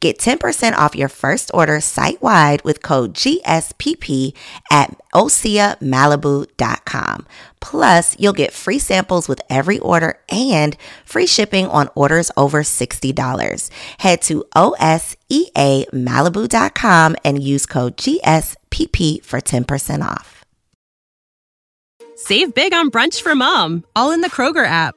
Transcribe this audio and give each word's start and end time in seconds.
Get 0.00 0.18
10% 0.18 0.74
off 0.74 0.96
your 0.96 1.08
first 1.08 1.50
order 1.54 1.80
site 1.80 2.20
wide 2.20 2.62
with 2.64 2.82
code 2.82 3.14
GSPP 3.14 4.34
at 4.70 4.94
OseaMalibu.com. 5.14 7.26
Plus, 7.60 8.16
you'll 8.18 8.32
get 8.32 8.52
free 8.52 8.78
samples 8.78 9.28
with 9.28 9.40
every 9.48 9.78
order 9.78 10.18
and 10.28 10.76
free 11.04 11.26
shipping 11.26 11.66
on 11.66 11.88
orders 11.94 12.32
over 12.36 12.62
$60. 12.62 13.70
Head 13.98 14.22
to 14.22 14.44
OSEAMalibu.com 14.54 17.16
and 17.24 17.42
use 17.42 17.66
code 17.66 17.96
GSPP 17.96 19.24
for 19.24 19.40
10% 19.40 20.02
off. 20.02 20.44
Save 22.14 22.52
big 22.52 22.74
on 22.74 22.90
brunch 22.90 23.22
for 23.22 23.36
mom, 23.36 23.84
all 23.94 24.10
in 24.10 24.22
the 24.22 24.30
Kroger 24.30 24.66
app. 24.66 24.96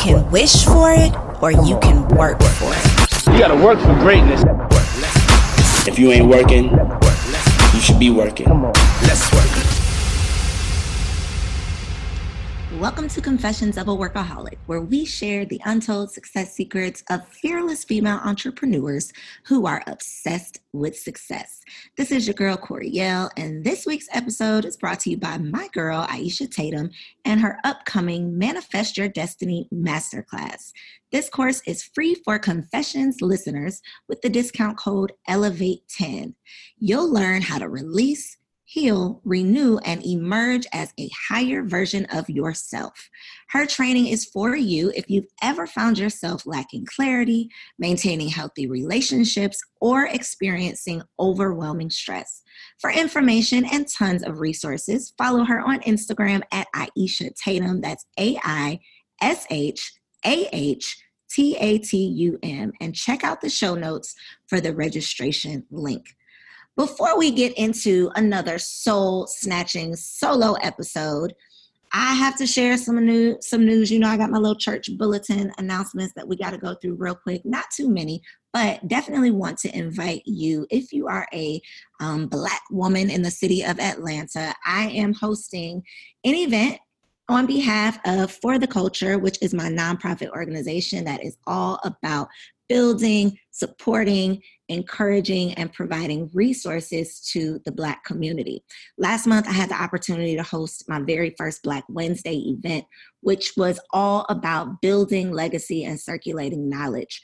Can 0.00 0.30
wish 0.30 0.64
for 0.64 0.90
it 0.90 1.12
or 1.42 1.52
you 1.52 1.78
can 1.80 2.08
work 2.16 2.40
for 2.40 2.72
it. 2.72 3.26
You 3.32 3.38
gotta 3.38 3.54
work 3.54 3.78
for 3.78 3.94
greatness. 4.00 4.42
If 5.86 5.98
you 5.98 6.10
ain't 6.12 6.26
working, 6.26 6.70
you 7.74 7.80
should 7.80 7.98
be 7.98 8.10
working. 8.10 8.46
Come 8.46 8.64
on, 8.64 8.72
Let's 9.02 9.30
work. 9.32 9.79
Welcome 12.80 13.08
to 13.08 13.20
Confessions 13.20 13.76
of 13.76 13.88
a 13.88 13.94
Workaholic, 13.94 14.56
where 14.64 14.80
we 14.80 15.04
share 15.04 15.44
the 15.44 15.60
untold 15.66 16.12
success 16.12 16.54
secrets 16.54 17.04
of 17.10 17.28
fearless 17.28 17.84
female 17.84 18.20
entrepreneurs 18.24 19.12
who 19.44 19.66
are 19.66 19.82
obsessed 19.86 20.60
with 20.72 20.98
success. 20.98 21.60
This 21.98 22.10
is 22.10 22.26
your 22.26 22.32
girl, 22.32 22.56
Coriel, 22.56 23.28
and 23.36 23.62
this 23.62 23.84
week's 23.84 24.08
episode 24.12 24.64
is 24.64 24.78
brought 24.78 25.00
to 25.00 25.10
you 25.10 25.18
by 25.18 25.36
my 25.36 25.68
girl, 25.74 26.06
Aisha 26.06 26.50
Tatum, 26.50 26.88
and 27.26 27.38
her 27.42 27.58
upcoming 27.64 28.38
Manifest 28.38 28.96
Your 28.96 29.08
Destiny 29.08 29.68
Masterclass. 29.70 30.72
This 31.12 31.28
course 31.28 31.60
is 31.66 31.82
free 31.82 32.14
for 32.24 32.38
Confessions 32.38 33.20
listeners 33.20 33.82
with 34.08 34.22
the 34.22 34.30
discount 34.30 34.78
code 34.78 35.12
ELEVATE10. 35.28 36.32
You'll 36.78 37.12
learn 37.12 37.42
how 37.42 37.58
to 37.58 37.68
release, 37.68 38.38
heal, 38.70 39.20
renew, 39.24 39.78
and 39.78 40.06
emerge 40.06 40.64
as 40.72 40.92
a 40.96 41.10
higher 41.28 41.64
version 41.64 42.06
of 42.12 42.30
yourself. 42.30 43.10
Her 43.48 43.66
training 43.66 44.06
is 44.06 44.24
for 44.24 44.54
you 44.54 44.92
if 44.94 45.10
you've 45.10 45.26
ever 45.42 45.66
found 45.66 45.98
yourself 45.98 46.46
lacking 46.46 46.86
clarity, 46.86 47.48
maintaining 47.80 48.28
healthy 48.28 48.68
relationships, 48.68 49.60
or 49.80 50.06
experiencing 50.06 51.02
overwhelming 51.18 51.90
stress. 51.90 52.42
For 52.78 52.92
information 52.92 53.64
and 53.64 53.88
tons 53.88 54.22
of 54.22 54.38
resources, 54.38 55.12
follow 55.18 55.42
her 55.42 55.60
on 55.60 55.80
Instagram 55.80 56.42
at 56.52 56.68
Aisha 56.72 57.34
Tatum. 57.34 57.80
That's 57.80 58.06
A 58.20 58.38
I 58.44 58.78
S 59.20 59.48
H 59.50 59.94
A 60.24 60.48
H 60.52 60.96
T 61.28 61.56
A 61.58 61.78
T 61.78 61.96
U 61.96 62.38
M. 62.44 62.72
And 62.80 62.94
check 62.94 63.24
out 63.24 63.40
the 63.40 63.50
show 63.50 63.74
notes 63.74 64.14
for 64.46 64.60
the 64.60 64.72
registration 64.72 65.66
link. 65.72 66.06
Before 66.76 67.18
we 67.18 67.30
get 67.30 67.56
into 67.58 68.10
another 68.14 68.58
soul 68.58 69.26
snatching 69.26 69.96
solo 69.96 70.54
episode, 70.54 71.34
I 71.92 72.14
have 72.14 72.36
to 72.38 72.46
share 72.46 72.76
some 72.76 73.04
new 73.04 73.36
some 73.40 73.66
news. 73.66 73.90
You 73.90 73.98
know, 73.98 74.08
I 74.08 74.16
got 74.16 74.30
my 74.30 74.38
little 74.38 74.54
church 74.54 74.88
bulletin 74.96 75.52
announcements 75.58 76.14
that 76.14 76.26
we 76.26 76.36
got 76.36 76.50
to 76.50 76.58
go 76.58 76.74
through 76.74 76.94
real 76.94 77.16
quick. 77.16 77.44
Not 77.44 77.64
too 77.74 77.90
many, 77.90 78.22
but 78.52 78.86
definitely 78.86 79.32
want 79.32 79.58
to 79.58 79.76
invite 79.76 80.22
you 80.24 80.66
if 80.70 80.92
you 80.92 81.08
are 81.08 81.26
a 81.34 81.60
um, 82.00 82.28
black 82.28 82.62
woman 82.70 83.10
in 83.10 83.22
the 83.22 83.30
city 83.30 83.64
of 83.64 83.80
Atlanta. 83.80 84.54
I 84.64 84.88
am 84.90 85.14
hosting 85.14 85.82
an 86.24 86.34
event 86.34 86.78
on 87.28 87.46
behalf 87.46 87.98
of 88.04 88.30
For 88.30 88.58
the 88.58 88.66
Culture, 88.66 89.18
which 89.18 89.38
is 89.42 89.54
my 89.54 89.68
nonprofit 89.68 90.30
organization 90.30 91.04
that 91.04 91.24
is 91.24 91.36
all 91.46 91.80
about 91.84 92.28
building, 92.70 93.36
supporting, 93.50 94.40
encouraging, 94.68 95.52
and 95.54 95.72
providing 95.72 96.30
resources 96.32 97.20
to 97.32 97.60
the 97.64 97.72
Black 97.72 98.04
community. 98.04 98.62
Last 98.96 99.26
month, 99.26 99.48
I 99.48 99.52
had 99.52 99.70
the 99.70 99.82
opportunity 99.82 100.36
to 100.36 100.44
host 100.44 100.84
my 100.88 101.00
very 101.00 101.34
first 101.36 101.64
Black 101.64 101.84
Wednesday 101.88 102.36
event, 102.36 102.84
which 103.22 103.54
was 103.56 103.80
all 103.92 104.24
about 104.28 104.80
building 104.80 105.32
legacy 105.32 105.84
and 105.84 106.00
circulating 106.00 106.70
knowledge. 106.70 107.20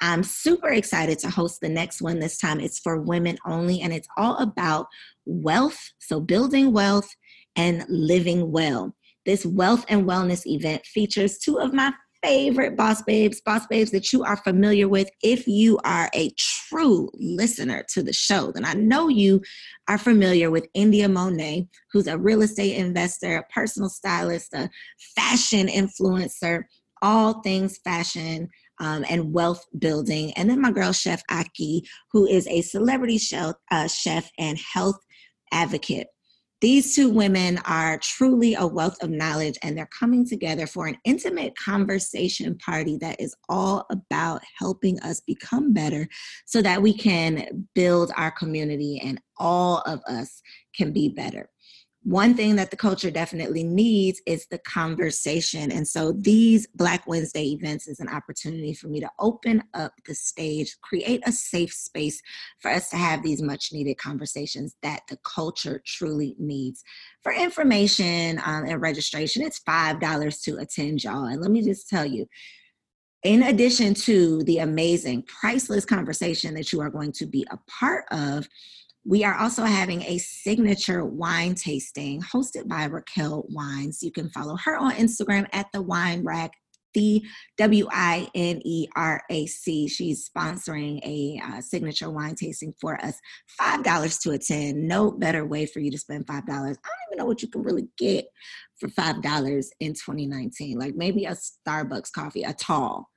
I'm 0.00 0.22
super 0.22 0.68
excited 0.68 1.18
to 1.20 1.30
host 1.30 1.60
the 1.60 1.68
next 1.68 2.00
one 2.00 2.20
this 2.20 2.38
time. 2.38 2.60
It's 2.60 2.78
for 2.78 3.00
women 3.00 3.36
only, 3.44 3.80
and 3.80 3.92
it's 3.92 4.08
all 4.16 4.36
about 4.36 4.86
wealth. 5.26 5.90
So, 5.98 6.20
building 6.20 6.72
wealth 6.72 7.08
and 7.56 7.84
living 7.88 8.52
well. 8.52 8.94
This 9.26 9.44
wealth 9.44 9.84
and 9.88 10.06
wellness 10.06 10.46
event 10.46 10.86
features 10.86 11.38
two 11.38 11.58
of 11.58 11.72
my 11.72 11.92
favorite 12.24 12.74
boss 12.74 13.02
babes, 13.02 13.42
boss 13.42 13.66
babes 13.66 13.90
that 13.90 14.12
you 14.12 14.24
are 14.24 14.36
familiar 14.38 14.88
with. 14.88 15.10
If 15.22 15.46
you 15.46 15.78
are 15.84 16.08
a 16.14 16.30
true 16.38 17.10
listener 17.14 17.84
to 17.92 18.02
the 18.02 18.14
show, 18.14 18.50
then 18.52 18.64
I 18.64 18.72
know 18.72 19.08
you 19.08 19.42
are 19.88 19.98
familiar 19.98 20.50
with 20.50 20.66
India 20.72 21.06
Monet, 21.08 21.68
who's 21.92 22.06
a 22.06 22.16
real 22.16 22.40
estate 22.40 22.76
investor, 22.76 23.36
a 23.36 23.52
personal 23.52 23.90
stylist, 23.90 24.54
a 24.54 24.70
fashion 25.14 25.66
influencer, 25.66 26.62
all 27.02 27.42
things 27.42 27.78
fashion. 27.78 28.48
Um, 28.80 29.04
and 29.08 29.32
wealth 29.32 29.64
building. 29.78 30.32
And 30.32 30.50
then 30.50 30.60
my 30.60 30.72
girl, 30.72 30.90
Chef 30.90 31.22
Aki, 31.30 31.88
who 32.10 32.26
is 32.26 32.44
a 32.48 32.60
celebrity 32.60 33.18
chef, 33.18 33.54
uh, 33.70 33.86
chef 33.86 34.28
and 34.36 34.58
health 34.58 34.98
advocate. 35.52 36.08
These 36.64 36.94
two 36.94 37.10
women 37.10 37.58
are 37.66 37.98
truly 37.98 38.54
a 38.54 38.66
wealth 38.66 38.96
of 39.02 39.10
knowledge, 39.10 39.58
and 39.62 39.76
they're 39.76 39.86
coming 39.86 40.26
together 40.26 40.66
for 40.66 40.86
an 40.86 40.96
intimate 41.04 41.54
conversation 41.58 42.56
party 42.56 42.96
that 43.02 43.20
is 43.20 43.36
all 43.50 43.84
about 43.90 44.40
helping 44.58 44.98
us 45.00 45.20
become 45.20 45.74
better 45.74 46.08
so 46.46 46.62
that 46.62 46.80
we 46.80 46.96
can 46.96 47.66
build 47.74 48.12
our 48.16 48.30
community 48.30 48.98
and 49.04 49.20
all 49.36 49.80
of 49.80 50.00
us 50.08 50.40
can 50.74 50.90
be 50.90 51.10
better 51.10 51.50
one 52.04 52.34
thing 52.34 52.56
that 52.56 52.70
the 52.70 52.76
culture 52.76 53.10
definitely 53.10 53.64
needs 53.64 54.20
is 54.26 54.46
the 54.50 54.58
conversation. 54.58 55.72
And 55.72 55.88
so 55.88 56.12
these 56.12 56.66
Black 56.74 57.06
Wednesday 57.06 57.52
events 57.52 57.88
is 57.88 57.98
an 57.98 58.08
opportunity 58.08 58.74
for 58.74 58.88
me 58.88 59.00
to 59.00 59.10
open 59.18 59.64
up 59.72 59.94
the 60.06 60.14
stage, 60.14 60.76
create 60.82 61.22
a 61.26 61.32
safe 61.32 61.72
space 61.72 62.20
for 62.60 62.70
us 62.70 62.90
to 62.90 62.96
have 62.96 63.22
these 63.22 63.40
much 63.40 63.72
needed 63.72 63.96
conversations 63.96 64.76
that 64.82 65.00
the 65.08 65.16
culture 65.24 65.82
truly 65.86 66.36
needs. 66.38 66.84
For 67.22 67.32
information 67.32 68.38
um, 68.44 68.66
and 68.66 68.82
registration, 68.82 69.42
it's 69.42 69.60
$5 69.60 70.42
to 70.44 70.58
attend, 70.58 71.02
y'all. 71.04 71.24
And 71.24 71.40
let 71.40 71.50
me 71.50 71.62
just 71.62 71.88
tell 71.88 72.04
you, 72.04 72.26
in 73.22 73.44
addition 73.44 73.94
to 73.94 74.42
the 74.44 74.58
amazing, 74.58 75.22
priceless 75.22 75.86
conversation 75.86 76.52
that 76.52 76.70
you 76.70 76.82
are 76.82 76.90
going 76.90 77.12
to 77.12 77.24
be 77.24 77.46
a 77.50 77.56
part 77.66 78.04
of, 78.10 78.46
we 79.06 79.24
are 79.24 79.34
also 79.34 79.64
having 79.64 80.02
a 80.02 80.18
signature 80.18 81.04
wine 81.04 81.54
tasting 81.54 82.22
hosted 82.22 82.68
by 82.68 82.84
Raquel 82.84 83.44
Wines. 83.50 84.02
You 84.02 84.10
can 84.10 84.30
follow 84.30 84.56
her 84.64 84.76
on 84.76 84.92
Instagram 84.92 85.46
at 85.52 85.66
the 85.72 85.82
Wine 85.82 86.24
Rack 86.24 86.52
the 86.94 87.22
W 87.58 87.88
I 87.90 88.28
N 88.34 88.62
E 88.64 88.86
R 88.96 89.20
A 89.28 89.46
C. 89.46 89.88
She's 89.88 90.30
sponsoring 90.30 91.00
a 91.04 91.40
uh, 91.44 91.60
signature 91.60 92.08
wine 92.08 92.36
tasting 92.36 92.72
for 92.80 93.04
us. 93.04 93.18
$5 93.60 94.20
to 94.22 94.30
attend. 94.30 94.86
No 94.86 95.10
better 95.10 95.44
way 95.44 95.66
for 95.66 95.80
you 95.80 95.90
to 95.90 95.98
spend 95.98 96.26
$5. 96.26 96.34
I 96.36 96.40
don't 96.40 96.68
even 96.68 96.78
know 97.18 97.24
what 97.26 97.42
you 97.42 97.48
can 97.48 97.62
really 97.62 97.88
get 97.98 98.26
for 98.78 98.88
$5 98.88 99.66
in 99.80 99.94
2019. 99.94 100.78
Like 100.78 100.94
maybe 100.94 101.24
a 101.24 101.36
Starbucks 101.66 102.12
coffee, 102.12 102.44
a 102.44 102.54
tall 102.54 103.10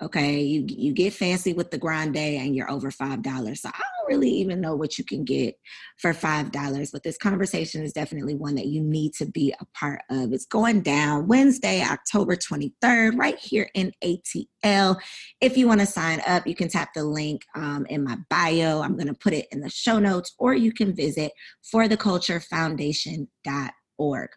Okay, 0.00 0.42
you 0.42 0.64
you 0.68 0.92
get 0.92 1.12
fancy 1.12 1.52
with 1.52 1.72
the 1.72 1.78
grande 1.78 2.16
and 2.16 2.54
you're 2.54 2.70
over 2.70 2.88
five 2.90 3.20
dollars. 3.20 3.62
So 3.62 3.70
I 3.74 3.82
really 4.08 4.30
even 4.30 4.60
know 4.60 4.74
what 4.74 4.98
you 4.98 5.04
can 5.04 5.24
get 5.24 5.54
for 5.98 6.12
five 6.12 6.50
dollars, 6.50 6.90
but 6.90 7.02
this 7.02 7.18
conversation 7.18 7.82
is 7.82 7.92
definitely 7.92 8.34
one 8.34 8.54
that 8.56 8.66
you 8.66 8.82
need 8.82 9.14
to 9.14 9.26
be 9.26 9.54
a 9.60 9.64
part 9.78 10.00
of. 10.10 10.32
It's 10.32 10.46
going 10.46 10.82
down 10.82 11.28
Wednesday, 11.28 11.82
October 11.82 12.36
23rd, 12.36 13.18
right 13.18 13.38
here 13.38 13.70
in 13.74 13.92
ATL. 14.02 14.98
If 15.40 15.56
you 15.56 15.68
want 15.68 15.80
to 15.80 15.86
sign 15.86 16.20
up, 16.26 16.46
you 16.46 16.54
can 16.54 16.68
tap 16.68 16.90
the 16.94 17.04
link 17.04 17.42
um, 17.54 17.86
in 17.88 18.04
my 18.04 18.16
bio. 18.30 18.80
I'm 18.80 18.96
going 18.96 19.08
to 19.08 19.14
put 19.14 19.32
it 19.32 19.46
in 19.52 19.60
the 19.60 19.70
show 19.70 19.98
notes, 19.98 20.34
or 20.38 20.54
you 20.54 20.72
can 20.72 20.94
visit 20.94 21.32
fortheculturefoundation.org. 21.72 24.28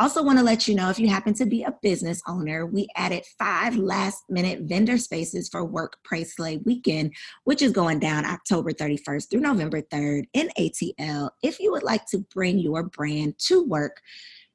Also, 0.00 0.22
want 0.22 0.38
to 0.38 0.44
let 0.44 0.68
you 0.68 0.76
know 0.76 0.90
if 0.90 0.98
you 1.00 1.08
happen 1.08 1.34
to 1.34 1.44
be 1.44 1.64
a 1.64 1.74
business 1.82 2.22
owner, 2.28 2.66
we 2.66 2.86
added 2.94 3.24
five 3.36 3.76
last 3.76 4.22
minute 4.28 4.60
vendor 4.62 4.96
spaces 4.96 5.48
for 5.48 5.64
Werk 5.64 5.94
Pray 6.04 6.22
Slay 6.22 6.58
Weekend, 6.58 7.12
which 7.44 7.62
is 7.62 7.72
going 7.72 7.98
down 7.98 8.24
October 8.24 8.70
31st 8.70 9.28
through 9.28 9.40
November 9.40 9.82
3rd 9.82 10.26
in 10.34 10.50
ATL. 10.56 11.30
If 11.42 11.58
you 11.58 11.72
would 11.72 11.82
like 11.82 12.06
to 12.10 12.18
bring 12.32 12.60
your 12.60 12.84
brand 12.84 13.38
to 13.46 13.64
work, 13.64 14.00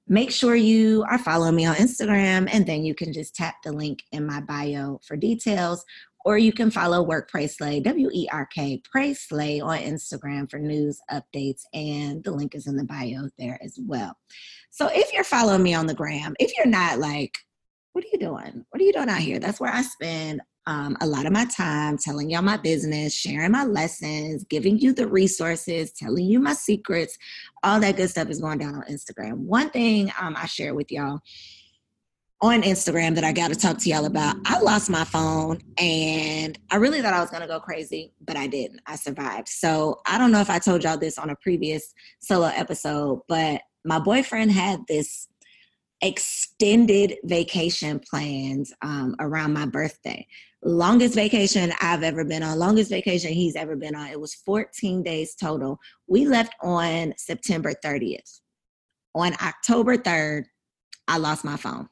make 0.08 0.32
sure 0.32 0.56
you 0.56 1.04
are 1.10 1.18
following 1.18 1.56
me 1.56 1.66
on 1.66 1.76
Instagram 1.76 2.48
and 2.52 2.66
then 2.66 2.84
you 2.84 2.96
can 2.96 3.12
just 3.12 3.36
tap 3.36 3.56
the 3.64 3.72
link 3.72 4.04
in 4.12 4.26
my 4.26 4.40
bio 4.42 5.00
for 5.06 5.18
details 5.18 5.84
or 6.26 6.38
you 6.38 6.54
can 6.54 6.72
follow 6.72 7.04
Werk 7.04 7.30
Pray 7.30 7.48
W 7.82 8.10
E 8.14 8.28
R 8.32 8.48
K, 8.54 8.82
Pray 8.90 9.16
on 9.60 9.78
Instagram 9.80 10.50
for 10.50 10.60
news 10.60 11.00
updates, 11.12 11.62
and 11.74 12.24
the 12.24 12.32
link 12.32 12.56
is 12.56 12.68
in 12.68 12.78
the 12.78 12.86
bio 12.86 13.30
there 13.38 13.60
as 13.64 13.78
well. 13.82 14.18
So 14.70 14.90
if 14.92 15.14
you're 15.14 15.24
following 15.24 15.64
me 15.64 15.74
on 15.74 15.86
the 15.86 15.94
gram, 15.94 16.34
if 16.40 16.52
you're 16.58 16.68
not 16.68 17.00
like, 17.00 17.38
what 17.92 18.04
are 18.04 18.08
you 18.12 18.20
doing? 18.20 18.66
What 18.70 18.82
are 18.82 18.86
you 18.86 18.94
doing 18.94 19.10
out 19.10 19.20
here? 19.20 19.40
That's 19.40 19.60
where 19.60 19.74
I 19.74 19.84
spend 19.84 20.42
um, 20.66 20.98
a 21.02 21.06
lot 21.06 21.26
of 21.26 21.34
my 21.34 21.46
time 21.46 21.98
telling 21.98 22.30
y'all 22.30 22.42
my 22.42 22.58
business, 22.58 23.14
sharing 23.14 23.52
my 23.52 23.66
lessons, 23.66 24.46
giving 24.46 24.80
you 24.80 24.94
the 24.94 25.08
resources, 25.08 25.92
telling 25.92 26.26
you 26.26 26.40
my 26.40 26.54
secrets. 26.54 27.18
All 27.64 27.80
that 27.82 27.98
good 27.98 28.10
stuff 28.10 28.30
is 28.30 28.40
going 28.40 28.60
down 28.60 28.76
on 28.76 28.84
Instagram. 28.84 29.40
One 29.40 29.70
thing 29.70 30.12
um, 30.20 30.36
I 30.38 30.46
share 30.46 30.74
with 30.74 30.92
y'all 30.92 31.20
on 32.44 32.62
Instagram 32.62 33.16
that 33.16 33.24
I 33.24 33.32
got 33.32 33.52
to 33.52 33.56
talk 33.56 33.78
to 33.78 33.90
y'all 33.90 34.04
about. 34.04 34.36
I 34.44 34.60
lost 34.60 34.90
my 34.90 35.06
phone 35.06 35.62
and 35.78 36.60
I 36.70 36.76
really 36.76 37.02
thought 37.02 37.14
I 37.14 37.22
was 37.22 37.30
going 37.30 37.42
to 37.42 37.48
go 37.48 37.62
crazy, 37.62 38.12
but 38.20 38.36
I 38.36 38.48
didn't. 38.48 38.82
I 38.86 38.98
survived. 38.98 39.48
So 39.48 40.02
I 40.06 40.18
don't 40.18 40.34
know 40.34 40.42
if 40.42 40.50
I 40.50 40.60
told 40.60 40.84
y'all 40.84 40.98
this 40.98 41.18
on 41.18 41.30
a 41.30 41.38
previous 41.38 41.94
solo 42.20 42.48
episode, 42.48 43.22
but 43.30 43.62
my 43.86 43.98
boyfriend 43.98 44.52
had 44.52 44.82
this 44.90 45.30
extended 46.02 47.16
vacation 47.24 48.02
plans 48.10 48.74
um, 48.82 49.16
around 49.22 49.54
my 49.54 49.66
birthday. 49.66 50.28
Longest 50.66 51.16
vacation 51.16 51.72
I've 51.80 52.04
ever 52.04 52.26
been 52.26 52.44
on, 52.44 52.60
longest 52.60 52.90
vacation 52.90 53.32
he's 53.32 53.56
ever 53.56 53.78
been 53.78 53.96
on. 53.96 54.10
It 54.10 54.20
was 54.20 54.36
14 54.36 55.02
days 55.02 55.34
total. 55.36 55.80
We 56.08 56.28
left 56.28 56.54
on 56.62 57.14
September 57.16 57.72
30th. 57.72 58.42
On 59.16 59.32
October 59.42 59.96
3rd, 59.96 60.44
I 61.08 61.20
lost 61.20 61.46
my 61.46 61.56
phone 61.56 61.88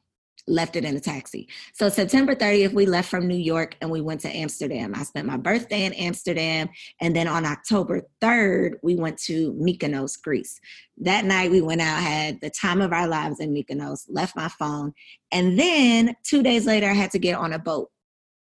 left 0.48 0.76
it 0.76 0.84
in 0.84 0.96
a 0.96 1.00
taxi. 1.00 1.48
So 1.74 1.88
September 1.88 2.34
30th, 2.34 2.72
we 2.72 2.86
left 2.86 3.08
from 3.08 3.28
New 3.28 3.36
York 3.36 3.76
and 3.80 3.90
we 3.90 4.00
went 4.00 4.20
to 4.22 4.28
Amsterdam. 4.28 4.92
I 4.94 5.04
spent 5.04 5.26
my 5.26 5.36
birthday 5.36 5.84
in 5.84 5.92
Amsterdam. 5.94 6.68
And 7.00 7.14
then 7.14 7.28
on 7.28 7.46
October 7.46 8.02
3rd, 8.20 8.74
we 8.82 8.96
went 8.96 9.18
to 9.22 9.52
Mykonos, 9.54 10.20
Greece. 10.20 10.60
That 10.98 11.24
night 11.24 11.50
we 11.50 11.60
went 11.60 11.80
out, 11.80 12.02
had 12.02 12.40
the 12.40 12.50
time 12.50 12.80
of 12.80 12.92
our 12.92 13.06
lives 13.06 13.40
in 13.40 13.54
Mykonos, 13.54 14.04
left 14.08 14.36
my 14.36 14.48
phone. 14.48 14.92
And 15.30 15.58
then 15.58 16.16
two 16.24 16.42
days 16.42 16.66
later, 16.66 16.88
I 16.88 16.94
had 16.94 17.12
to 17.12 17.18
get 17.18 17.36
on 17.36 17.52
a 17.52 17.58
boat 17.58 17.90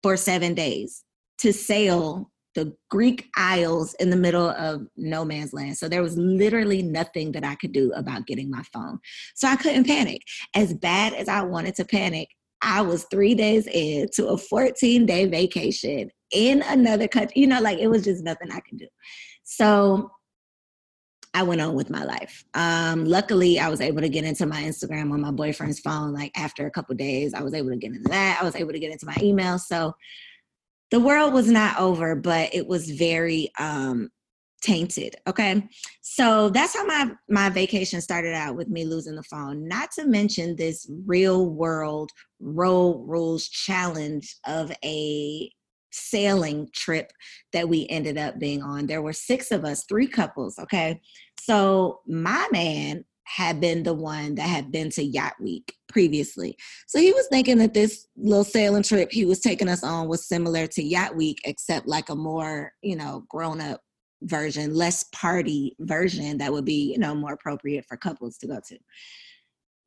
for 0.02 0.16
seven 0.16 0.54
days 0.54 1.04
to 1.38 1.52
sail 1.52 2.31
the 2.54 2.74
Greek 2.90 3.28
Isles 3.36 3.94
in 3.94 4.10
the 4.10 4.16
middle 4.16 4.50
of 4.50 4.86
no 4.96 5.24
man's 5.24 5.52
land. 5.52 5.76
So 5.76 5.88
there 5.88 6.02
was 6.02 6.16
literally 6.16 6.82
nothing 6.82 7.32
that 7.32 7.44
I 7.44 7.54
could 7.54 7.72
do 7.72 7.92
about 7.92 8.26
getting 8.26 8.50
my 8.50 8.62
phone. 8.72 8.98
So 9.34 9.48
I 9.48 9.56
couldn't 9.56 9.86
panic. 9.86 10.22
As 10.54 10.74
bad 10.74 11.14
as 11.14 11.28
I 11.28 11.42
wanted 11.42 11.74
to 11.76 11.84
panic, 11.84 12.28
I 12.62 12.82
was 12.82 13.06
three 13.10 13.34
days 13.34 13.66
into 13.66 14.28
a 14.28 14.38
14 14.38 15.06
day 15.06 15.26
vacation 15.26 16.10
in 16.32 16.62
another 16.62 17.08
country. 17.08 17.40
You 17.40 17.48
know, 17.48 17.60
like 17.60 17.78
it 17.78 17.88
was 17.88 18.04
just 18.04 18.22
nothing 18.22 18.50
I 18.50 18.60
could 18.60 18.78
do. 18.78 18.88
So 19.44 20.10
I 21.34 21.42
went 21.42 21.62
on 21.62 21.74
with 21.74 21.88
my 21.88 22.04
life. 22.04 22.44
Um, 22.54 23.06
luckily, 23.06 23.58
I 23.58 23.68
was 23.68 23.80
able 23.80 24.02
to 24.02 24.08
get 24.08 24.24
into 24.24 24.44
my 24.44 24.62
Instagram 24.62 25.12
on 25.12 25.20
my 25.22 25.30
boyfriend's 25.30 25.80
phone. 25.80 26.12
Like 26.12 26.30
after 26.36 26.66
a 26.66 26.70
couple 26.70 26.94
days, 26.94 27.32
I 27.32 27.42
was 27.42 27.54
able 27.54 27.70
to 27.70 27.76
get 27.76 27.92
into 27.92 28.08
that. 28.10 28.38
I 28.40 28.44
was 28.44 28.54
able 28.54 28.72
to 28.72 28.78
get 28.78 28.92
into 28.92 29.06
my 29.06 29.16
email. 29.20 29.58
So 29.58 29.94
the 30.92 31.00
world 31.00 31.32
was 31.32 31.50
not 31.50 31.80
over, 31.80 32.14
but 32.14 32.54
it 32.54 32.68
was 32.68 32.90
very 32.90 33.50
um, 33.58 34.10
tainted. 34.60 35.16
Okay. 35.26 35.66
So 36.02 36.50
that's 36.50 36.76
how 36.76 36.84
my 36.84 37.12
my 37.30 37.48
vacation 37.48 38.02
started 38.02 38.34
out 38.34 38.56
with 38.56 38.68
me 38.68 38.84
losing 38.84 39.16
the 39.16 39.22
phone. 39.22 39.66
Not 39.66 39.90
to 39.92 40.06
mention 40.06 40.54
this 40.54 40.88
real 41.06 41.48
world 41.48 42.10
road 42.40 43.04
rules 43.06 43.48
challenge 43.48 44.36
of 44.46 44.70
a 44.84 45.50
sailing 45.92 46.68
trip 46.74 47.10
that 47.54 47.70
we 47.70 47.86
ended 47.88 48.18
up 48.18 48.38
being 48.38 48.62
on. 48.62 48.86
There 48.86 49.02
were 49.02 49.14
six 49.14 49.50
of 49.50 49.64
us, 49.64 49.84
three 49.88 50.06
couples. 50.06 50.58
Okay. 50.58 51.00
So 51.40 52.02
my 52.06 52.46
man 52.52 53.04
had 53.24 53.60
been 53.60 53.82
the 53.82 53.94
one 53.94 54.34
that 54.34 54.48
had 54.48 54.72
been 54.72 54.90
to 54.90 55.02
Yacht 55.02 55.34
Week 55.40 55.74
previously. 55.88 56.56
So 56.86 56.98
he 56.98 57.12
was 57.12 57.26
thinking 57.28 57.58
that 57.58 57.74
this 57.74 58.06
little 58.16 58.44
sailing 58.44 58.82
trip 58.82 59.10
he 59.12 59.24
was 59.24 59.40
taking 59.40 59.68
us 59.68 59.84
on 59.84 60.08
was 60.08 60.26
similar 60.26 60.66
to 60.68 60.82
Yacht 60.82 61.16
Week, 61.16 61.40
except 61.44 61.86
like 61.86 62.08
a 62.08 62.14
more, 62.14 62.72
you 62.82 62.96
know, 62.96 63.24
grown 63.28 63.60
up 63.60 63.80
version, 64.22 64.74
less 64.74 65.04
party 65.12 65.76
version 65.80 66.38
that 66.38 66.52
would 66.52 66.64
be, 66.64 66.92
you 66.92 66.98
know, 66.98 67.14
more 67.14 67.32
appropriate 67.32 67.84
for 67.86 67.96
couples 67.96 68.38
to 68.38 68.46
go 68.46 68.60
to. 68.68 68.78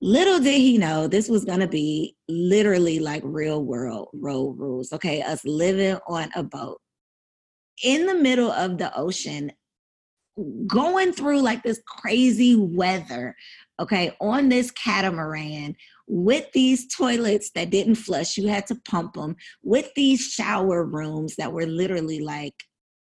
Little 0.01 0.39
did 0.39 0.59
he 0.59 0.77
know 0.77 1.07
this 1.07 1.29
was 1.29 1.45
going 1.45 1.61
to 1.61 1.67
be 1.67 2.15
literally 2.27 2.99
like 2.99 3.21
real 3.25 3.63
world 3.63 4.09
road 4.13 4.55
rules. 4.57 4.91
Okay. 4.91 5.21
Us 5.21 5.43
living 5.45 5.97
on 6.07 6.29
a 6.35 6.43
boat 6.43 6.79
in 7.83 8.05
the 8.05 8.15
middle 8.15 8.51
of 8.51 8.77
the 8.77 8.95
ocean 8.97 9.51
going 10.67 11.13
through 11.13 11.41
like 11.41 11.63
this 11.63 11.81
crazy 11.87 12.55
weather, 12.55 13.35
okay, 13.79 14.15
on 14.19 14.49
this 14.49 14.71
catamaran 14.71 15.75
with 16.07 16.51
these 16.53 16.87
toilets 16.93 17.51
that 17.55 17.69
didn't 17.69 17.95
flush, 17.95 18.37
you 18.37 18.47
had 18.47 18.67
to 18.67 18.75
pump 18.87 19.13
them, 19.13 19.35
with 19.63 19.89
these 19.95 20.21
shower 20.21 20.83
rooms 20.83 21.35
that 21.37 21.51
were 21.51 21.65
literally 21.65 22.19
like, 22.19 22.53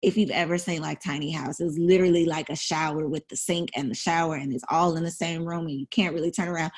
if 0.02 0.17
you've 0.17 0.31
ever 0.31 0.59
seen 0.59 0.81
like 0.81 1.00
tiny 1.00 1.31
houses, 1.31 1.76
literally 1.79 2.25
like 2.25 2.49
a 2.50 2.57
shower 2.57 3.09
with 3.09 3.26
the 3.29 3.37
sink 3.37 3.71
and 3.76 3.91
the 3.91 3.95
shower, 3.95 4.37
and 4.37 4.52
it's 4.52 4.64
all 4.71 4.97
in 4.97 5.05
the 5.05 5.11
same 5.11 5.45
room, 5.45 5.67
and 5.67 5.79
you 5.79 5.87
can't 5.91 6.14
really 6.14 6.31
turn 6.31 6.49
around. 6.49 6.71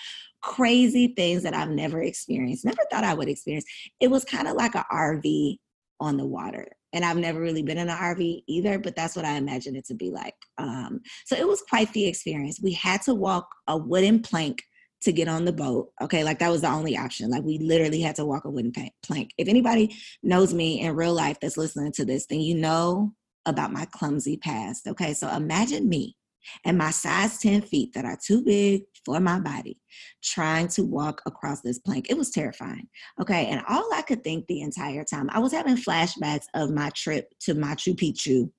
Crazy 0.43 1.09
things 1.17 1.43
that 1.43 1.55
I've 1.55 1.71
never 1.71 2.03
experienced, 2.03 2.65
never 2.65 2.83
thought 2.91 3.05
I 3.05 3.15
would 3.15 3.29
experience. 3.29 3.67
It 4.01 4.11
was 4.11 4.25
kind 4.25 4.49
of 4.49 4.57
like 4.57 4.75
an 4.75 4.85
RV 4.91 5.57
on 6.01 6.17
the 6.17 6.27
water 6.27 6.67
and 6.93 7.05
I've 7.05 7.17
never 7.17 7.41
really 7.41 7.63
been 7.63 7.79
in 7.79 7.89
an 7.89 7.97
RV 7.97 8.43
either, 8.47 8.79
but 8.79 8.97
that's 8.97 9.17
what 9.17 9.25
I 9.25 9.37
imagine 9.37 9.77
it 9.77 9.87
to 9.87 9.95
be 9.95 10.11
like. 10.11 10.35
Um, 10.59 11.01
so 11.27 11.37
it 11.37 11.47
was 11.47 11.63
quite 11.63 11.93
the 11.93 12.07
experience. 12.07 12.61
We 12.63 12.73
had 12.73 13.03
to 13.03 13.15
walk 13.15 13.49
a 13.67 13.77
wooden 13.77 14.21
plank 14.23 14.63
to 15.03 15.13
get 15.13 15.29
on 15.29 15.45
the 15.45 15.53
boat. 15.53 15.91
Okay, 16.03 16.25
like 16.25 16.39
that 16.41 16.51
was 16.51 16.61
the 16.61 16.69
only 16.69 16.97
option. 16.97 17.31
Like 17.31 17.43
we 17.43 17.59
literally 17.59 18.01
had 18.01 18.17
to 18.17 18.27
walk 18.27 18.45
a 18.45 18.51
wooden 18.51 18.73
plank. 19.03 19.31
If 19.39 19.49
anybody 19.49 19.97
knows 20.23 20.53
me 20.53 20.81
in 20.81 20.95
real 20.95 21.15
life 21.15 21.39
that's 21.41 21.57
listening 21.57 21.93
to 21.93 22.05
this, 22.05 22.27
then 22.27 22.41
you 22.41 22.55
know 22.55 23.13
about 23.47 23.73
my 23.73 23.87
clumsy 23.87 24.37
past. 24.37 24.87
Okay, 24.87 25.15
so 25.15 25.29
imagine 25.29 25.89
me 25.89 26.17
and 26.65 26.79
my 26.79 26.91
size 26.91 27.39
10 27.39 27.63
feet 27.63 27.93
that 27.95 28.05
are 28.05 28.19
too 28.25 28.43
big 28.43 28.83
for 29.05 29.21
my 29.21 29.39
body 29.41 29.79
trying 30.23 30.69
to 30.69 30.83
walk 30.83 31.23
across 31.27 31.61
this 31.61 31.79
plank. 31.79 32.11
It 32.11 32.17
was 32.17 32.31
terrifying. 32.31 32.89
Okay. 33.21 33.47
And 33.47 33.63
all 33.69 33.89
I 33.95 34.03
could 34.03 34.23
think 34.23 34.47
the 34.47 34.63
entire 34.63 35.05
time, 35.05 35.29
I 35.31 35.39
was 35.39 35.53
having 35.53 35.77
flashbacks 35.77 36.45
of 36.55 36.71
my 36.71 36.91
trip 36.91 37.33
to 37.41 37.55
Machu 37.55 37.95
Picchu 37.95 38.51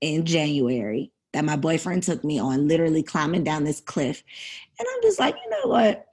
in 0.00 0.24
January 0.24 1.12
that 1.32 1.44
my 1.44 1.56
boyfriend 1.56 2.02
took 2.02 2.24
me 2.24 2.38
on, 2.38 2.68
literally 2.68 3.02
climbing 3.02 3.44
down 3.44 3.64
this 3.64 3.80
cliff. 3.80 4.22
And 4.78 4.86
I'm 4.88 5.02
just 5.02 5.18
like, 5.18 5.34
you 5.34 5.50
know 5.50 5.68
what? 5.68 6.06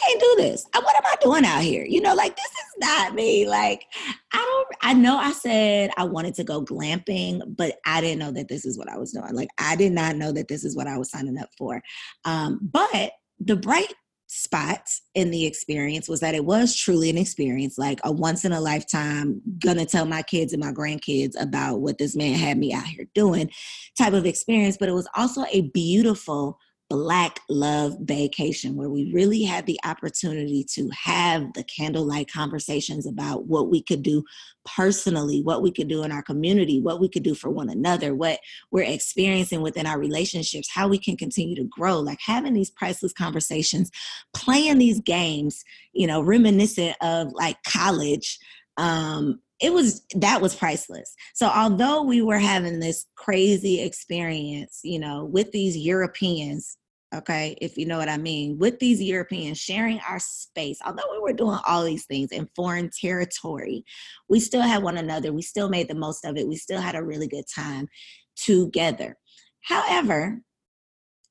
Can't 0.00 0.20
do 0.20 0.34
this. 0.38 0.66
What 0.72 0.96
am 0.96 1.02
I 1.04 1.14
doing 1.20 1.44
out 1.44 1.62
here? 1.62 1.84
You 1.84 2.00
know, 2.00 2.14
like 2.14 2.36
this 2.36 2.46
is 2.46 2.74
not 2.78 3.14
me. 3.14 3.48
Like, 3.48 3.86
I 4.32 4.38
don't, 4.38 4.68
I 4.82 4.94
know 4.94 5.16
I 5.16 5.32
said 5.32 5.90
I 5.96 6.04
wanted 6.04 6.34
to 6.34 6.44
go 6.44 6.64
glamping, 6.64 7.40
but 7.56 7.78
I 7.84 8.00
didn't 8.00 8.18
know 8.18 8.32
that 8.32 8.48
this 8.48 8.64
is 8.64 8.78
what 8.78 8.88
I 8.88 8.98
was 8.98 9.12
doing. 9.12 9.34
Like, 9.34 9.50
I 9.58 9.76
did 9.76 9.92
not 9.92 10.16
know 10.16 10.32
that 10.32 10.48
this 10.48 10.64
is 10.64 10.76
what 10.76 10.86
I 10.86 10.98
was 10.98 11.10
signing 11.10 11.38
up 11.38 11.50
for. 11.56 11.82
Um, 12.24 12.60
but 12.62 13.12
the 13.40 13.56
bright 13.56 13.92
spots 14.30 15.00
in 15.14 15.30
the 15.30 15.46
experience 15.46 16.06
was 16.06 16.20
that 16.20 16.34
it 16.34 16.44
was 16.44 16.76
truly 16.76 17.08
an 17.08 17.16
experience, 17.16 17.78
like 17.78 17.98
a 18.04 18.12
once 18.12 18.44
in 18.44 18.52
a 18.52 18.60
lifetime, 18.60 19.40
gonna 19.58 19.86
tell 19.86 20.04
my 20.04 20.22
kids 20.22 20.52
and 20.52 20.62
my 20.62 20.70
grandkids 20.70 21.32
about 21.40 21.80
what 21.80 21.96
this 21.96 22.14
man 22.14 22.34
had 22.34 22.58
me 22.58 22.72
out 22.72 22.84
here 22.84 23.06
doing 23.14 23.50
type 23.96 24.12
of 24.12 24.26
experience. 24.26 24.76
But 24.76 24.90
it 24.90 24.94
was 24.94 25.08
also 25.16 25.44
a 25.50 25.62
beautiful 25.70 26.58
Black 26.90 27.40
Love 27.50 27.98
Vacation, 28.00 28.74
where 28.74 28.88
we 28.88 29.12
really 29.12 29.42
had 29.42 29.66
the 29.66 29.78
opportunity 29.84 30.64
to 30.72 30.88
have 30.90 31.52
the 31.52 31.64
candlelight 31.64 32.32
conversations 32.32 33.06
about 33.06 33.46
what 33.46 33.68
we 33.68 33.82
could 33.82 34.02
do 34.02 34.24
personally, 34.64 35.42
what 35.42 35.62
we 35.62 35.70
could 35.70 35.88
do 35.88 36.02
in 36.02 36.10
our 36.10 36.22
community, 36.22 36.80
what 36.80 36.98
we 36.98 37.08
could 37.08 37.22
do 37.22 37.34
for 37.34 37.50
one 37.50 37.68
another, 37.68 38.14
what 38.14 38.40
we're 38.70 38.90
experiencing 38.90 39.60
within 39.60 39.86
our 39.86 39.98
relationships, 39.98 40.70
how 40.72 40.88
we 40.88 40.98
can 40.98 41.16
continue 41.16 41.54
to 41.56 41.68
grow. 41.70 41.98
Like 42.00 42.20
having 42.24 42.54
these 42.54 42.70
priceless 42.70 43.12
conversations, 43.12 43.90
playing 44.32 44.78
these 44.78 45.00
games, 45.00 45.64
you 45.92 46.06
know, 46.06 46.22
reminiscent 46.22 46.96
of 47.02 47.28
like 47.34 47.56
college. 47.64 48.38
Um, 48.78 49.40
it 49.60 49.72
was 49.72 50.06
that 50.14 50.40
was 50.40 50.54
priceless. 50.54 51.14
So 51.34 51.48
although 51.48 52.02
we 52.02 52.22
were 52.22 52.38
having 52.38 52.78
this 52.78 53.06
crazy 53.16 53.80
experience, 53.80 54.80
you 54.84 55.00
know, 55.00 55.24
with 55.24 55.50
these 55.50 55.76
Europeans, 55.76 56.77
okay, 57.14 57.56
if 57.60 57.76
you 57.76 57.86
know 57.86 57.98
what 57.98 58.08
I 58.08 58.18
mean, 58.18 58.58
with 58.58 58.78
these 58.78 59.02
Europeans 59.02 59.58
sharing 59.58 60.00
our 60.08 60.18
space, 60.18 60.78
although 60.84 61.10
we 61.10 61.20
were 61.20 61.32
doing 61.32 61.58
all 61.66 61.84
these 61.84 62.04
things 62.06 62.30
in 62.32 62.48
foreign 62.54 62.90
territory, 62.90 63.84
we 64.28 64.40
still 64.40 64.62
had 64.62 64.82
one 64.82 64.98
another. 64.98 65.32
We 65.32 65.42
still 65.42 65.68
made 65.68 65.88
the 65.88 65.94
most 65.94 66.24
of 66.24 66.36
it. 66.36 66.46
We 66.46 66.56
still 66.56 66.80
had 66.80 66.94
a 66.94 67.04
really 67.04 67.28
good 67.28 67.44
time 67.54 67.88
together. 68.36 69.16
However, 69.62 70.40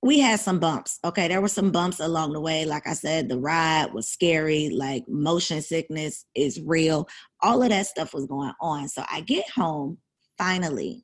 we 0.02 0.20
had 0.20 0.40
some 0.40 0.60
bumps. 0.60 1.00
Okay, 1.04 1.28
there 1.28 1.42
were 1.42 1.48
some 1.48 1.72
bumps 1.72 2.00
along 2.00 2.34
the 2.34 2.42
way. 2.42 2.66
Like 2.66 2.88
I 2.88 2.94
said, 2.94 3.30
the 3.30 3.40
ride 3.40 3.94
was 3.94 4.08
scary. 4.08 4.70
Like 4.70 5.04
motion 5.08 5.62
sickness 5.62 6.26
is 6.36 6.62
real. 6.62 7.08
All 7.42 7.62
of 7.62 7.70
that 7.70 7.88
stuff 7.88 8.14
was 8.14 8.26
going 8.26 8.54
on. 8.62 8.90
So 8.90 9.04
I 9.12 9.22
get 9.22 9.50
home 9.50 9.98
finally 10.38 11.04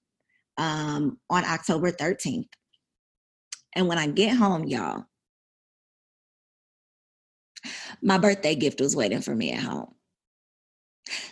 um, 0.58 1.18
on 1.30 1.44
October 1.44 1.92
13th. 1.92 2.48
And 3.76 3.88
when 3.88 3.98
I 3.98 4.08
get 4.08 4.36
home, 4.36 4.66
y'all, 4.66 5.06
my 8.02 8.18
birthday 8.18 8.56
gift 8.56 8.82
was 8.82 8.96
waiting 8.96 9.22
for 9.22 9.36
me 9.36 9.52
at 9.52 9.64
home. 9.64 9.94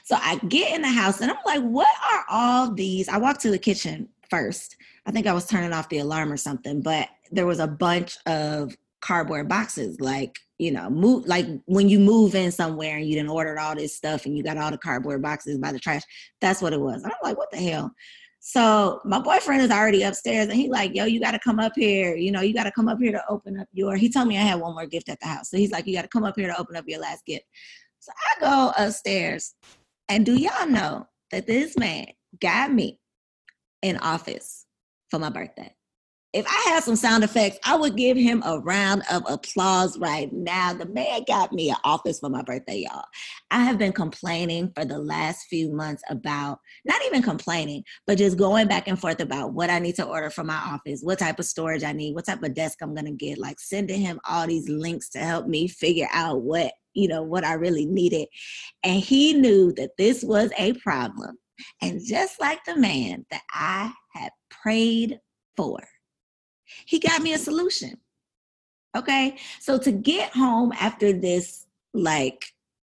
So 0.03 0.17
I 0.19 0.37
get 0.47 0.75
in 0.75 0.81
the 0.81 0.89
house 0.89 1.21
and 1.21 1.31
I'm 1.31 1.37
like, 1.45 1.61
what 1.61 1.87
are 2.13 2.25
all 2.29 2.73
these? 2.73 3.07
I 3.07 3.17
walk 3.17 3.39
to 3.39 3.51
the 3.51 3.57
kitchen 3.57 4.09
first. 4.29 4.75
I 5.05 5.11
think 5.11 5.27
I 5.27 5.33
was 5.33 5.47
turning 5.47 5.73
off 5.73 5.89
the 5.89 5.99
alarm 5.99 6.31
or 6.31 6.37
something, 6.37 6.81
but 6.81 7.09
there 7.31 7.45
was 7.45 7.59
a 7.59 7.67
bunch 7.67 8.17
of 8.25 8.75
cardboard 9.01 9.49
boxes 9.49 9.99
like 9.99 10.37
you 10.59 10.71
know 10.71 10.87
move 10.89 11.25
like 11.25 11.47
when 11.65 11.89
you 11.89 11.99
move 11.99 12.35
in 12.35 12.51
somewhere 12.51 12.97
and 12.97 13.07
you 13.07 13.15
didn't 13.15 13.31
order 13.31 13.59
all 13.59 13.75
this 13.75 13.95
stuff 13.95 14.25
and 14.25 14.37
you 14.37 14.43
got 14.43 14.57
all 14.57 14.69
the 14.69 14.77
cardboard 14.77 15.21
boxes 15.21 15.57
by 15.57 15.71
the 15.71 15.79
trash 15.79 16.03
that's 16.39 16.61
what 16.61 16.71
it 16.71 16.79
was 16.79 17.03
i'm 17.03 17.11
like 17.23 17.35
what 17.35 17.49
the 17.49 17.57
hell 17.57 17.91
so 18.43 18.99
my 19.05 19.19
boyfriend 19.19 19.61
is 19.61 19.69
already 19.69 20.01
upstairs 20.01 20.47
and 20.47 20.55
he 20.55 20.67
like 20.67 20.95
yo 20.95 21.05
you 21.05 21.19
got 21.19 21.31
to 21.31 21.39
come 21.39 21.59
up 21.59 21.73
here. 21.75 22.15
You 22.15 22.31
know 22.31 22.41
you 22.41 22.55
got 22.55 22.63
to 22.63 22.71
come 22.71 22.87
up 22.87 22.97
here 22.99 23.11
to 23.11 23.23
open 23.29 23.59
up 23.59 23.67
your 23.71 23.95
he 23.95 24.09
told 24.09 24.27
me 24.27 24.37
i 24.37 24.41
had 24.41 24.59
one 24.59 24.73
more 24.73 24.87
gift 24.87 25.09
at 25.09 25.19
the 25.19 25.27
house. 25.27 25.51
So 25.51 25.57
he's 25.57 25.71
like 25.71 25.85
you 25.85 25.93
got 25.93 26.01
to 26.01 26.07
come 26.07 26.23
up 26.23 26.35
here 26.35 26.47
to 26.47 26.59
open 26.59 26.75
up 26.75 26.85
your 26.87 26.99
last 26.99 27.23
gift. 27.25 27.45
So 27.99 28.11
i 28.17 28.39
go 28.39 28.73
upstairs 28.83 29.53
and 30.09 30.25
do 30.25 30.33
y'all 30.33 30.67
know 30.67 31.05
that 31.29 31.45
this 31.45 31.77
man 31.77 32.07
got 32.41 32.73
me 32.73 32.99
in 33.83 33.97
office 33.97 34.65
for 35.11 35.19
my 35.19 35.29
birthday 35.29 35.71
if 36.33 36.45
I 36.47 36.69
had 36.69 36.83
some 36.83 36.95
sound 36.95 37.25
effects, 37.25 37.59
I 37.65 37.75
would 37.75 37.97
give 37.97 38.15
him 38.15 38.41
a 38.45 38.59
round 38.59 39.03
of 39.11 39.23
applause 39.27 39.99
right 39.99 40.31
now. 40.31 40.73
The 40.73 40.85
man 40.85 41.23
got 41.27 41.51
me 41.51 41.69
an 41.69 41.75
office 41.83 42.19
for 42.19 42.29
my 42.29 42.41
birthday, 42.41 42.85
y'all. 42.89 43.03
I 43.49 43.63
have 43.63 43.77
been 43.77 43.91
complaining 43.91 44.71
for 44.73 44.85
the 44.85 44.97
last 44.97 45.47
few 45.49 45.73
months 45.73 46.03
about, 46.09 46.59
not 46.85 47.01
even 47.05 47.21
complaining, 47.21 47.83
but 48.07 48.17
just 48.17 48.37
going 48.37 48.69
back 48.69 48.87
and 48.87 48.97
forth 48.97 49.19
about 49.19 49.53
what 49.53 49.69
I 49.69 49.79
need 49.79 49.95
to 49.95 50.05
order 50.05 50.29
for 50.29 50.45
my 50.45 50.55
office, 50.55 51.01
what 51.01 51.19
type 51.19 51.37
of 51.37 51.45
storage 51.45 51.83
I 51.83 51.91
need, 51.91 52.15
what 52.15 52.25
type 52.25 52.43
of 52.43 52.53
desk 52.53 52.77
I'm 52.81 52.95
going 52.95 53.07
to 53.07 53.11
get, 53.11 53.37
like 53.37 53.59
sending 53.59 53.99
him 53.99 54.21
all 54.27 54.47
these 54.47 54.69
links 54.69 55.09
to 55.09 55.19
help 55.19 55.47
me 55.47 55.67
figure 55.67 56.07
out 56.13 56.43
what, 56.43 56.71
you 56.93 57.09
know, 57.09 57.23
what 57.23 57.43
I 57.43 57.53
really 57.53 57.85
needed. 57.85 58.29
And 58.85 59.01
he 59.01 59.33
knew 59.33 59.73
that 59.73 59.97
this 59.97 60.23
was 60.23 60.51
a 60.57 60.73
problem. 60.73 61.37
And 61.81 61.99
just 62.03 62.39
like 62.39 62.63
the 62.63 62.77
man 62.77 63.25
that 63.31 63.43
I 63.51 63.91
had 64.13 64.31
prayed 64.49 65.19
for, 65.57 65.79
he 66.85 66.99
got 66.99 67.21
me 67.21 67.33
a 67.33 67.37
solution. 67.37 67.97
Okay. 68.95 69.37
So 69.59 69.77
to 69.79 69.91
get 69.91 70.31
home 70.31 70.73
after 70.79 71.13
this 71.13 71.65
like 71.93 72.45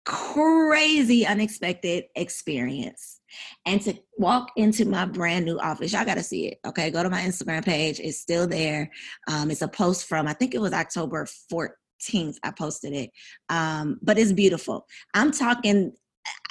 crazy 0.07 1.25
unexpected 1.25 2.05
experience 2.15 3.19
and 3.65 3.81
to 3.81 3.93
walk 4.17 4.51
into 4.55 4.85
my 4.85 5.03
brand 5.03 5.43
new 5.43 5.59
office 5.59 5.91
y'all 5.91 6.05
gotta 6.05 6.23
see 6.23 6.47
it 6.47 6.59
okay 6.65 6.89
go 6.89 7.03
to 7.03 7.09
my 7.09 7.21
instagram 7.21 7.63
page 7.63 7.99
it's 7.99 8.17
still 8.17 8.47
there 8.47 8.89
um, 9.27 9.51
it's 9.51 9.61
a 9.61 9.67
post 9.67 10.07
from 10.07 10.25
i 10.25 10.31
think 10.31 10.55
it 10.55 10.61
was 10.61 10.71
october 10.71 11.27
14th 11.51 12.37
i 12.43 12.51
posted 12.51 12.93
it 12.93 13.11
um, 13.49 13.99
but 14.01 14.17
it's 14.17 14.31
beautiful 14.31 14.85
i'm 15.13 15.29
talking 15.29 15.91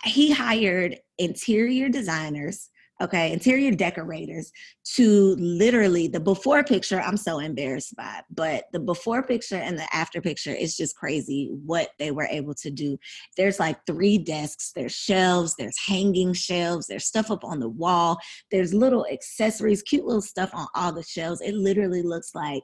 he 0.04 0.30
hired 0.30 0.98
interior 1.16 1.88
designers 1.88 2.68
okay, 3.02 3.32
interior 3.32 3.72
decorators 3.72 4.50
to 4.94 5.36
literally 5.38 6.08
the 6.08 6.20
before 6.20 6.64
picture, 6.64 7.00
I'm 7.00 7.16
so 7.16 7.38
embarrassed 7.38 7.94
by, 7.96 8.22
but 8.30 8.64
the 8.72 8.80
before 8.80 9.22
picture 9.22 9.56
and 9.56 9.78
the 9.78 9.86
after 9.94 10.20
picture 10.20 10.54
is 10.54 10.76
just 10.76 10.96
crazy 10.96 11.50
what 11.64 11.90
they 11.98 12.10
were 12.10 12.28
able 12.30 12.54
to 12.54 12.70
do. 12.70 12.96
There's 13.36 13.60
like 13.60 13.78
three 13.86 14.18
desks, 14.18 14.72
there's 14.74 14.94
shelves, 14.94 15.54
there's 15.58 15.76
hanging 15.86 16.32
shelves, 16.32 16.86
there's 16.86 17.04
stuff 17.04 17.30
up 17.30 17.44
on 17.44 17.60
the 17.60 17.68
wall, 17.68 18.18
there's 18.50 18.72
little 18.72 19.06
accessories, 19.06 19.82
cute 19.82 20.06
little 20.06 20.22
stuff 20.22 20.50
on 20.54 20.66
all 20.74 20.92
the 20.92 21.02
shelves. 21.02 21.40
It 21.40 21.54
literally 21.54 22.02
looks 22.02 22.34
like 22.34 22.62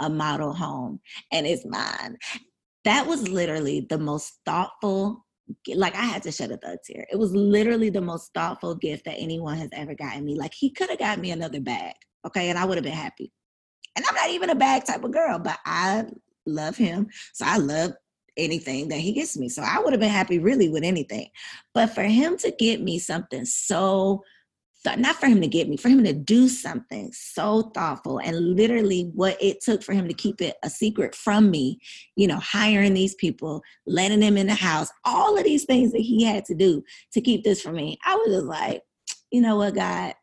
a 0.00 0.10
model 0.10 0.52
home 0.52 1.00
and 1.32 1.46
it's 1.46 1.64
mine. 1.66 2.16
That 2.84 3.06
was 3.06 3.28
literally 3.28 3.86
the 3.88 3.98
most 3.98 4.40
thoughtful 4.44 5.26
like 5.74 5.94
I 5.94 6.02
had 6.02 6.22
to 6.24 6.32
shed 6.32 6.50
a 6.50 6.58
tear. 6.84 7.06
It 7.10 7.18
was 7.18 7.34
literally 7.34 7.90
the 7.90 8.00
most 8.00 8.32
thoughtful 8.34 8.74
gift 8.74 9.04
that 9.04 9.18
anyone 9.18 9.56
has 9.58 9.70
ever 9.72 9.94
gotten 9.94 10.24
me. 10.24 10.36
Like 10.36 10.54
he 10.54 10.70
could 10.70 10.90
have 10.90 10.98
got 10.98 11.18
me 11.18 11.30
another 11.30 11.60
bag, 11.60 11.94
okay, 12.26 12.50
and 12.50 12.58
I 12.58 12.64
would 12.64 12.76
have 12.76 12.84
been 12.84 12.92
happy. 12.92 13.32
And 13.96 14.04
I'm 14.06 14.14
not 14.14 14.30
even 14.30 14.50
a 14.50 14.54
bag 14.54 14.84
type 14.84 15.04
of 15.04 15.12
girl, 15.12 15.38
but 15.38 15.58
I 15.64 16.04
love 16.46 16.76
him, 16.76 17.08
so 17.32 17.44
I 17.46 17.58
love 17.58 17.92
anything 18.36 18.88
that 18.88 18.98
he 18.98 19.12
gets 19.12 19.36
me. 19.36 19.48
So 19.48 19.62
I 19.62 19.80
would 19.80 19.92
have 19.92 20.00
been 20.00 20.08
happy 20.08 20.38
really 20.38 20.68
with 20.68 20.84
anything. 20.84 21.28
But 21.74 21.88
for 21.88 22.02
him 22.02 22.36
to 22.38 22.50
get 22.58 22.80
me 22.80 22.98
something 22.98 23.44
so 23.44 24.22
not 24.84 25.16
for 25.16 25.26
him 25.26 25.40
to 25.40 25.46
get 25.46 25.68
me, 25.68 25.76
for 25.76 25.88
him 25.88 26.02
to 26.04 26.12
do 26.12 26.48
something 26.48 27.12
so 27.12 27.70
thoughtful 27.74 28.18
and 28.18 28.56
literally 28.56 29.10
what 29.14 29.36
it 29.40 29.60
took 29.60 29.82
for 29.82 29.92
him 29.92 30.08
to 30.08 30.14
keep 30.14 30.40
it 30.40 30.56
a 30.62 30.70
secret 30.70 31.14
from 31.14 31.50
me, 31.50 31.78
you 32.16 32.26
know, 32.26 32.38
hiring 32.38 32.94
these 32.94 33.14
people, 33.16 33.62
letting 33.86 34.20
them 34.20 34.36
in 34.36 34.46
the 34.46 34.54
house, 34.54 34.90
all 35.04 35.36
of 35.36 35.44
these 35.44 35.64
things 35.64 35.92
that 35.92 36.00
he 36.00 36.24
had 36.24 36.44
to 36.46 36.54
do 36.54 36.82
to 37.12 37.20
keep 37.20 37.44
this 37.44 37.60
from 37.60 37.74
me. 37.74 37.98
I 38.04 38.14
was 38.16 38.34
just 38.34 38.46
like, 38.46 38.82
you 39.30 39.42
know 39.42 39.56
what, 39.56 39.74
God, 39.74 40.14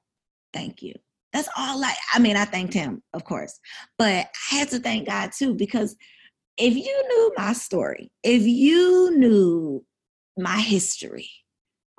thank 0.53 0.81
you. 0.81 0.93
That's 1.33 1.49
all 1.55 1.83
I, 1.83 1.93
I 2.13 2.19
mean, 2.19 2.35
I 2.35 2.45
thanked 2.45 2.73
him, 2.73 3.03
of 3.13 3.23
course, 3.23 3.59
but 3.97 4.27
I 4.51 4.55
had 4.55 4.69
to 4.69 4.79
thank 4.79 5.07
God 5.07 5.31
too, 5.37 5.53
because 5.53 5.95
if 6.57 6.75
you 6.75 7.03
knew 7.07 7.33
my 7.37 7.53
story, 7.53 8.11
if 8.23 8.41
you 8.41 9.15
knew 9.15 9.85
my 10.35 10.59
history, 10.59 11.29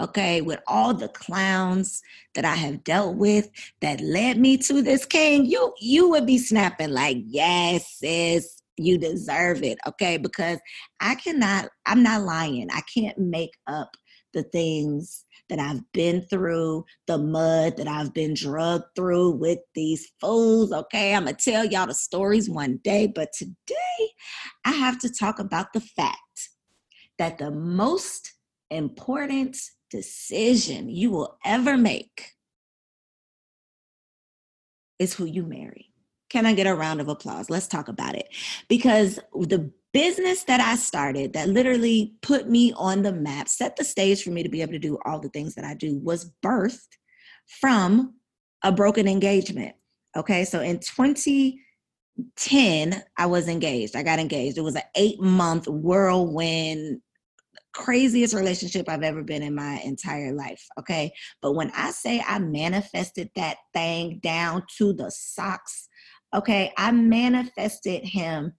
okay, 0.01 0.41
with 0.41 0.61
all 0.67 0.95
the 0.95 1.09
clowns 1.09 2.03
that 2.35 2.45
I 2.45 2.55
have 2.55 2.85
dealt 2.85 3.17
with 3.17 3.51
that 3.81 4.01
led 4.01 4.39
me 4.39 4.57
to 4.59 4.83
this 4.83 5.05
king, 5.05 5.47
you 5.47 5.73
you 5.81 6.09
would 6.11 6.27
be 6.27 6.39
snapping 6.39 6.91
like, 6.91 7.19
yes, 7.27 7.99
sis, 7.99 8.63
you 8.77 8.99
deserve 8.99 9.63
it, 9.63 9.79
okay? 9.87 10.17
Because 10.17 10.59
I 11.01 11.15
cannot, 11.17 11.69
I'm 11.87 12.03
not 12.03 12.23
lying. 12.23 12.69
I 12.73 12.83
can't 12.93 13.19
make 13.19 13.57
up 13.67 13.91
the 14.35 14.43
things 14.45 15.25
that 15.49 15.59
I've 15.59 15.81
been 15.93 16.23
through, 16.23 16.85
the 17.07 17.19
mud 17.19 17.77
that 17.79 17.89
I've 17.89 18.13
been 18.13 18.35
drugged 18.35 18.85
through 18.95 19.33
with 19.33 19.59
these 19.75 20.13
fools. 20.21 20.73
Okay, 20.73 21.15
I'm 21.15 21.25
gonna 21.25 21.37
tell 21.37 21.65
y'all 21.65 21.87
the 21.87 21.95
stories 21.95 22.51
one 22.51 22.79
day, 22.85 23.07
but 23.07 23.33
today 23.33 24.13
I 24.65 24.73
have 24.73 24.99
to 25.01 25.11
talk 25.11 25.39
about 25.39 25.73
the 25.73 25.81
fact 25.81 26.51
that 27.19 27.39
the 27.39 27.51
most 27.51 28.35
important 28.71 29.57
decision 29.91 30.89
you 30.89 31.11
will 31.11 31.39
ever 31.45 31.77
make 31.77 32.33
is 34.99 35.15
who 35.15 35.25
you 35.25 35.45
marry. 35.45 35.87
Can 36.31 36.47
I 36.47 36.55
get 36.55 36.67
a 36.67 36.75
round 36.75 37.01
of 37.01 37.09
applause? 37.09 37.49
Let's 37.49 37.69
talk 37.69 37.89
about 37.89 38.15
it. 38.15 38.29
Because 38.69 39.19
the 39.33 39.73
business 39.93 40.45
that 40.45 40.61
I 40.61 40.77
started 40.77 41.33
that 41.33 41.49
literally 41.49 42.15
put 42.21 42.49
me 42.49 42.73
on 42.77 43.03
the 43.03 43.13
map, 43.13 43.49
set 43.49 43.77
the 43.77 43.85
stage 43.85 44.23
for 44.23 44.31
me 44.31 44.43
to 44.43 44.49
be 44.49 44.63
able 44.63 44.73
to 44.73 44.79
do 44.79 44.99
all 45.05 45.19
the 45.19 45.31
things 45.31 45.55
that 45.55 45.65
I 45.65 45.75
do, 45.75 45.99
was 45.99 46.31
birthed 46.45 46.97
from 47.61 48.15
a 48.63 48.73
broken 48.73 49.09
engagement. 49.09 49.75
Okay, 50.17 50.45
so 50.45 50.61
in 50.61 50.79
2010, 50.81 53.03
I 53.17 53.27
was 53.27 53.49
engaged. 53.49 53.97
I 53.97 54.03
got 54.03 54.19
engaged. 54.19 54.59
It 54.59 54.63
was 54.63 54.77
an 54.77 54.83
eight 54.97 55.21
month 55.21 55.67
whirlwind, 55.67 57.01
craziest 57.75 58.35
relationship 58.35 58.89
I've 58.89 59.03
ever 59.03 59.23
been 59.23 59.43
in 59.43 59.55
my 59.55 59.81
entire 59.85 60.33
life. 60.33 60.65
Okay. 60.79 61.13
But 61.43 61.53
when 61.55 61.71
I 61.75 61.91
say 61.91 62.23
I 62.27 62.39
manifested 62.39 63.31
that 63.37 63.59
thing 63.75 64.21
down 64.23 64.65
to 64.79 64.93
the 64.93 65.11
socks, 65.11 65.89
okay, 66.35 66.73
I 66.77 66.91
manifested 66.93 68.05
him 68.05 68.55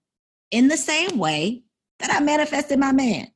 in 0.51 0.67
the 0.67 0.77
same 0.77 1.17
way 1.17 1.63
that 1.99 2.11
I 2.11 2.19
manifested 2.23 2.79
my 2.79 2.91
man 2.91 3.27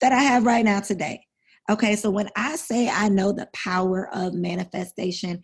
that 0.00 0.12
I 0.12 0.22
have 0.22 0.44
right 0.44 0.64
now 0.64 0.80
today. 0.80 1.24
Okay, 1.70 1.94
so 1.94 2.10
when 2.10 2.28
I 2.36 2.56
say 2.56 2.88
I 2.88 3.08
know 3.08 3.32
the 3.32 3.48
power 3.54 4.08
of 4.12 4.34
manifestation, 4.34 5.42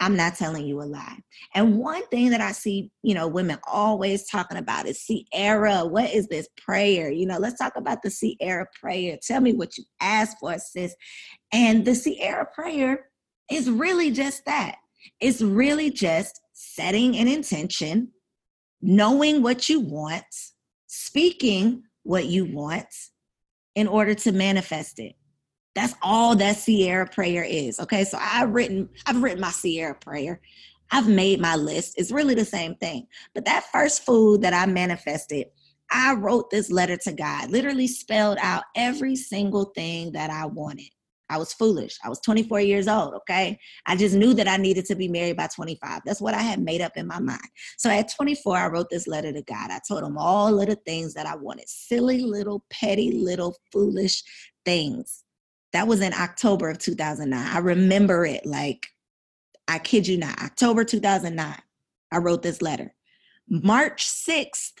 I'm 0.00 0.14
not 0.14 0.36
telling 0.36 0.66
you 0.66 0.82
a 0.82 0.84
lie. 0.84 1.18
And 1.54 1.78
one 1.78 2.06
thing 2.08 2.30
that 2.30 2.40
I 2.40 2.52
see, 2.52 2.90
you 3.02 3.14
know, 3.14 3.28
women 3.28 3.58
always 3.66 4.28
talking 4.28 4.58
about 4.58 4.86
is 4.86 5.02
Ciara. 5.04 5.86
What 5.86 6.10
is 6.12 6.28
this 6.28 6.48
prayer? 6.58 7.10
You 7.10 7.26
know, 7.26 7.38
let's 7.38 7.58
talk 7.58 7.72
about 7.76 8.02
the 8.02 8.10
Ciara 8.10 8.66
prayer. 8.78 9.16
Tell 9.26 9.40
me 9.40 9.54
what 9.54 9.78
you 9.78 9.84
asked 10.00 10.38
for, 10.38 10.58
sis. 10.58 10.94
And 11.52 11.84
the 11.84 11.94
Ciara 11.94 12.46
prayer 12.54 13.06
is 13.50 13.70
really 13.70 14.10
just 14.10 14.44
that. 14.44 14.76
It's 15.20 15.40
really 15.40 15.90
just 15.90 16.40
setting 16.52 17.16
an 17.16 17.28
intention, 17.28 18.12
knowing 18.82 19.42
what 19.42 19.68
you 19.68 19.80
want, 19.80 20.24
speaking 20.86 21.82
what 22.02 22.26
you 22.26 22.44
want 22.44 22.88
in 23.74 23.86
order 23.86 24.14
to 24.14 24.32
manifest 24.32 24.98
it. 24.98 25.14
That's 25.76 25.94
all 26.02 26.34
that 26.36 26.56
Ciara 26.64 27.06
prayer 27.06 27.44
is. 27.44 27.78
Okay. 27.78 28.02
So 28.04 28.18
I've 28.20 28.50
written, 28.50 28.88
I've 29.06 29.22
written 29.22 29.40
my 29.40 29.52
Ciara 29.52 29.94
prayer. 29.94 30.40
I've 30.90 31.06
made 31.06 31.38
my 31.38 31.54
list. 31.54 31.94
It's 31.98 32.10
really 32.10 32.34
the 32.34 32.46
same 32.46 32.74
thing. 32.76 33.06
But 33.34 33.44
that 33.44 33.66
first 33.70 34.04
food 34.04 34.40
that 34.40 34.54
I 34.54 34.64
manifested, 34.66 35.48
I 35.90 36.14
wrote 36.14 36.50
this 36.50 36.70
letter 36.70 36.96
to 36.96 37.12
God, 37.12 37.50
literally 37.50 37.86
spelled 37.86 38.38
out 38.40 38.64
every 38.74 39.16
single 39.16 39.66
thing 39.76 40.12
that 40.12 40.30
I 40.30 40.46
wanted. 40.46 40.88
I 41.28 41.38
was 41.38 41.52
foolish. 41.52 41.98
I 42.04 42.08
was 42.08 42.20
24 42.20 42.60
years 42.60 42.88
old, 42.88 43.14
okay? 43.14 43.58
I 43.84 43.96
just 43.96 44.14
knew 44.14 44.32
that 44.34 44.48
I 44.48 44.56
needed 44.56 44.86
to 44.86 44.94
be 44.94 45.08
married 45.08 45.36
by 45.36 45.48
25. 45.48 46.02
That's 46.06 46.20
what 46.20 46.34
I 46.34 46.42
had 46.42 46.60
made 46.60 46.80
up 46.80 46.96
in 46.96 47.06
my 47.06 47.18
mind. 47.18 47.40
So 47.76 47.90
at 47.90 48.14
24, 48.14 48.56
I 48.56 48.68
wrote 48.68 48.88
this 48.90 49.08
letter 49.08 49.32
to 49.32 49.42
God. 49.42 49.70
I 49.70 49.80
told 49.86 50.04
him 50.04 50.16
all 50.16 50.60
of 50.60 50.68
the 50.68 50.76
things 50.86 51.14
that 51.14 51.26
I 51.26 51.36
wanted 51.36 51.68
silly, 51.68 52.20
little, 52.20 52.64
petty, 52.70 53.10
little, 53.12 53.56
foolish 53.72 54.22
things. 54.64 55.24
That 55.76 55.88
was 55.88 56.00
in 56.00 56.14
October 56.14 56.70
of 56.70 56.78
2009. 56.78 57.38
I 57.38 57.58
remember 57.58 58.24
it 58.24 58.46
like, 58.46 58.86
I 59.68 59.78
kid 59.78 60.08
you 60.08 60.16
not, 60.16 60.40
October 60.42 60.84
2009, 60.84 61.54
I 62.10 62.16
wrote 62.16 62.42
this 62.42 62.62
letter. 62.62 62.94
March 63.46 64.06
6th, 64.06 64.72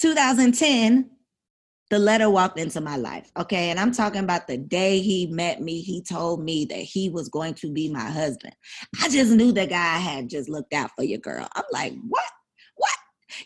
2010, 0.00 1.08
the 1.90 1.98
letter 2.00 2.28
walked 2.28 2.58
into 2.58 2.80
my 2.80 2.96
life. 2.96 3.30
Okay. 3.38 3.70
And 3.70 3.78
I'm 3.78 3.92
talking 3.92 4.24
about 4.24 4.48
the 4.48 4.56
day 4.58 4.98
he 4.98 5.28
met 5.28 5.62
me, 5.62 5.80
he 5.80 6.02
told 6.02 6.42
me 6.42 6.64
that 6.64 6.74
he 6.74 7.08
was 7.08 7.28
going 7.28 7.54
to 7.54 7.72
be 7.72 7.88
my 7.88 8.10
husband. 8.10 8.56
I 9.00 9.08
just 9.08 9.30
knew 9.30 9.52
the 9.52 9.68
guy 9.68 9.98
had 9.98 10.28
just 10.28 10.48
looked 10.48 10.74
out 10.74 10.90
for 10.96 11.04
your 11.04 11.20
girl. 11.20 11.48
I'm 11.54 11.62
like, 11.70 11.94
what? 12.08 12.24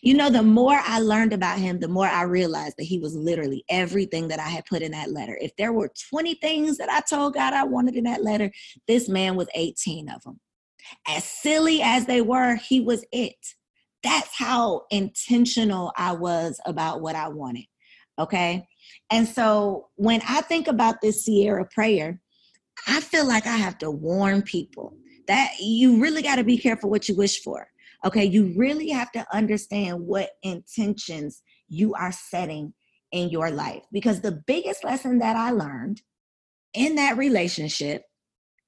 You 0.01 0.15
know, 0.15 0.31
the 0.31 0.43
more 0.43 0.81
I 0.83 1.01
learned 1.01 1.33
about 1.33 1.59
him, 1.59 1.81
the 1.81 1.89
more 1.89 2.07
I 2.07 2.23
realized 2.23 2.77
that 2.79 2.85
he 2.85 2.99
was 2.99 3.15
literally 3.15 3.65
everything 3.69 4.29
that 4.29 4.41
I 4.41 4.49
had 4.49 4.65
put 4.67 4.83
in 4.83 4.93
that 4.93 5.11
letter. 5.11 5.37
If 5.41 5.55
there 5.57 5.73
were 5.73 5.93
20 6.11 6.35
things 6.37 6.79
that 6.79 6.91
I 6.91 7.01
told 7.01 7.35
God 7.35 7.53
I 7.53 7.65
wanted 7.65 7.97
in 7.97 8.05
that 8.05 8.23
letter, 8.23 8.51
this 8.89 9.09
man 9.09 9.37
was 9.37 9.49
18 9.55 10.09
of 10.09 10.23
them. 10.23 10.41
As 11.07 11.25
silly 11.25 11.83
as 11.83 12.07
they 12.07 12.23
were, 12.23 12.57
he 12.57 12.81
was 12.81 13.05
it. 13.13 13.37
That's 14.03 14.37
how 14.37 14.83
intentional 14.91 15.93
I 15.97 16.13
was 16.13 16.61
about 16.67 17.01
what 17.01 17.15
I 17.15 17.29
wanted. 17.29 17.67
Okay. 18.19 18.67
And 19.11 19.29
so 19.29 19.89
when 19.97 20.21
I 20.29 20.41
think 20.43 20.69
about 20.69 21.01
this 21.01 21.25
Ciara 21.25 21.67
prayer, 21.67 22.21
I 22.87 23.01
feel 23.01 23.27
like 23.27 23.47
I 23.47 23.57
have 23.57 23.79
to 23.79 23.91
warn 23.91 24.43
people 24.43 24.97
that 25.29 25.53
you 25.61 26.01
really 26.01 26.23
got 26.23 26.37
to 26.37 26.45
be 26.45 26.59
careful 26.59 26.91
what 26.91 27.09
you 27.09 27.17
wish 27.17 27.43
for. 27.43 27.69
Okay. 28.05 28.25
You 28.25 28.53
really 28.57 28.91
have 28.91 29.13
to 29.13 29.27
understand 29.33 30.01
what 30.01 30.31
intentions 30.43 31.43
you 31.69 31.95
are 31.95 32.13
setting 32.13 32.75
in 33.13 33.29
your 33.29 33.51
life. 33.51 33.83
Because 33.93 34.21
the 34.21 34.43
biggest 34.47 34.85
lesson 34.85 35.19
that 35.21 35.37
I 35.37 35.51
learned 35.51 36.03
in 36.75 36.97
that 36.97 37.17
relationship 37.17 38.05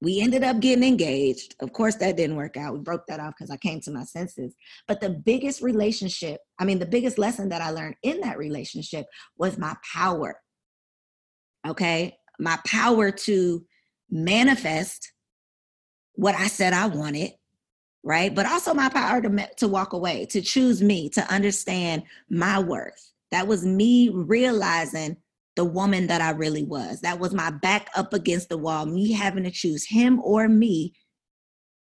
we 0.04 0.20
ended 0.20 0.44
up 0.44 0.60
getting 0.60 0.84
engaged. 0.84 1.54
Of 1.60 1.72
course, 1.72 1.96
that 1.96 2.16
didn't 2.16 2.36
work 2.36 2.58
out. 2.58 2.74
We 2.74 2.80
broke 2.80 3.06
that 3.06 3.20
off 3.20 3.32
because 3.38 3.50
I 3.50 3.56
came 3.56 3.80
to 3.80 3.90
my 3.90 4.04
senses. 4.04 4.54
But 4.86 5.00
the 5.00 5.08
biggest 5.08 5.62
relationship, 5.62 6.40
I 6.58 6.66
mean, 6.66 6.78
the 6.78 6.86
biggest 6.86 7.16
lesson 7.16 7.48
that 7.48 7.62
I 7.62 7.70
learned 7.70 7.96
in 8.02 8.20
that 8.20 8.36
relationship 8.36 9.06
was 9.38 9.56
my 9.56 9.74
power. 9.94 10.38
Okay. 11.66 12.16
My 12.38 12.58
power 12.66 13.10
to 13.10 13.64
manifest 14.10 15.10
what 16.16 16.34
I 16.34 16.48
said 16.48 16.74
I 16.74 16.86
wanted, 16.86 17.30
right? 18.04 18.34
But 18.34 18.46
also 18.46 18.74
my 18.74 18.90
power 18.90 19.20
to, 19.22 19.48
to 19.56 19.66
walk 19.66 19.94
away, 19.94 20.26
to 20.26 20.42
choose 20.42 20.82
me, 20.82 21.08
to 21.10 21.32
understand 21.32 22.04
my 22.28 22.58
worth. 22.60 23.12
That 23.30 23.48
was 23.48 23.64
me 23.64 24.10
realizing 24.10 25.16
the 25.56 25.64
woman 25.64 26.06
that 26.08 26.20
I 26.20 26.30
really 26.30 26.64
was. 26.64 27.00
That 27.00 27.18
was 27.18 27.32
my 27.32 27.50
back 27.50 27.88
up 27.96 28.12
against 28.12 28.50
the 28.50 28.58
wall, 28.58 28.86
me 28.86 29.12
having 29.12 29.44
to 29.44 29.50
choose 29.50 29.86
him 29.86 30.20
or 30.22 30.48
me, 30.48 30.92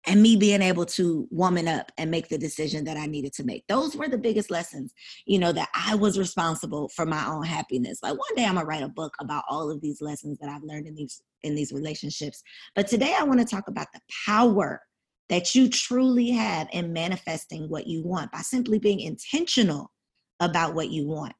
and 0.07 0.21
me 0.21 0.35
being 0.35 0.61
able 0.61 0.85
to 0.85 1.27
woman 1.31 1.67
up 1.67 1.91
and 1.97 2.11
make 2.11 2.29
the 2.29 2.37
decision 2.37 2.83
that 2.83 2.97
I 2.97 3.07
needed 3.07 3.33
to 3.33 3.43
make. 3.43 3.65
Those 3.67 3.95
were 3.95 4.07
the 4.07 4.19
biggest 4.19 4.51
lessons, 4.51 4.93
you 5.25 5.39
know, 5.39 5.51
that 5.51 5.69
I 5.73 5.95
was 5.95 6.19
responsible 6.19 6.89
for 6.89 7.07
my 7.07 7.25
own 7.25 7.43
happiness. 7.43 7.99
Like 8.03 8.11
one 8.11 8.35
day 8.35 8.45
I'm 8.45 8.53
gonna 8.53 8.67
write 8.67 8.83
a 8.83 8.87
book 8.87 9.15
about 9.19 9.45
all 9.49 9.71
of 9.71 9.81
these 9.81 10.01
lessons 10.01 10.37
that 10.39 10.49
I've 10.49 10.61
learned 10.61 10.85
in 10.85 10.93
these 10.93 11.23
in 11.41 11.55
these 11.55 11.73
relationships. 11.73 12.43
But 12.75 12.87
today 12.87 13.15
I 13.19 13.23
want 13.23 13.39
to 13.39 13.45
talk 13.47 13.67
about 13.67 13.87
the 13.93 13.99
power 14.27 14.79
that 15.29 15.55
you 15.55 15.69
truly 15.69 16.29
have 16.29 16.67
in 16.71 16.93
manifesting 16.93 17.67
what 17.69 17.87
you 17.87 18.03
want 18.03 18.31
by 18.31 18.39
simply 18.39 18.79
being 18.79 18.99
intentional 18.99 19.91
about 20.39 20.75
what 20.75 20.89
you 20.89 21.07
want 21.07 21.33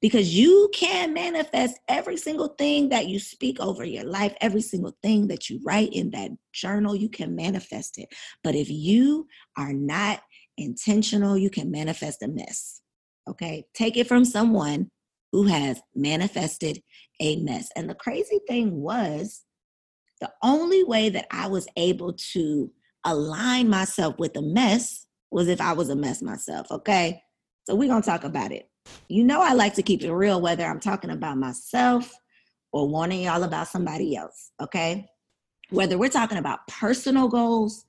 because 0.00 0.34
you 0.34 0.70
can 0.72 1.12
manifest 1.12 1.78
every 1.88 2.16
single 2.16 2.48
thing 2.48 2.88
that 2.90 3.08
you 3.08 3.18
speak 3.18 3.60
over 3.60 3.84
your 3.84 4.04
life, 4.04 4.34
every 4.40 4.60
single 4.60 4.96
thing 5.02 5.28
that 5.28 5.48
you 5.48 5.60
write 5.64 5.92
in 5.92 6.10
that 6.10 6.30
journal, 6.52 6.94
you 6.94 7.08
can 7.08 7.34
manifest 7.34 7.98
it. 7.98 8.08
But 8.42 8.54
if 8.54 8.70
you 8.70 9.26
are 9.56 9.72
not 9.72 10.22
intentional, 10.56 11.36
you 11.36 11.50
can 11.50 11.70
manifest 11.70 12.22
a 12.22 12.28
mess. 12.28 12.80
Okay, 13.28 13.66
take 13.74 13.96
it 13.96 14.08
from 14.08 14.24
someone 14.24 14.90
who 15.32 15.44
has 15.44 15.80
manifested 15.94 16.82
a 17.20 17.36
mess. 17.36 17.68
And 17.76 17.90
the 17.90 17.94
crazy 17.94 18.40
thing 18.48 18.80
was, 18.80 19.42
the 20.20 20.32
only 20.42 20.82
way 20.82 21.10
that 21.10 21.26
I 21.30 21.46
was 21.46 21.68
able 21.76 22.14
to 22.32 22.72
align 23.12 23.68
myself 23.68 24.18
with 24.18 24.36
a 24.36 24.42
mess 24.42 25.06
was 25.30 25.48
if 25.48 25.60
I 25.60 25.72
was 25.72 25.88
a 25.90 25.96
mess 25.96 26.22
myself. 26.22 26.70
Okay, 26.70 27.20
so 27.64 27.74
we're 27.74 27.88
gonna 27.88 28.02
talk 28.02 28.24
about 28.24 28.52
it. 28.52 28.68
You 29.08 29.24
know, 29.24 29.42
I 29.42 29.52
like 29.52 29.74
to 29.74 29.82
keep 29.82 30.02
it 30.02 30.12
real, 30.12 30.40
whether 30.40 30.64
I'm 30.64 30.80
talking 30.80 31.10
about 31.10 31.36
myself 31.36 32.12
or 32.72 32.88
warning 32.88 33.22
y'all 33.22 33.42
about 33.42 33.68
somebody 33.68 34.16
else, 34.16 34.52
okay? 34.62 35.06
Whether 35.70 35.98
we're 35.98 36.08
talking 36.08 36.38
about 36.38 36.66
personal 36.68 37.28
goals, 37.28 37.84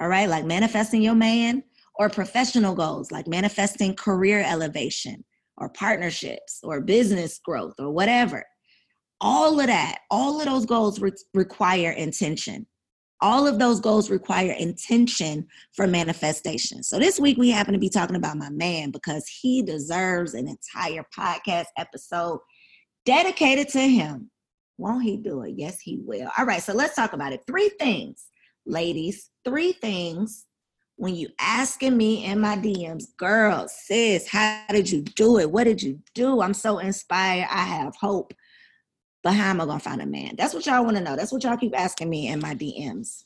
all 0.00 0.08
right, 0.08 0.28
like 0.28 0.44
manifesting 0.44 1.02
your 1.02 1.14
man, 1.14 1.62
or 1.98 2.08
professional 2.08 2.74
goals, 2.74 3.10
like 3.10 3.26
manifesting 3.26 3.94
career 3.94 4.40
elevation 4.46 5.24
or 5.56 5.68
partnerships 5.68 6.60
or 6.62 6.80
business 6.80 7.40
growth 7.44 7.74
or 7.78 7.90
whatever. 7.90 8.44
All 9.20 9.58
of 9.58 9.66
that, 9.66 9.98
all 10.10 10.38
of 10.38 10.46
those 10.46 10.64
goals 10.64 11.00
re- 11.00 11.10
require 11.34 11.90
intention 11.90 12.66
all 13.20 13.46
of 13.46 13.58
those 13.58 13.80
goals 13.80 14.10
require 14.10 14.52
intention 14.52 15.46
for 15.74 15.86
manifestation. 15.86 16.82
So 16.82 16.98
this 16.98 17.18
week 17.18 17.36
we 17.36 17.50
happen 17.50 17.72
to 17.72 17.78
be 17.78 17.88
talking 17.88 18.16
about 18.16 18.36
my 18.36 18.50
man 18.50 18.90
because 18.90 19.26
he 19.28 19.62
deserves 19.62 20.34
an 20.34 20.48
entire 20.48 21.04
podcast 21.16 21.66
episode 21.76 22.40
dedicated 23.04 23.68
to 23.70 23.80
him. 23.80 24.30
Won't 24.76 25.02
he 25.02 25.16
do 25.16 25.42
it? 25.42 25.54
Yes, 25.56 25.80
he 25.80 25.98
will. 26.04 26.28
All 26.38 26.46
right, 26.46 26.62
so 26.62 26.72
let's 26.72 26.94
talk 26.94 27.12
about 27.12 27.32
it. 27.32 27.42
Three 27.46 27.70
things, 27.80 28.26
ladies, 28.64 29.30
three 29.44 29.72
things 29.72 30.46
when 30.98 31.14
you 31.14 31.28
asking 31.40 31.96
me 31.96 32.24
in 32.24 32.40
my 32.40 32.56
DMs, 32.56 33.04
girl, 33.16 33.68
sis, 33.68 34.28
how 34.28 34.64
did 34.68 34.90
you 34.90 35.02
do 35.02 35.38
it? 35.38 35.50
What 35.50 35.64
did 35.64 35.80
you 35.80 36.00
do? 36.12 36.42
I'm 36.42 36.54
so 36.54 36.78
inspired. 36.78 37.46
I 37.50 37.62
have 37.62 37.94
hope. 37.94 38.34
But 39.22 39.34
how 39.34 39.50
am 39.50 39.60
I 39.60 39.66
gonna 39.66 39.80
find 39.80 40.00
a 40.00 40.06
man? 40.06 40.34
That's 40.36 40.54
what 40.54 40.66
y'all 40.66 40.84
want 40.84 40.96
to 40.96 41.02
know. 41.02 41.16
That's 41.16 41.32
what 41.32 41.44
y'all 41.44 41.56
keep 41.56 41.78
asking 41.78 42.08
me 42.08 42.28
in 42.28 42.40
my 42.40 42.54
DMs. 42.54 43.24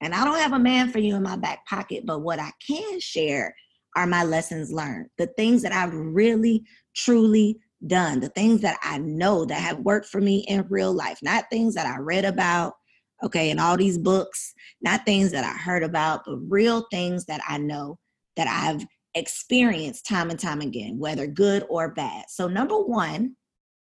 And 0.00 0.14
I 0.14 0.24
don't 0.24 0.38
have 0.38 0.52
a 0.52 0.58
man 0.58 0.90
for 0.90 0.98
you 0.98 1.16
in 1.16 1.22
my 1.22 1.36
back 1.36 1.66
pocket, 1.66 2.04
but 2.04 2.20
what 2.20 2.38
I 2.38 2.50
can 2.66 3.00
share 3.00 3.54
are 3.96 4.06
my 4.06 4.24
lessons 4.24 4.72
learned, 4.72 5.08
the 5.18 5.28
things 5.28 5.62
that 5.62 5.72
I've 5.72 5.94
really, 5.94 6.64
truly 6.94 7.58
done, 7.86 8.20
the 8.20 8.28
things 8.30 8.60
that 8.62 8.78
I 8.82 8.98
know 8.98 9.44
that 9.44 9.60
have 9.60 9.78
worked 9.80 10.06
for 10.06 10.20
me 10.20 10.44
in 10.48 10.66
real 10.68 10.92
life, 10.92 11.18
not 11.22 11.44
things 11.50 11.74
that 11.74 11.86
I 11.86 11.98
read 11.98 12.24
about, 12.24 12.74
okay, 13.22 13.50
in 13.50 13.58
all 13.58 13.76
these 13.76 13.98
books, 13.98 14.52
not 14.80 15.06
things 15.06 15.30
that 15.32 15.44
I 15.44 15.56
heard 15.56 15.82
about, 15.82 16.22
but 16.26 16.38
real 16.48 16.86
things 16.90 17.26
that 17.26 17.40
I 17.48 17.58
know 17.58 17.98
that 18.36 18.48
I've 18.48 18.84
experienced 19.14 20.06
time 20.06 20.30
and 20.30 20.38
time 20.38 20.60
again, 20.60 20.98
whether 20.98 21.26
good 21.26 21.64
or 21.68 21.90
bad. 21.90 22.24
So, 22.28 22.48
number 22.48 22.76
one, 22.76 23.36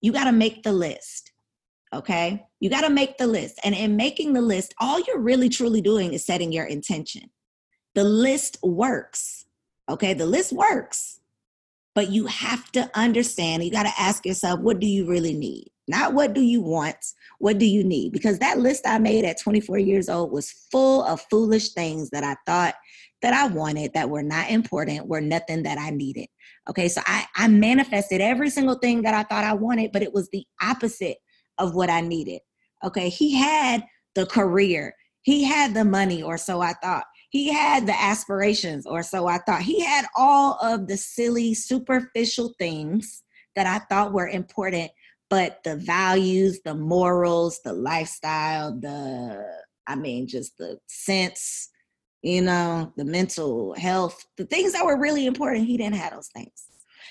you 0.01 0.12
got 0.12 0.25
to 0.25 0.31
make 0.31 0.63
the 0.63 0.73
list. 0.73 1.26
Okay. 1.97 2.45
You 2.60 2.69
got 2.69 2.81
to 2.81 2.91
make 2.91 3.17
the 3.17 3.25
list. 3.25 3.60
And 3.63 3.73
in 3.73 3.95
making 3.95 4.33
the 4.33 4.41
list, 4.41 4.75
all 4.79 4.99
you're 4.99 5.19
really 5.19 5.49
truly 5.49 5.81
doing 5.81 6.13
is 6.13 6.23
setting 6.23 6.51
your 6.51 6.65
intention. 6.65 7.23
The 7.95 8.03
list 8.03 8.57
works. 8.62 9.45
Okay. 9.89 10.13
The 10.13 10.27
list 10.27 10.53
works. 10.53 11.19
But 11.95 12.12
you 12.12 12.27
have 12.27 12.71
to 12.73 12.91
understand, 12.93 13.63
you 13.63 13.71
got 13.71 13.88
to 13.88 13.93
ask 13.99 14.23
yourself, 14.27 14.60
what 14.60 14.79
do 14.79 14.86
you 14.86 15.07
really 15.07 15.33
need? 15.33 15.71
Not 15.88 16.13
what 16.13 16.33
do 16.33 16.41
you 16.41 16.62
want, 16.62 16.97
what 17.39 17.57
do 17.57 17.65
you 17.65 17.83
need? 17.83 18.12
Because 18.12 18.38
that 18.39 18.60
list 18.60 18.86
I 18.86 18.99
made 18.99 19.25
at 19.25 19.39
24 19.41 19.79
years 19.79 20.10
old 20.10 20.31
was 20.31 20.51
full 20.71 21.03
of 21.03 21.25
foolish 21.31 21.69
things 21.69 22.12
that 22.12 22.23
I 22.23 22.36
thought 22.45 22.75
that 23.23 23.33
I 23.33 23.47
wanted 23.47 23.93
that 23.93 24.10
were 24.12 24.21
not 24.21 24.51
important, 24.51 25.07
were 25.07 25.21
nothing 25.21 25.63
that 25.63 25.79
I 25.79 25.89
needed. 25.89 26.27
Okay, 26.69 26.88
so 26.88 27.01
I, 27.07 27.25
I 27.36 27.47
manifested 27.47 28.21
every 28.21 28.51
single 28.51 28.75
thing 28.75 29.01
that 29.03 29.15
I 29.15 29.23
thought 29.23 29.45
I 29.45 29.53
wanted, 29.53 29.91
but 29.91 30.03
it 30.03 30.13
was 30.13 30.29
the 30.29 30.45
opposite 30.62 31.17
of 31.59 31.75
what 31.75 31.89
I 31.89 32.01
needed. 32.01 32.41
Okay, 32.83 33.09
he 33.09 33.35
had 33.35 33.83
the 34.15 34.25
career, 34.25 34.95
he 35.21 35.43
had 35.43 35.73
the 35.73 35.85
money, 35.85 36.23
or 36.23 36.37
so 36.37 36.61
I 36.61 36.73
thought. 36.73 37.05
He 37.29 37.51
had 37.51 37.85
the 37.85 37.99
aspirations, 38.01 38.85
or 38.85 39.03
so 39.03 39.27
I 39.27 39.39
thought. 39.39 39.61
He 39.61 39.83
had 39.83 40.05
all 40.15 40.57
of 40.61 40.87
the 40.87 40.95
silly, 40.95 41.53
superficial 41.53 42.53
things 42.57 43.23
that 43.55 43.67
I 43.67 43.79
thought 43.79 44.13
were 44.13 44.29
important, 44.29 44.91
but 45.29 45.63
the 45.63 45.75
values, 45.75 46.61
the 46.63 46.75
morals, 46.75 47.59
the 47.65 47.73
lifestyle, 47.73 48.79
the, 48.79 49.45
I 49.85 49.95
mean, 49.95 50.27
just 50.27 50.57
the 50.57 50.79
sense, 50.87 51.69
you 52.21 52.41
know, 52.41 52.93
the 52.95 53.05
mental 53.05 53.73
health, 53.73 54.25
the 54.37 54.45
things 54.45 54.73
that 54.73 54.85
were 54.85 54.99
really 54.99 55.25
important, 55.25 55.67
he 55.67 55.77
didn't 55.77 55.95
have 55.95 56.13
those 56.13 56.29
things. 56.29 56.67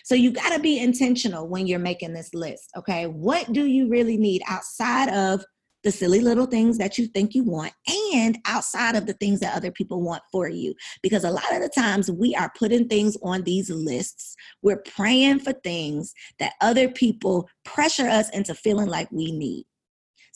So 0.07 0.15
you 0.15 0.31
got 0.31 0.53
to 0.53 0.61
be 0.61 0.79
intentional 0.79 1.49
when 1.49 1.67
you're 1.67 1.81
making 1.81 2.13
this 2.13 2.33
list. 2.33 2.71
Okay. 2.77 3.09
What 3.09 3.53
do 3.53 3.67
you 3.67 3.89
really 3.89 4.17
need 4.17 4.41
outside 4.47 5.09
of 5.09 5.45
the 5.83 5.91
silly 5.91 6.21
little 6.21 6.47
things 6.47 6.79
that 6.79 6.97
you 6.97 7.09
think 7.09 7.35
you 7.35 7.43
want 7.43 7.73
and 8.15 8.39
outside 8.47 8.95
of 8.95 9.07
the 9.07 9.15
things 9.15 9.41
that 9.41 9.57
other 9.57 9.73
people 9.73 10.01
want 10.01 10.23
for 10.31 10.49
you. 10.49 10.75
Because 11.03 11.25
a 11.25 11.31
lot 11.31 11.53
of 11.53 11.61
the 11.61 11.69
times 11.69 12.09
we 12.09 12.37
are 12.37 12.53
putting 12.57 12.87
things 12.87 13.17
on 13.25 13.43
these 13.43 13.69
lists, 13.69 14.37
we're 14.63 14.83
praying 14.83 15.41
for 15.41 15.53
things 15.53 16.15
that 16.39 16.55
other 16.61 16.89
people 16.89 17.49
pressure 17.65 18.07
us 18.07 18.31
into 18.31 18.55
feeling 18.55 18.89
like 18.89 19.11
we 19.11 19.33
need. 19.33 19.65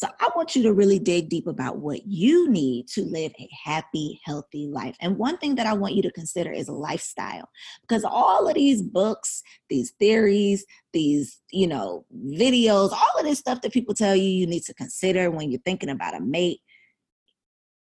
So 0.01 0.09
I 0.19 0.31
want 0.35 0.57
you 0.57 0.63
to 0.63 0.73
really 0.73 0.99
dig 0.99 1.29
deep 1.29 1.47
about 1.47 1.77
what 1.77 2.07
you 2.07 2.49
need 2.49 2.89
to 2.89 3.05
live 3.05 3.33
a 3.39 3.47
happy, 3.65 4.19
healthy 4.25 4.67
life. 4.67 4.97
And 4.99 5.19
one 5.19 5.37
thing 5.37 5.57
that 5.57 5.67
I 5.67 5.75
want 5.75 5.95
you 5.95 6.01
to 6.01 6.11
consider 6.11 6.51
is 6.51 6.71
lifestyle, 6.71 7.51
because 7.83 8.03
all 8.03 8.49
of 8.49 8.55
these 8.55 8.81
books, 8.81 9.43
these 9.69 9.91
theories, 10.01 10.65
these, 10.95 11.43
you 11.53 11.67
know, 11.67 12.07
videos, 12.17 12.93
all 12.93 13.19
of 13.19 13.27
this 13.27 13.41
stuff 13.41 13.61
that 13.61 13.75
people 13.75 13.93
tell 13.93 14.17
you 14.17 14.25
you 14.25 14.47
need 14.47 14.63
to 14.63 14.75
consider 14.75 15.31
when 15.31 15.51
you're 15.51 15.61
thinking 15.67 15.91
about 15.91 16.17
a 16.17 16.21
mate. 16.21 16.61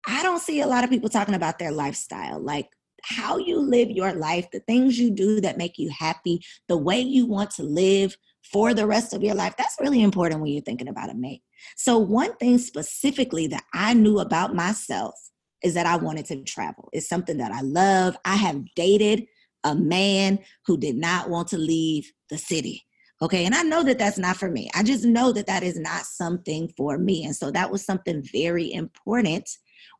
I 0.06 0.22
don't 0.22 0.40
see 0.40 0.60
a 0.60 0.68
lot 0.68 0.84
of 0.84 0.90
people 0.90 1.08
talking 1.08 1.34
about 1.34 1.58
their 1.58 1.72
lifestyle, 1.72 2.38
like 2.38 2.68
how 3.02 3.38
you 3.38 3.58
live 3.58 3.90
your 3.90 4.12
life, 4.12 4.46
the 4.52 4.60
things 4.60 5.00
you 5.00 5.10
do 5.10 5.40
that 5.40 5.58
make 5.58 5.78
you 5.78 5.90
happy, 5.90 6.44
the 6.68 6.76
way 6.76 7.00
you 7.00 7.26
want 7.26 7.50
to 7.52 7.64
live 7.64 8.16
for 8.52 8.74
the 8.74 8.86
rest 8.86 9.14
of 9.14 9.22
your 9.22 9.34
life. 9.34 9.54
That's 9.56 9.76
really 9.80 10.02
important 10.02 10.40
when 10.40 10.52
you're 10.52 10.62
thinking 10.62 10.88
about 10.88 11.10
a 11.10 11.14
mate. 11.14 11.42
So, 11.76 11.98
one 11.98 12.36
thing 12.36 12.58
specifically 12.58 13.46
that 13.48 13.64
I 13.72 13.94
knew 13.94 14.18
about 14.18 14.54
myself 14.54 15.14
is 15.62 15.74
that 15.74 15.86
I 15.86 15.96
wanted 15.96 16.26
to 16.26 16.42
travel. 16.42 16.88
It's 16.92 17.08
something 17.08 17.38
that 17.38 17.52
I 17.52 17.62
love. 17.62 18.16
I 18.24 18.36
have 18.36 18.62
dated 18.74 19.26
a 19.64 19.74
man 19.74 20.38
who 20.66 20.76
did 20.76 20.96
not 20.96 21.30
want 21.30 21.48
to 21.48 21.58
leave 21.58 22.12
the 22.28 22.38
city. 22.38 22.84
Okay. 23.22 23.46
And 23.46 23.54
I 23.54 23.62
know 23.62 23.82
that 23.84 23.98
that's 23.98 24.18
not 24.18 24.36
for 24.36 24.50
me. 24.50 24.70
I 24.74 24.82
just 24.82 25.04
know 25.04 25.32
that 25.32 25.46
that 25.46 25.62
is 25.62 25.78
not 25.78 26.02
something 26.02 26.68
for 26.76 26.98
me. 26.98 27.24
And 27.24 27.34
so 27.34 27.50
that 27.50 27.70
was 27.70 27.84
something 27.84 28.22
very 28.32 28.70
important 28.72 29.48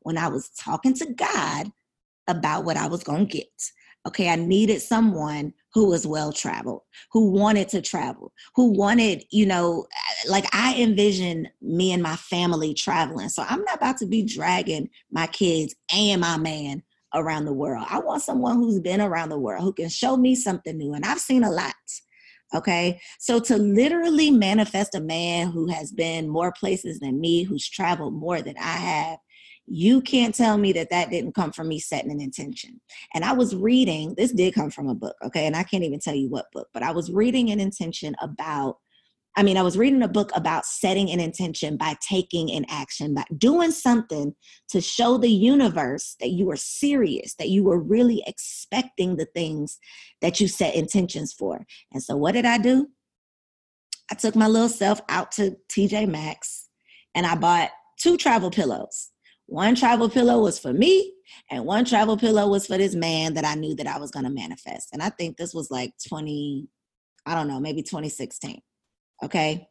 when 0.00 0.18
I 0.18 0.28
was 0.28 0.50
talking 0.50 0.92
to 0.94 1.06
God 1.14 1.70
about 2.26 2.64
what 2.64 2.76
I 2.76 2.86
was 2.86 3.02
going 3.02 3.26
to 3.26 3.38
get. 3.38 3.70
Okay. 4.06 4.28
I 4.28 4.36
needed 4.36 4.82
someone 4.82 5.54
who 5.72 5.86
was 5.86 6.06
well 6.06 6.32
traveled, 6.32 6.82
who 7.10 7.30
wanted 7.30 7.68
to 7.70 7.80
travel, 7.80 8.32
who 8.54 8.72
wanted, 8.72 9.24
you 9.30 9.46
know, 9.46 9.86
uh, 9.90 10.30
like 10.30 10.44
I 10.52 10.74
envision 10.76 11.48
me 11.62 11.92
and 11.92 12.02
my 12.02 12.16
family 12.16 12.74
traveling. 12.74 13.28
So 13.28 13.44
I'm 13.48 13.62
not 13.64 13.76
about 13.76 13.96
to 13.98 14.06
be 14.06 14.22
dragging 14.22 14.90
my 15.10 15.26
kids 15.26 15.74
and 15.92 16.20
my 16.20 16.36
man 16.36 16.82
around 17.14 17.44
the 17.44 17.52
world. 17.52 17.86
I 17.88 18.00
want 18.00 18.22
someone 18.22 18.56
who's 18.56 18.80
been 18.80 19.00
around 19.00 19.30
the 19.30 19.38
world, 19.38 19.62
who 19.62 19.72
can 19.72 19.88
show 19.88 20.16
me 20.16 20.34
something 20.34 20.76
new. 20.76 20.94
And 20.94 21.04
I've 21.04 21.20
seen 21.20 21.44
a 21.44 21.50
lot. 21.50 21.74
Okay. 22.54 23.00
So 23.18 23.40
to 23.40 23.56
literally 23.56 24.30
manifest 24.30 24.94
a 24.94 25.00
man 25.00 25.48
who 25.50 25.68
has 25.68 25.90
been 25.90 26.28
more 26.28 26.52
places 26.52 27.00
than 27.00 27.20
me, 27.20 27.42
who's 27.42 27.68
traveled 27.68 28.14
more 28.14 28.42
than 28.42 28.56
I 28.58 28.76
have, 28.76 29.18
you 29.66 30.00
can't 30.00 30.34
tell 30.34 30.58
me 30.58 30.72
that 30.72 30.90
that 30.90 31.10
didn't 31.10 31.34
come 31.34 31.52
from 31.52 31.68
me 31.68 31.78
setting 31.78 32.10
an 32.10 32.20
intention. 32.20 32.80
And 33.14 33.24
I 33.24 33.32
was 33.32 33.56
reading, 33.56 34.14
this 34.16 34.32
did 34.32 34.54
come 34.54 34.70
from 34.70 34.88
a 34.88 34.94
book, 34.94 35.16
okay? 35.24 35.46
And 35.46 35.56
I 35.56 35.62
can't 35.62 35.84
even 35.84 36.00
tell 36.00 36.14
you 36.14 36.28
what 36.28 36.52
book, 36.52 36.68
but 36.74 36.82
I 36.82 36.92
was 36.92 37.10
reading 37.10 37.50
an 37.50 37.60
intention 37.60 38.14
about 38.20 38.76
I 39.36 39.42
mean, 39.42 39.56
I 39.56 39.62
was 39.62 39.76
reading 39.76 40.02
a 40.02 40.08
book 40.08 40.30
about 40.36 40.64
setting 40.64 41.10
an 41.10 41.18
intention 41.18 41.76
by 41.76 41.96
taking 42.00 42.52
an 42.52 42.64
action, 42.68 43.14
by 43.14 43.24
doing 43.36 43.72
something 43.72 44.32
to 44.68 44.80
show 44.80 45.18
the 45.18 45.28
universe 45.28 46.14
that 46.20 46.30
you 46.30 46.46
were 46.46 46.56
serious, 46.56 47.34
that 47.40 47.48
you 47.48 47.64
were 47.64 47.80
really 47.80 48.22
expecting 48.28 49.16
the 49.16 49.26
things 49.26 49.78
that 50.20 50.38
you 50.38 50.46
set 50.46 50.76
intentions 50.76 51.32
for. 51.32 51.66
And 51.92 52.00
so, 52.00 52.16
what 52.16 52.32
did 52.32 52.44
I 52.44 52.58
do? 52.58 52.88
I 54.10 54.14
took 54.14 54.36
my 54.36 54.46
little 54.46 54.68
self 54.68 55.00
out 55.08 55.32
to 55.32 55.56
TJ 55.68 56.08
Maxx 56.08 56.68
and 57.14 57.26
I 57.26 57.34
bought 57.34 57.70
two 57.98 58.16
travel 58.16 58.50
pillows. 58.50 59.10
One 59.46 59.74
travel 59.74 60.08
pillow 60.08 60.40
was 60.40 60.58
for 60.58 60.72
me, 60.72 61.12
and 61.50 61.64
one 61.64 61.84
travel 61.84 62.16
pillow 62.16 62.48
was 62.48 62.66
for 62.66 62.78
this 62.78 62.94
man 62.94 63.34
that 63.34 63.44
I 63.44 63.54
knew 63.54 63.74
that 63.76 63.86
I 63.86 63.98
was 63.98 64.10
going 64.10 64.24
to 64.24 64.30
manifest. 64.30 64.90
And 64.92 65.02
I 65.02 65.10
think 65.10 65.36
this 65.36 65.52
was 65.52 65.70
like 65.70 65.92
20, 66.08 66.66
I 67.26 67.34
don't 67.34 67.48
know, 67.48 67.60
maybe 67.60 67.82
2016. 67.82 68.60
Okay. 69.22 69.68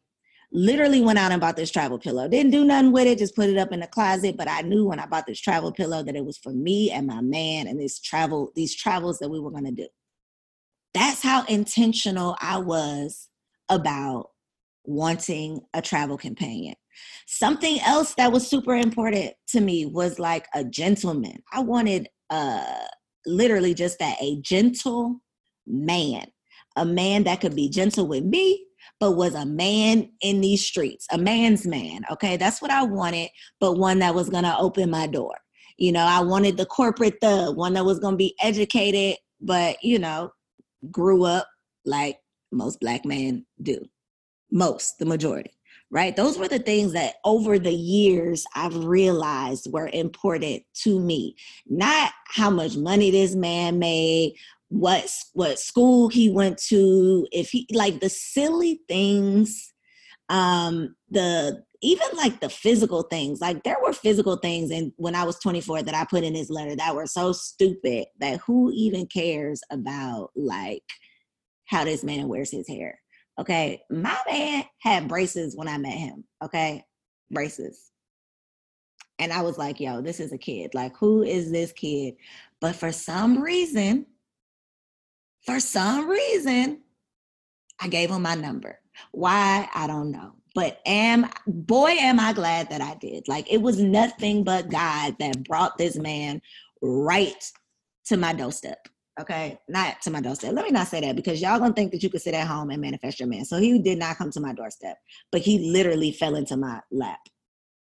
Literally 0.52 1.00
went 1.00 1.18
out 1.18 1.32
and 1.32 1.40
bought 1.40 1.56
this 1.56 1.72
travel 1.72 1.98
pillow. 1.98 2.28
Didn't 2.28 2.52
do 2.52 2.64
nothing 2.64 2.92
with 2.92 3.08
it, 3.08 3.18
just 3.18 3.34
put 3.34 3.50
it 3.50 3.58
up 3.58 3.72
in 3.72 3.80
the 3.80 3.88
closet. 3.88 4.36
But 4.36 4.48
I 4.48 4.62
knew 4.62 4.86
when 4.86 5.00
I 5.00 5.06
bought 5.06 5.26
this 5.26 5.40
travel 5.40 5.72
pillow 5.72 6.04
that 6.04 6.14
it 6.14 6.24
was 6.24 6.38
for 6.38 6.52
me 6.52 6.92
and 6.92 7.08
my 7.08 7.20
man 7.20 7.66
and 7.66 7.80
this 7.80 7.98
travel, 7.98 8.52
these 8.54 8.74
travels 8.74 9.18
that 9.18 9.30
we 9.30 9.40
were 9.40 9.50
going 9.50 9.64
to 9.64 9.72
do. 9.72 9.88
That's 10.92 11.22
how 11.22 11.44
intentional 11.46 12.36
I 12.40 12.58
was 12.58 13.28
about 13.68 14.30
wanting 14.84 15.62
a 15.72 15.82
travel 15.82 16.16
companion. 16.16 16.76
Something 17.26 17.80
else 17.80 18.14
that 18.14 18.32
was 18.32 18.48
super 18.48 18.74
important 18.74 19.32
to 19.48 19.60
me 19.60 19.86
was 19.86 20.18
like 20.18 20.46
a 20.54 20.64
gentleman. 20.64 21.42
I 21.52 21.60
wanted 21.60 22.08
uh 22.30 22.84
literally 23.26 23.74
just 23.74 23.98
that 23.98 24.16
a 24.20 24.40
gentle 24.42 25.20
man, 25.66 26.26
a 26.76 26.84
man 26.84 27.24
that 27.24 27.40
could 27.40 27.54
be 27.56 27.68
gentle 27.68 28.06
with 28.06 28.24
me, 28.24 28.66
but 29.00 29.12
was 29.12 29.34
a 29.34 29.46
man 29.46 30.10
in 30.20 30.40
these 30.40 30.64
streets, 30.64 31.06
a 31.10 31.18
man's 31.18 31.66
man. 31.66 32.02
Okay, 32.10 32.36
that's 32.36 32.60
what 32.60 32.70
I 32.70 32.82
wanted, 32.82 33.30
but 33.60 33.78
one 33.78 33.98
that 34.00 34.14
was 34.14 34.28
gonna 34.28 34.56
open 34.58 34.90
my 34.90 35.06
door. 35.06 35.34
You 35.78 35.92
know, 35.92 36.04
I 36.04 36.20
wanted 36.20 36.56
the 36.56 36.66
corporate 36.66 37.18
thug, 37.20 37.56
one 37.56 37.74
that 37.74 37.84
was 37.84 37.98
gonna 37.98 38.16
be 38.16 38.34
educated, 38.40 39.18
but 39.40 39.82
you 39.82 39.98
know, 39.98 40.30
grew 40.90 41.24
up 41.24 41.48
like 41.84 42.18
most 42.52 42.80
black 42.80 43.04
men 43.04 43.46
do. 43.62 43.80
Most, 44.50 44.98
the 44.98 45.06
majority 45.06 45.53
right? 45.94 46.16
Those 46.16 46.36
were 46.36 46.48
the 46.48 46.58
things 46.58 46.92
that 46.92 47.14
over 47.24 47.56
the 47.56 47.72
years 47.72 48.44
I've 48.56 48.76
realized 48.76 49.72
were 49.72 49.88
important 49.92 50.64
to 50.82 50.98
me. 50.98 51.36
Not 51.68 52.10
how 52.26 52.50
much 52.50 52.76
money 52.76 53.12
this 53.12 53.36
man 53.36 53.78
made, 53.78 54.34
what 54.68 55.08
what 55.34 55.60
school 55.60 56.08
he 56.08 56.28
went 56.28 56.58
to, 56.68 57.28
if 57.30 57.50
he 57.50 57.68
like 57.72 58.00
the 58.00 58.08
silly 58.08 58.80
things, 58.88 59.72
um, 60.28 60.96
the 61.10 61.62
even 61.80 62.08
like 62.16 62.40
the 62.40 62.48
physical 62.48 63.02
things. 63.02 63.40
Like 63.40 63.62
there 63.62 63.76
were 63.80 63.92
physical 63.92 64.36
things 64.36 64.72
and 64.72 64.90
when 64.96 65.14
I 65.14 65.22
was 65.22 65.38
24 65.38 65.84
that 65.84 65.94
I 65.94 66.04
put 66.06 66.24
in 66.24 66.34
his 66.34 66.50
letter 66.50 66.74
that 66.74 66.96
were 66.96 67.06
so 67.06 67.30
stupid 67.30 68.06
that 68.18 68.40
who 68.40 68.72
even 68.74 69.06
cares 69.06 69.60
about 69.70 70.30
like 70.34 70.82
how 71.66 71.84
this 71.84 72.02
man 72.02 72.26
wears 72.26 72.50
his 72.50 72.66
hair 72.66 72.98
Okay, 73.38 73.82
my 73.90 74.16
man 74.28 74.64
had 74.78 75.08
braces 75.08 75.56
when 75.56 75.68
I 75.68 75.78
met 75.78 75.94
him. 75.94 76.24
Okay, 76.42 76.84
braces. 77.30 77.90
And 79.18 79.32
I 79.32 79.42
was 79.42 79.58
like, 79.58 79.80
yo, 79.80 80.00
this 80.00 80.20
is 80.20 80.32
a 80.32 80.38
kid. 80.38 80.74
Like, 80.74 80.96
who 80.96 81.22
is 81.22 81.50
this 81.50 81.72
kid? 81.72 82.14
But 82.60 82.76
for 82.76 82.92
some 82.92 83.42
reason, 83.42 84.06
for 85.44 85.60
some 85.60 86.08
reason, 86.08 86.82
I 87.80 87.88
gave 87.88 88.10
him 88.10 88.22
my 88.22 88.34
number. 88.34 88.78
Why? 89.12 89.68
I 89.74 89.86
don't 89.86 90.10
know. 90.10 90.32
But 90.54 90.80
am 90.86 91.28
boy 91.46 91.90
am 91.90 92.20
I 92.20 92.32
glad 92.32 92.70
that 92.70 92.80
I 92.80 92.94
did. 92.94 93.26
Like 93.26 93.52
it 93.52 93.60
was 93.60 93.80
nothing 93.80 94.44
but 94.44 94.70
God 94.70 95.16
that 95.18 95.44
brought 95.44 95.76
this 95.78 95.96
man 95.96 96.40
right 96.80 97.44
to 98.06 98.16
my 98.16 98.32
doorstep. 98.32 98.88
Okay, 99.20 99.58
not 99.68 100.02
to 100.02 100.10
my 100.10 100.20
doorstep. 100.20 100.54
Let 100.54 100.64
me 100.64 100.72
not 100.72 100.88
say 100.88 101.00
that 101.00 101.14
because 101.14 101.40
y'all 101.40 101.60
gonna 101.60 101.72
think 101.72 101.92
that 101.92 102.02
you 102.02 102.10
could 102.10 102.22
sit 102.22 102.34
at 102.34 102.48
home 102.48 102.70
and 102.70 102.80
manifest 102.80 103.20
your 103.20 103.28
man. 103.28 103.44
So 103.44 103.58
he 103.58 103.78
did 103.78 103.98
not 103.98 104.16
come 104.16 104.30
to 104.32 104.40
my 104.40 104.52
doorstep, 104.52 104.96
but 105.30 105.40
he 105.40 105.70
literally 105.70 106.10
fell 106.10 106.34
into 106.34 106.56
my 106.56 106.80
lap 106.90 107.20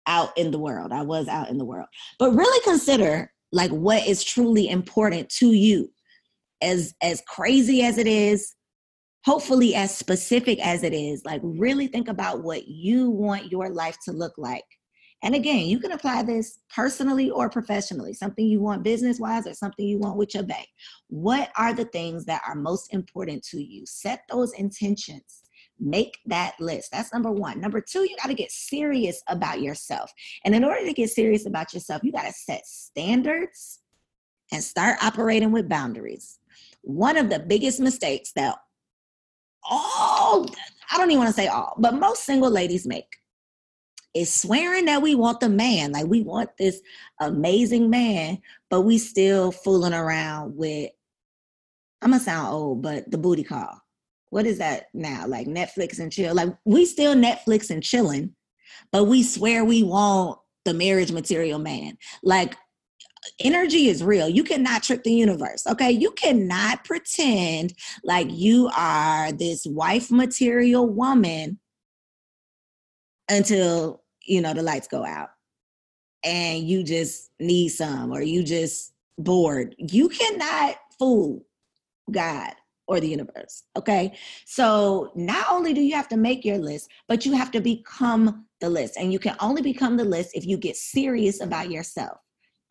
out 0.07 0.37
in 0.37 0.51
the 0.51 0.59
world. 0.59 0.91
I 0.91 1.03
was 1.03 1.29
out 1.29 1.49
in 1.49 1.57
the 1.57 1.65
world. 1.65 1.87
But 2.19 2.31
really 2.31 2.63
consider 2.63 3.31
like 3.53 3.71
what 3.71 4.05
is 4.05 4.23
truly 4.23 4.69
important 4.69 5.29
to 5.37 5.53
you. 5.53 5.91
As 6.61 6.93
as 7.01 7.23
crazy 7.27 7.81
as 7.81 7.97
it 7.97 8.07
is, 8.07 8.55
hopefully 9.25 9.73
as 9.73 9.95
specific 9.95 10.59
as 10.59 10.83
it 10.83 10.93
is, 10.93 11.23
like 11.25 11.41
really 11.43 11.87
think 11.87 12.07
about 12.07 12.43
what 12.43 12.67
you 12.67 13.09
want 13.09 13.51
your 13.51 13.69
life 13.69 13.97
to 14.05 14.11
look 14.11 14.33
like. 14.37 14.65
And 15.23 15.35
again, 15.35 15.65
you 15.65 15.79
can 15.79 15.91
apply 15.91 16.23
this 16.23 16.59
personally 16.73 17.29
or 17.29 17.49
professionally, 17.49 18.13
something 18.13 18.45
you 18.45 18.59
want 18.59 18.83
business 18.83 19.19
wise 19.19 19.45
or 19.45 19.53
something 19.53 19.85
you 19.85 19.99
want 19.99 20.17
with 20.17 20.33
your 20.33 20.43
bank. 20.43 20.67
What 21.07 21.51
are 21.55 21.73
the 21.73 21.85
things 21.85 22.25
that 22.25 22.41
are 22.47 22.55
most 22.55 22.93
important 22.93 23.43
to 23.49 23.61
you? 23.61 23.85
Set 23.85 24.23
those 24.29 24.53
intentions. 24.53 25.43
Make 25.79 26.17
that 26.25 26.53
list. 26.59 26.91
That's 26.91 27.13
number 27.13 27.31
one. 27.31 27.59
Number 27.59 27.81
two, 27.81 28.01
you 28.01 28.15
got 28.17 28.29
to 28.29 28.33
get 28.33 28.51
serious 28.51 29.21
about 29.27 29.61
yourself. 29.61 30.11
And 30.43 30.55
in 30.55 30.63
order 30.63 30.85
to 30.85 30.93
get 30.93 31.09
serious 31.09 31.45
about 31.45 31.73
yourself, 31.73 32.03
you 32.03 32.11
got 32.11 32.25
to 32.25 32.33
set 32.33 32.65
standards 32.65 33.79
and 34.51 34.63
start 34.63 35.03
operating 35.03 35.51
with 35.51 35.69
boundaries. 35.69 36.39
One 36.81 37.17
of 37.17 37.29
the 37.29 37.39
biggest 37.39 37.79
mistakes 37.79 38.31
that 38.35 38.57
all, 39.63 40.47
I 40.91 40.97
don't 40.97 41.11
even 41.11 41.19
want 41.19 41.29
to 41.29 41.41
say 41.41 41.47
all, 41.47 41.75
but 41.77 41.93
most 41.93 42.25
single 42.25 42.49
ladies 42.49 42.87
make 42.87 43.20
is 44.13 44.33
swearing 44.33 44.85
that 44.85 45.01
we 45.01 45.15
want 45.15 45.39
the 45.39 45.49
man, 45.49 45.91
like 45.91 46.07
we 46.07 46.21
want 46.21 46.49
this 46.57 46.81
amazing 47.19 47.89
man, 47.89 48.39
but 48.69 48.81
we 48.81 48.97
still 48.97 49.51
fooling 49.51 49.93
around 49.93 50.55
with, 50.55 50.91
I'm 52.01 52.11
gonna 52.11 52.23
sound 52.23 52.53
old, 52.53 52.81
but 52.81 53.09
the 53.09 53.17
booty 53.17 53.43
call. 53.43 53.79
What 54.29 54.45
is 54.45 54.57
that 54.59 54.85
now? 54.93 55.27
Like 55.27 55.47
Netflix 55.47 55.99
and 55.99 56.11
chill. 56.11 56.33
Like 56.33 56.49
we 56.65 56.85
still 56.85 57.15
Netflix 57.15 57.69
and 57.69 57.83
chilling, 57.83 58.35
but 58.91 59.05
we 59.05 59.23
swear 59.23 59.63
we 59.63 59.83
want 59.83 60.39
the 60.65 60.73
marriage 60.73 61.11
material 61.11 61.59
man. 61.59 61.97
Like 62.23 62.55
energy 63.39 63.87
is 63.87 64.03
real. 64.03 64.29
You 64.29 64.43
cannot 64.43 64.83
trick 64.83 65.03
the 65.03 65.13
universe. 65.13 65.65
Okay. 65.67 65.91
You 65.91 66.11
cannot 66.11 66.83
pretend 66.85 67.73
like 68.03 68.27
you 68.29 68.69
are 68.75 69.31
this 69.31 69.65
wife 69.65 70.11
material 70.11 70.87
woman 70.87 71.59
until, 73.31 74.01
you 74.21 74.41
know, 74.41 74.53
the 74.53 74.61
lights 74.61 74.87
go 74.87 75.03
out 75.03 75.29
and 76.23 76.67
you 76.67 76.83
just 76.83 77.31
need 77.39 77.69
some 77.69 78.11
or 78.11 78.21
you 78.21 78.43
just 78.43 78.93
bored. 79.17 79.75
You 79.79 80.09
cannot 80.09 80.75
fool 80.99 81.43
God 82.11 82.53
or 82.87 82.99
the 82.99 83.07
universe. 83.07 83.63
Okay. 83.77 84.13
So 84.45 85.11
not 85.15 85.45
only 85.49 85.73
do 85.73 85.81
you 85.81 85.95
have 85.95 86.09
to 86.09 86.17
make 86.17 86.43
your 86.43 86.57
list, 86.57 86.89
but 87.07 87.25
you 87.25 87.33
have 87.33 87.51
to 87.51 87.61
become 87.61 88.45
the 88.59 88.69
list. 88.69 88.97
And 88.97 89.13
you 89.13 89.17
can 89.17 89.35
only 89.39 89.61
become 89.61 89.97
the 89.97 90.03
list 90.03 90.31
if 90.35 90.45
you 90.45 90.57
get 90.57 90.75
serious 90.75 91.41
about 91.41 91.71
yourself. 91.71 92.17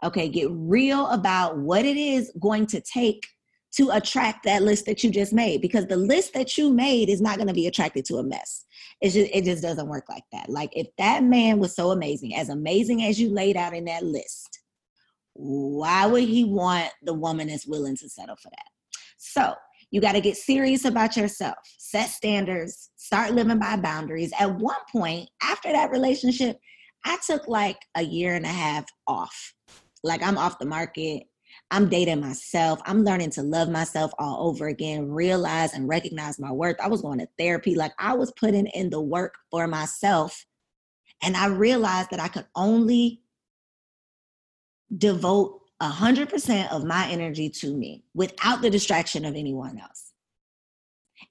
Okay, 0.03 0.29
get 0.29 0.49
real 0.51 1.09
about 1.09 1.59
what 1.59 1.85
it 1.85 1.97
is 1.97 2.33
going 2.41 2.67
to 2.67 2.81
take 2.81 3.27
to 3.73 3.91
attract 3.91 4.45
that 4.45 4.63
list 4.63 4.87
that 4.87 5.05
you 5.05 5.11
just 5.11 5.33
made 5.33 5.61
because 5.61 5.87
the 5.87 5.97
list 5.97 6.35
that 6.35 6.59
you 6.59 6.73
made 6.73 7.09
is 7.09 7.21
not 7.21 7.37
going 7.37 7.49
to 7.49 7.55
be 7.55 7.67
attracted 7.67 8.05
to 8.07 8.17
a 8.17 8.23
mess. 8.23 8.65
It's 9.01 9.15
just 9.15 9.31
it 9.33 9.45
just 9.45 9.63
doesn't 9.63 9.89
work 9.89 10.05
like 10.09 10.25
that. 10.33 10.49
Like 10.49 10.71
if 10.75 10.89
that 10.99 11.25
man 11.25 11.59
was 11.59 11.75
so 11.75 11.91
amazing, 11.91 12.37
as 12.37 12.49
amazing 12.49 13.03
as 13.05 13.21
you 13.21 13.31
laid 13.31 13.57
out 13.57 13.75
in 13.75 13.85
that 13.87 14.05
list, 14.05 14.61
why 15.35 16.07
would 16.07 16.25
he 16.25 16.45
want 16.45 16.91
the 17.03 17.15
woman 17.15 17.49
that's 17.49 17.67
willing 17.67 17.97
to 17.97 18.09
settle 18.09 18.37
for 18.37 18.51
that? 18.51 18.67
So 19.17 19.55
you 19.91 20.01
got 20.01 20.13
to 20.13 20.21
get 20.21 20.37
serious 20.37 20.85
about 20.85 21.17
yourself, 21.17 21.57
set 21.79 22.11
standards, 22.11 22.91
start 22.97 23.33
living 23.33 23.59
by 23.59 23.77
boundaries. 23.77 24.33
At 24.39 24.59
one 24.59 24.77
point, 24.93 25.29
after 25.43 25.73
that 25.73 25.91
relationship, 25.91 26.59
I 27.05 27.19
took 27.27 27.49
like 27.49 27.79
a 27.97 28.03
year 28.03 28.35
and 28.35 28.45
a 28.45 28.51
half 28.51 28.85
off 29.07 29.55
like 30.03 30.23
I'm 30.23 30.39
off 30.39 30.59
the 30.59 30.67
market. 30.67 31.25
I'm 31.71 31.89
dating 31.89 32.21
myself. 32.21 32.81
I'm 32.85 33.05
learning 33.05 33.31
to 33.31 33.43
love 33.43 33.69
myself 33.69 34.13
all 34.19 34.49
over 34.49 34.67
again, 34.67 35.11
realize 35.11 35.73
and 35.73 35.89
recognize 35.89 36.39
my 36.39 36.51
worth. 36.51 36.77
I 36.81 36.89
was 36.89 37.03
going 37.03 37.21
to 37.21 37.29
therapy. 37.39 37.75
Like 37.75 37.93
I 37.99 38.15
was 38.15 38.33
putting 38.33 38.67
in 38.67 38.91
the 38.91 39.01
work 39.01 39.35
for 39.51 39.69
myself. 39.69 40.45
And 41.23 41.37
I 41.37 41.47
realized 41.47 42.11
that 42.11 42.21
I 42.21 42.29
could 42.29 42.47
only 42.57 43.21
devote 44.97 45.61
100% 45.81 46.73
of 46.73 46.85
my 46.85 47.09
energy 47.09 47.49
to 47.49 47.75
me 47.75 48.05
without 48.15 48.63
the 48.63 48.71
distraction 48.71 49.25
of 49.25 49.37
anyone 49.37 49.79
else. 49.79 50.13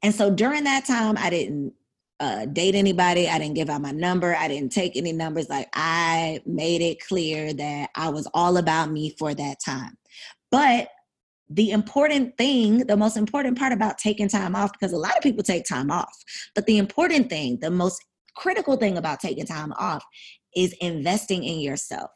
And 0.02 0.14
so 0.14 0.30
during 0.30 0.64
that 0.64 0.86
time, 0.86 1.18
I 1.18 1.30
didn't 1.30 1.74
uh, 2.20 2.46
date 2.46 2.76
anybody. 2.76 3.30
I 3.30 3.38
didn't 3.38 3.56
give 3.56 3.70
out 3.70 3.82
my 3.82 3.92
number. 3.92 4.36
I 4.36 4.48
didn't 4.48 4.72
take 4.72 4.96
any 4.96 5.12
numbers. 5.12 5.50
Like 5.50 5.70
I 5.74 6.42
made 6.46 6.82
it 6.82 7.06
clear 7.06 7.54
that 7.54 7.90
I 7.96 8.10
was 8.10 8.28
all 8.34 8.58
about 8.58 8.92
me 8.92 9.16
for 9.18 9.34
that 9.34 9.58
time. 9.64 9.98
But 10.52 10.90
the 11.50 11.72
important 11.72 12.38
thing, 12.38 12.86
the 12.86 12.98
most 12.98 13.18
important 13.18 13.58
part 13.58 13.74
about 13.74 13.98
taking 13.98 14.28
time 14.28 14.56
off, 14.56 14.72
because 14.72 14.94
a 14.94 14.98
lot 14.98 15.18
of 15.18 15.24
people 15.24 15.44
take 15.44 15.66
time 15.66 15.90
off, 15.90 16.16
but 16.54 16.66
the 16.66 16.78
important 16.78 17.30
thing, 17.30 17.60
the 17.60 17.72
most 17.72 18.04
critical 18.36 18.78
thing 18.78 18.98
about 18.98 19.20
taking 19.20 19.46
time 19.46 19.74
off 19.74 20.04
is 20.56 20.74
investing 20.80 21.44
in 21.44 21.60
yourself, 21.60 22.12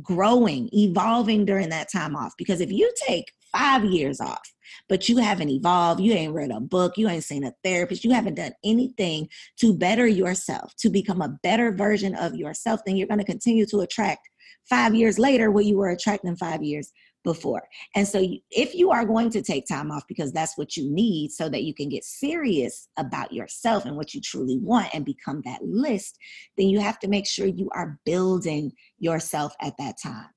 growing, 0.00 0.68
evolving 0.72 1.44
during 1.44 1.68
that 1.70 1.90
time 1.90 2.14
off. 2.14 2.32
Because 2.38 2.60
if 2.60 2.70
you 2.70 2.92
take 3.06 3.32
five 3.52 3.84
years 3.84 4.20
off, 4.20 4.52
but 4.88 5.08
you 5.08 5.16
haven't 5.16 5.50
evolved, 5.50 6.00
you 6.00 6.12
ain't 6.12 6.34
read 6.34 6.50
a 6.50 6.60
book, 6.60 6.96
you 6.96 7.08
ain't 7.08 7.24
seen 7.24 7.44
a 7.44 7.52
therapist, 7.64 8.04
you 8.04 8.12
haven't 8.12 8.34
done 8.34 8.52
anything 8.64 9.28
to 9.58 9.74
better 9.74 10.06
yourself, 10.06 10.74
to 10.76 10.90
become 10.90 11.22
a 11.22 11.38
better 11.42 11.72
version 11.72 12.14
of 12.14 12.34
yourself, 12.34 12.80
then 12.84 12.96
you're 12.96 13.08
going 13.08 13.18
to 13.18 13.24
continue 13.24 13.66
to 13.66 13.80
attract 13.80 14.28
five 14.68 14.94
years 14.94 15.18
later 15.18 15.50
what 15.50 15.64
you 15.64 15.76
were 15.76 15.88
attracting 15.88 16.36
five 16.36 16.62
years 16.62 16.92
before. 17.24 17.62
And 17.94 18.06
so, 18.06 18.24
if 18.50 18.74
you 18.74 18.90
are 18.90 19.04
going 19.04 19.30
to 19.30 19.42
take 19.42 19.66
time 19.66 19.90
off 19.90 20.06
because 20.08 20.32
that's 20.32 20.56
what 20.56 20.76
you 20.76 20.90
need 20.90 21.30
so 21.30 21.48
that 21.48 21.64
you 21.64 21.74
can 21.74 21.88
get 21.88 22.04
serious 22.04 22.88
about 22.96 23.32
yourself 23.32 23.84
and 23.84 23.96
what 23.96 24.14
you 24.14 24.20
truly 24.20 24.58
want 24.58 24.88
and 24.94 25.04
become 25.04 25.42
that 25.44 25.62
list, 25.62 26.18
then 26.56 26.68
you 26.68 26.80
have 26.80 26.98
to 27.00 27.08
make 27.08 27.26
sure 27.26 27.46
you 27.46 27.68
are 27.74 27.98
building 28.04 28.72
yourself 28.98 29.54
at 29.60 29.76
that 29.78 29.96
time. 30.02 30.28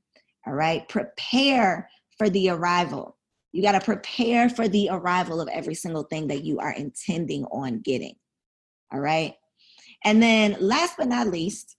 All 0.48 0.54
right. 0.54 0.88
Prepare 0.90 1.90
for 2.18 2.30
the 2.30 2.50
arrival. 2.50 3.18
You 3.52 3.62
got 3.62 3.74
to 3.74 3.82
prepare 3.82 4.50
for 4.50 4.68
the 4.68 4.90
arrival 4.92 5.42
of 5.42 5.50
every 5.50 5.76
single 5.76 6.04
thing 6.04 6.28
that 6.28 6.44
you 6.44 6.60
are 6.60 6.74
intending 6.74 7.46
on 7.46 7.80
getting. 7.80 8.16
All 8.94 9.00
right. 9.00 9.34
And 10.04 10.22
then, 10.22 10.58
last 10.60 10.96
but 10.98 11.08
not 11.08 11.28
least, 11.28 11.76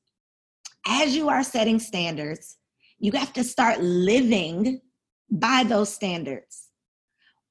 as 0.87 1.17
you 1.17 1.29
are 1.29 1.43
setting 1.43 1.79
standards, 1.79 2.59
you 2.99 3.13
have 3.13 3.33
to 3.33 3.43
start 3.45 3.81
living 3.81 4.81
by 5.33 5.65
those 5.67 5.93
standards. 5.93 6.69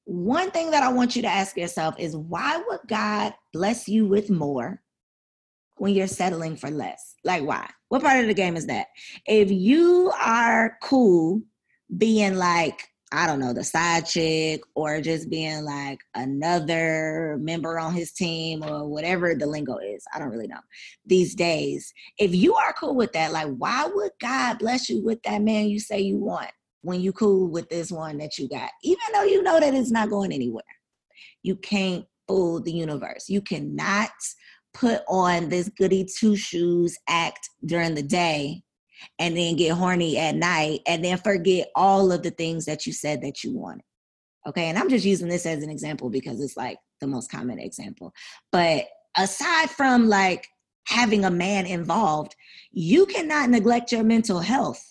One 0.05 0.51
thing 0.51 0.71
that 0.71 0.83
I 0.83 0.89
want 0.89 1.15
you 1.15 1.23
to 1.23 1.27
ask 1.27 1.57
yourself 1.57 1.95
is 1.97 2.15
why 2.15 2.61
would 2.69 2.81
God 2.87 3.33
bless 3.51 3.87
you 3.87 4.07
with 4.07 4.29
more 4.29 4.81
when 5.77 5.93
you're 5.93 6.07
settling 6.07 6.55
for 6.55 6.69
less? 6.69 7.15
Like, 7.23 7.43
why? 7.43 7.67
What 7.89 8.03
part 8.03 8.21
of 8.21 8.27
the 8.27 8.33
game 8.33 8.55
is 8.55 8.67
that? 8.67 8.87
If 9.25 9.51
you 9.51 10.11
are 10.23 10.77
cool 10.81 11.41
being 11.97 12.35
like 12.35 12.87
I 13.13 13.27
don't 13.27 13.41
know, 13.41 13.51
the 13.51 13.65
side 13.65 14.05
chick 14.05 14.61
or 14.73 15.01
just 15.01 15.29
being 15.29 15.65
like 15.65 15.99
another 16.15 17.37
member 17.41 17.77
on 17.77 17.93
his 17.93 18.13
team 18.13 18.63
or 18.63 18.87
whatever 18.87 19.35
the 19.35 19.45
lingo 19.47 19.79
is. 19.79 20.05
I 20.15 20.19
don't 20.19 20.29
really 20.29 20.47
know 20.47 20.61
these 21.05 21.35
days. 21.35 21.93
If 22.17 22.33
you 22.33 22.55
are 22.55 22.71
cool 22.71 22.95
with 22.95 23.11
that, 23.11 23.33
like, 23.33 23.53
why 23.57 23.89
would 23.93 24.11
God 24.21 24.59
bless 24.59 24.89
you 24.89 25.03
with 25.03 25.21
that 25.23 25.41
man 25.41 25.67
you 25.67 25.81
say 25.81 25.99
you 25.99 26.19
want 26.19 26.51
when 26.81 27.01
you 27.01 27.13
cool 27.13 27.49
with 27.49 27.69
this 27.69 27.91
one 27.91 28.17
that 28.17 28.37
you 28.37 28.49
got? 28.49 28.69
Even 28.83 29.03
though 29.13 29.23
you 29.23 29.43
know 29.43 29.59
that 29.59 29.73
it's 29.73 29.91
not 29.91 30.09
going 30.09 30.31
anywhere. 30.31 30.63
You 31.43 31.55
can't 31.55 32.05
fool 32.27 32.61
the 32.61 32.71
universe. 32.71 33.29
You 33.29 33.41
cannot 33.41 34.11
put 34.73 35.01
on 35.07 35.49
this 35.49 35.69
goody 35.77 36.05
two 36.05 36.35
shoes 36.35 36.97
act 37.07 37.49
during 37.65 37.95
the 37.95 38.03
day 38.03 38.63
and 39.19 39.35
then 39.35 39.55
get 39.55 39.73
horny 39.73 40.17
at 40.17 40.35
night 40.35 40.81
and 40.87 41.03
then 41.03 41.17
forget 41.17 41.69
all 41.75 42.11
of 42.11 42.23
the 42.23 42.31
things 42.31 42.65
that 42.65 42.85
you 42.85 42.93
said 42.93 43.21
that 43.21 43.43
you 43.43 43.55
wanted. 43.55 43.83
Okay. 44.47 44.65
And 44.65 44.77
I'm 44.77 44.89
just 44.89 45.05
using 45.05 45.27
this 45.27 45.45
as 45.45 45.63
an 45.63 45.69
example 45.69 46.09
because 46.09 46.41
it's 46.41 46.57
like 46.57 46.77
the 46.99 47.07
most 47.07 47.29
common 47.31 47.59
example. 47.59 48.13
But 48.51 48.85
aside 49.17 49.69
from 49.69 50.07
like 50.07 50.47
having 50.87 51.25
a 51.25 51.31
man 51.31 51.65
involved, 51.65 52.35
you 52.71 53.05
cannot 53.05 53.49
neglect 53.49 53.91
your 53.91 54.03
mental 54.03 54.39
health, 54.39 54.83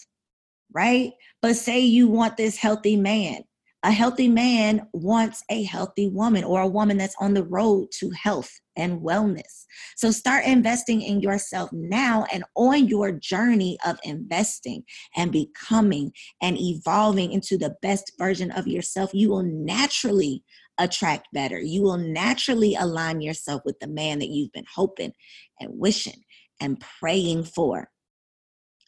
right? 0.73 1.13
But 1.43 1.57
say 1.57 1.81
you 1.81 2.09
want 2.09 2.37
this 2.37 2.57
healthy 2.57 2.97
man, 2.97 3.45
a 3.83 3.91
healthy 3.91 4.29
man 4.29 4.87
wants 4.93 5.43
a 5.51 5.63
healthy 5.63 6.09
woman 6.09 6.45
or 6.45 6.61
a 6.61 6.69
woman 6.69 6.99
that's 6.99 7.17
on 7.19 7.33
the 7.33 7.45
road 7.45 7.89
to 7.99 8.11
health 8.11 8.51
and 8.77 9.01
wellness. 9.01 9.65
So 9.97 10.11
start 10.11 10.45
investing 10.45 11.01
in 11.01 11.21
yourself 11.21 11.71
now 11.73 12.27
and 12.31 12.45
on 12.57 12.89
your 12.89 13.11
journey 13.13 13.79
of 13.87 13.99
investing 14.05 14.85
and 15.17 15.33
becoming 15.33 16.13
and 16.43 16.59
evolving 16.59 17.33
into 17.33 17.57
the 17.57 17.75
best 17.81 18.13
version 18.19 18.51
of 18.51 18.67
yourself. 18.67 19.11
You 19.15 19.31
will 19.31 19.45
naturally 19.45 20.45
attract 20.79 21.29
better. 21.33 21.59
You 21.59 21.83
will 21.83 21.99
naturally 21.99 22.75
align 22.75 23.23
yourself 23.23 23.63
with 23.65 23.81
the 23.81 23.89
man 23.89 24.19
that 24.19 24.29
you've 24.29 24.53
been 24.53 24.67
hoping 24.75 25.13
and 25.59 25.71
wishing 25.73 26.23
and 26.61 26.83
praying 27.01 27.45
for. 27.45 27.89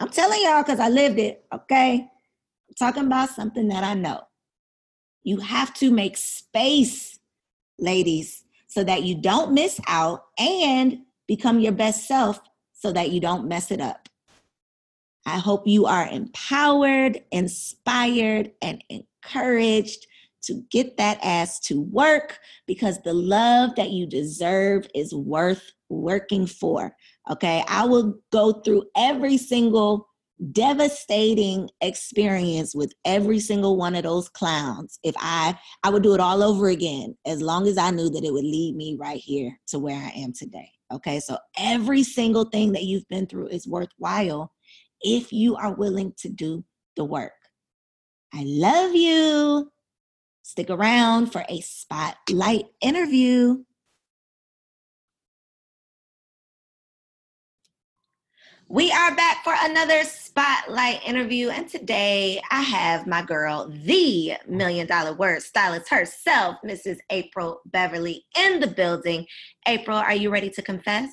I'm 0.01 0.11
telling 0.11 0.43
y'all 0.43 0.63
because 0.63 0.81
I 0.81 0.89
lived 0.91 1.19
it, 1.19 1.45
okay? 1.55 2.09
Talking 2.79 3.07
about 3.07 3.31
something 3.31 3.69
that 3.69 3.85
I 3.85 3.95
know. 3.95 4.21
You 5.25 5.39
have 5.39 5.73
to 5.75 5.91
make 5.91 6.17
space, 6.17 7.19
ladies, 7.79 8.45
so 8.67 8.83
that 8.85 9.03
you 9.03 9.15
don't 9.15 9.53
miss 9.53 9.81
out 9.87 10.25
and 10.39 11.01
become 11.29 11.61
your 11.61 11.73
best 11.73 12.09
self 12.09 12.41
so 12.73 12.93
that 12.93 13.11
you 13.11 13.21
don't 13.21 13.47
mess 13.47 13.71
it 13.71 13.81
up. 13.81 14.09
I 15.25 15.39
hope 15.39 15.67
you 15.67 15.87
are 15.87 16.09
empowered, 16.09 17.23
inspired, 17.31 18.53
and 18.61 18.83
encouraged 18.89 20.07
to 20.45 20.65
get 20.71 20.97
that 20.97 21.19
ass 21.23 21.61
to 21.61 21.81
work 21.81 22.41
because 22.67 23.01
the 23.03 23.15
love 23.15 23.77
that 23.77 23.91
you 23.91 24.07
deserve 24.07 24.89
is 24.95 25.15
worth 25.15 25.73
working 25.89 26.47
for. 26.47 26.97
Okay. 27.31 27.63
I 27.69 27.87
will 27.87 28.19
go 28.33 28.53
through 28.53 28.85
every 28.97 29.37
single 29.37 30.09
devastating 30.51 31.69
experience 31.81 32.75
with 32.75 32.93
every 33.05 33.39
single 33.39 33.77
one 33.77 33.95
of 33.95 34.03
those 34.03 34.29
clowns. 34.29 34.99
If 35.03 35.15
i 35.19 35.57
i 35.85 35.91
would 35.91 36.03
do 36.03 36.15
it 36.15 36.21
all 36.21 36.43
over 36.43 36.69
again 36.69 37.17
as 37.27 37.41
long 37.41 37.69
as 37.69 37.79
i 37.79 37.91
knew 37.91 38.11
that 38.11 38.25
it 38.25 38.33
would 38.33 38.45
lead 38.45 38.75
me 38.75 38.97
right 38.99 39.21
here 39.21 39.57
to 39.69 39.79
where 39.79 39.97
i 39.97 40.11
am 40.17 40.33
today 40.33 40.71
okay? 40.93 41.21
So 41.21 41.39
every 41.59 42.03
single 42.03 42.45
thing 42.45 42.73
that 42.73 42.85
you've 42.85 43.09
been 43.09 43.27
through 43.27 43.49
is 43.49 43.67
worthwhile 43.67 44.53
if 45.01 45.33
you 45.33 45.57
are 45.57 45.75
willing 45.75 46.13
to 46.19 46.29
do 46.29 46.65
the 46.97 47.05
work. 47.05 47.33
I 48.33 48.45
love 48.47 48.95
you. 48.95 49.71
Stick 50.43 50.71
around 50.71 51.33
for 51.33 51.45
a 51.49 51.61
spotlight 51.61 52.67
interview 52.81 53.65
We 58.73 58.91
are 58.91 59.15
back 59.15 59.45
for 59.45 59.53
another 59.65 60.03
spotlight 60.03 61.07
interview, 61.07 61.51
and 61.51 61.69
today 61.69 62.41
I 62.51 62.63
have 62.63 63.07
my 63.07 63.21
girl, 63.21 63.71
the 63.71 64.33
million 64.49 64.87
dollar 64.87 65.13
word 65.13 65.43
stylist 65.43 65.91
herself, 65.91 66.57
Mrs. 66.65 66.97
April 67.11 67.61
Beverly, 67.67 68.25
in 68.35 68.61
the 68.61 68.67
building. 68.67 69.27
April, 69.69 69.99
are 69.99 70.15
you 70.15 70.31
ready 70.31 70.49
to 70.49 70.63
confess? 70.63 71.11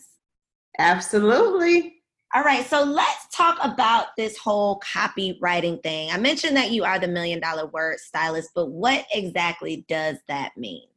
Absolutely. 0.77 1.95
All 2.33 2.45
right, 2.45 2.65
so 2.65 2.81
let's 2.81 3.27
talk 3.35 3.57
about 3.61 4.15
this 4.15 4.37
whole 4.37 4.79
copywriting 4.79 5.83
thing. 5.83 6.11
I 6.11 6.17
mentioned 6.17 6.55
that 6.55 6.71
you 6.71 6.85
are 6.85 6.97
the 6.97 7.09
million 7.09 7.41
dollar 7.41 7.65
word 7.65 7.99
stylist, 7.99 8.51
but 8.55 8.67
what 8.67 9.05
exactly 9.13 9.83
does 9.89 10.15
that 10.29 10.55
mean? 10.55 10.87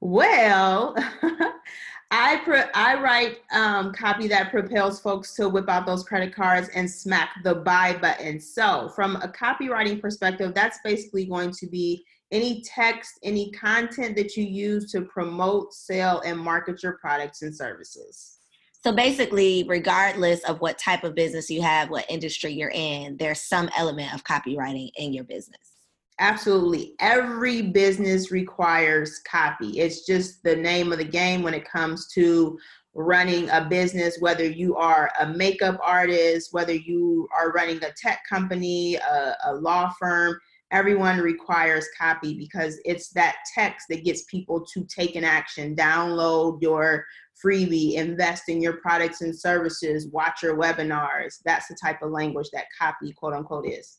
Well, 0.00 0.94
I 2.18 2.40
pro- 2.44 2.70
I 2.74 2.98
write 3.00 3.40
um, 3.52 3.92
copy 3.92 4.26
that 4.28 4.50
propels 4.50 5.00
folks 5.00 5.34
to 5.34 5.50
whip 5.50 5.68
out 5.68 5.84
those 5.84 6.02
credit 6.02 6.34
cards 6.34 6.68
and 6.74 6.90
smack 6.90 7.42
the 7.44 7.56
buy 7.56 7.96
button. 8.00 8.40
So, 8.40 8.90
from 8.94 9.16
a 9.16 9.28
copywriting 9.28 10.00
perspective, 10.00 10.54
that's 10.54 10.78
basically 10.82 11.26
going 11.26 11.50
to 11.52 11.66
be 11.66 12.04
any 12.32 12.62
text, 12.62 13.18
any 13.22 13.50
content 13.52 14.16
that 14.16 14.34
you 14.34 14.44
use 14.44 14.90
to 14.92 15.02
promote, 15.02 15.74
sell, 15.74 16.20
and 16.20 16.38
market 16.38 16.82
your 16.82 16.94
products 16.94 17.42
and 17.42 17.54
services. 17.54 18.38
So 18.82 18.92
basically, 18.92 19.66
regardless 19.68 20.42
of 20.44 20.60
what 20.60 20.78
type 20.78 21.04
of 21.04 21.14
business 21.14 21.50
you 21.50 21.60
have, 21.60 21.90
what 21.90 22.06
industry 22.08 22.52
you're 22.52 22.70
in, 22.72 23.16
there's 23.16 23.42
some 23.42 23.68
element 23.76 24.14
of 24.14 24.24
copywriting 24.24 24.90
in 24.96 25.12
your 25.12 25.24
business. 25.24 25.75
Absolutely. 26.18 26.94
Every 26.98 27.60
business 27.60 28.30
requires 28.30 29.20
copy. 29.30 29.80
It's 29.80 30.06
just 30.06 30.42
the 30.42 30.56
name 30.56 30.90
of 30.90 30.98
the 30.98 31.04
game 31.04 31.42
when 31.42 31.52
it 31.52 31.68
comes 31.68 32.08
to 32.14 32.58
running 32.94 33.50
a 33.50 33.66
business, 33.68 34.16
whether 34.20 34.44
you 34.44 34.76
are 34.76 35.10
a 35.20 35.26
makeup 35.26 35.78
artist, 35.84 36.48
whether 36.52 36.72
you 36.72 37.28
are 37.38 37.52
running 37.52 37.76
a 37.84 37.92
tech 38.00 38.20
company, 38.28 38.94
a, 38.96 39.36
a 39.44 39.54
law 39.54 39.92
firm, 40.00 40.38
everyone 40.70 41.18
requires 41.18 41.86
copy 41.98 42.34
because 42.34 42.80
it's 42.86 43.10
that 43.10 43.36
text 43.54 43.86
that 43.90 44.04
gets 44.04 44.24
people 44.24 44.64
to 44.72 44.84
take 44.84 45.14
an 45.16 45.24
action, 45.24 45.76
download 45.76 46.62
your 46.62 47.04
freebie, 47.44 47.94
invest 47.96 48.48
in 48.48 48.62
your 48.62 48.78
products 48.78 49.20
and 49.20 49.38
services, 49.38 50.08
watch 50.08 50.42
your 50.42 50.56
webinars. 50.56 51.40
That's 51.44 51.68
the 51.68 51.76
type 51.80 52.00
of 52.00 52.10
language 52.10 52.48
that 52.54 52.64
copy, 52.80 53.12
quote 53.12 53.34
unquote, 53.34 53.68
is. 53.68 53.98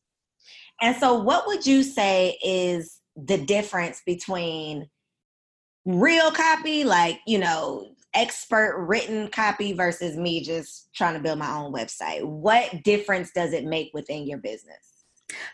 And 0.81 0.95
so, 0.97 1.15
what 1.15 1.47
would 1.47 1.65
you 1.65 1.83
say 1.83 2.37
is 2.43 2.99
the 3.15 3.37
difference 3.37 4.01
between 4.05 4.89
real 5.85 6.31
copy, 6.31 6.83
like, 6.83 7.19
you 7.25 7.39
know, 7.39 7.95
expert 8.13 8.77
written 8.87 9.29
copy 9.29 9.73
versus 9.73 10.17
me 10.17 10.41
just 10.41 10.93
trying 10.93 11.15
to 11.15 11.19
build 11.19 11.39
my 11.39 11.51
own 11.51 11.73
website? 11.73 12.23
What 12.23 12.83
difference 12.83 13.31
does 13.31 13.53
it 13.53 13.65
make 13.65 13.91
within 13.93 14.27
your 14.27 14.37
business? 14.37 14.97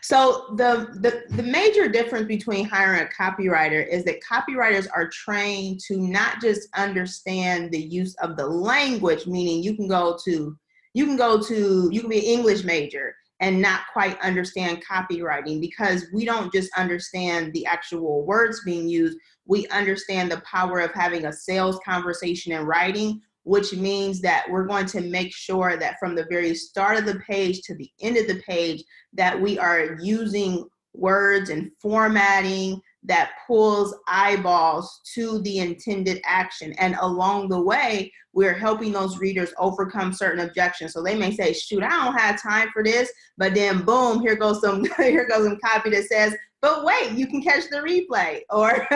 So 0.02 0.54
the, 0.56 0.88
the 1.00 1.24
the 1.34 1.42
major 1.42 1.88
difference 1.88 2.26
between 2.26 2.64
hiring 2.64 3.00
a 3.00 3.06
copywriter 3.06 3.86
is 3.86 4.04
that 4.04 4.22
copywriters 4.22 4.86
are 4.94 5.08
trained 5.08 5.80
to 5.88 5.96
not 5.96 6.40
just 6.40 6.68
understand 6.76 7.72
the 7.72 7.80
use 7.80 8.14
of 8.16 8.36
the 8.36 8.46
language, 8.46 9.26
meaning 9.26 9.62
you 9.62 9.74
can 9.74 9.88
go 9.88 10.16
to 10.24 10.56
you 10.92 11.06
can 11.06 11.16
go 11.16 11.40
to 11.40 11.88
you 11.90 12.00
can 12.00 12.08
be 12.08 12.18
an 12.18 12.38
English 12.38 12.62
major 12.62 13.16
and 13.44 13.60
not 13.60 13.82
quite 13.92 14.18
understand 14.22 14.82
copywriting 14.90 15.60
because 15.60 16.06
we 16.14 16.24
don't 16.24 16.50
just 16.50 16.70
understand 16.78 17.52
the 17.52 17.66
actual 17.66 18.24
words 18.24 18.62
being 18.64 18.88
used, 18.88 19.18
we 19.44 19.66
understand 19.66 20.32
the 20.32 20.42
power 20.50 20.78
of 20.78 20.90
having 20.94 21.26
a 21.26 21.32
sales 21.32 21.78
conversation 21.84 22.52
in 22.52 22.62
writing, 22.62 23.20
which 23.42 23.74
means 23.74 24.22
that 24.22 24.46
we're 24.48 24.64
going 24.64 24.86
to 24.86 25.02
make 25.02 25.30
sure 25.30 25.76
that 25.76 25.98
from 26.00 26.14
the 26.14 26.24
very 26.30 26.54
start 26.54 26.96
of 26.96 27.04
the 27.04 27.20
page 27.28 27.60
to 27.60 27.74
the 27.74 27.90
end 28.00 28.16
of 28.16 28.26
the 28.28 28.40
page 28.48 28.82
that 29.12 29.38
we 29.38 29.58
are 29.58 29.98
using 30.00 30.64
words 30.94 31.50
and 31.50 31.70
formatting 31.82 32.80
that 33.04 33.32
pulls 33.46 33.94
eyeballs 34.08 35.00
to 35.14 35.40
the 35.42 35.58
intended 35.58 36.20
action. 36.24 36.72
And 36.78 36.96
along 37.00 37.48
the 37.48 37.60
way, 37.60 38.10
we're 38.32 38.54
helping 38.54 38.92
those 38.92 39.18
readers 39.18 39.52
overcome 39.58 40.12
certain 40.12 40.46
objections. 40.46 40.94
So 40.94 41.02
they 41.02 41.14
may 41.14 41.30
say, 41.30 41.52
shoot, 41.52 41.82
I 41.82 41.90
don't 41.90 42.18
have 42.18 42.42
time 42.42 42.68
for 42.72 42.82
this. 42.82 43.12
But 43.36 43.54
then 43.54 43.82
boom, 43.82 44.20
here 44.20 44.36
goes 44.36 44.60
some 44.60 44.84
here 44.96 45.28
goes 45.28 45.46
some 45.46 45.58
copy 45.62 45.90
that 45.90 46.04
says, 46.04 46.34
but 46.62 46.82
wait, 46.82 47.12
you 47.12 47.26
can 47.26 47.42
catch 47.42 47.64
the 47.70 47.76
replay. 47.76 48.40
Or 48.50 48.86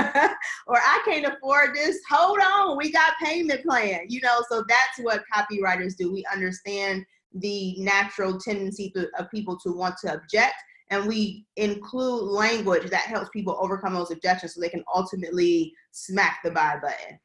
or 0.67 0.77
I 0.77 1.03
can't 1.05 1.27
afford 1.27 1.75
this. 1.75 2.01
Hold 2.11 2.39
on, 2.41 2.79
we 2.79 2.91
got 2.91 3.13
payment 3.23 3.63
plan. 3.63 4.07
You 4.09 4.23
know, 4.23 4.43
so 4.51 4.65
that's 4.67 4.99
what 5.01 5.23
copywriters 5.33 5.97
do. 5.97 6.11
We 6.11 6.25
understand 6.33 7.05
the 7.35 7.77
natural 7.79 8.41
tendency 8.41 8.93
of 9.19 9.31
people 9.31 9.59
to 9.61 9.73
want 9.73 9.97
to 9.99 10.15
object 10.15 10.55
and 10.91 11.07
we 11.07 11.47
include 11.57 12.23
language 12.25 12.91
that 12.91 13.03
helps 13.03 13.29
people 13.31 13.59
overcome 13.61 13.95
those 13.95 14.11
objections 14.11 14.55
so 14.55 14.61
they 14.61 14.69
can 14.69 14.85
ultimately 14.95 15.75
smack 15.93 16.41
the 16.43 16.51
buy 16.51 16.77
button. 16.81 17.19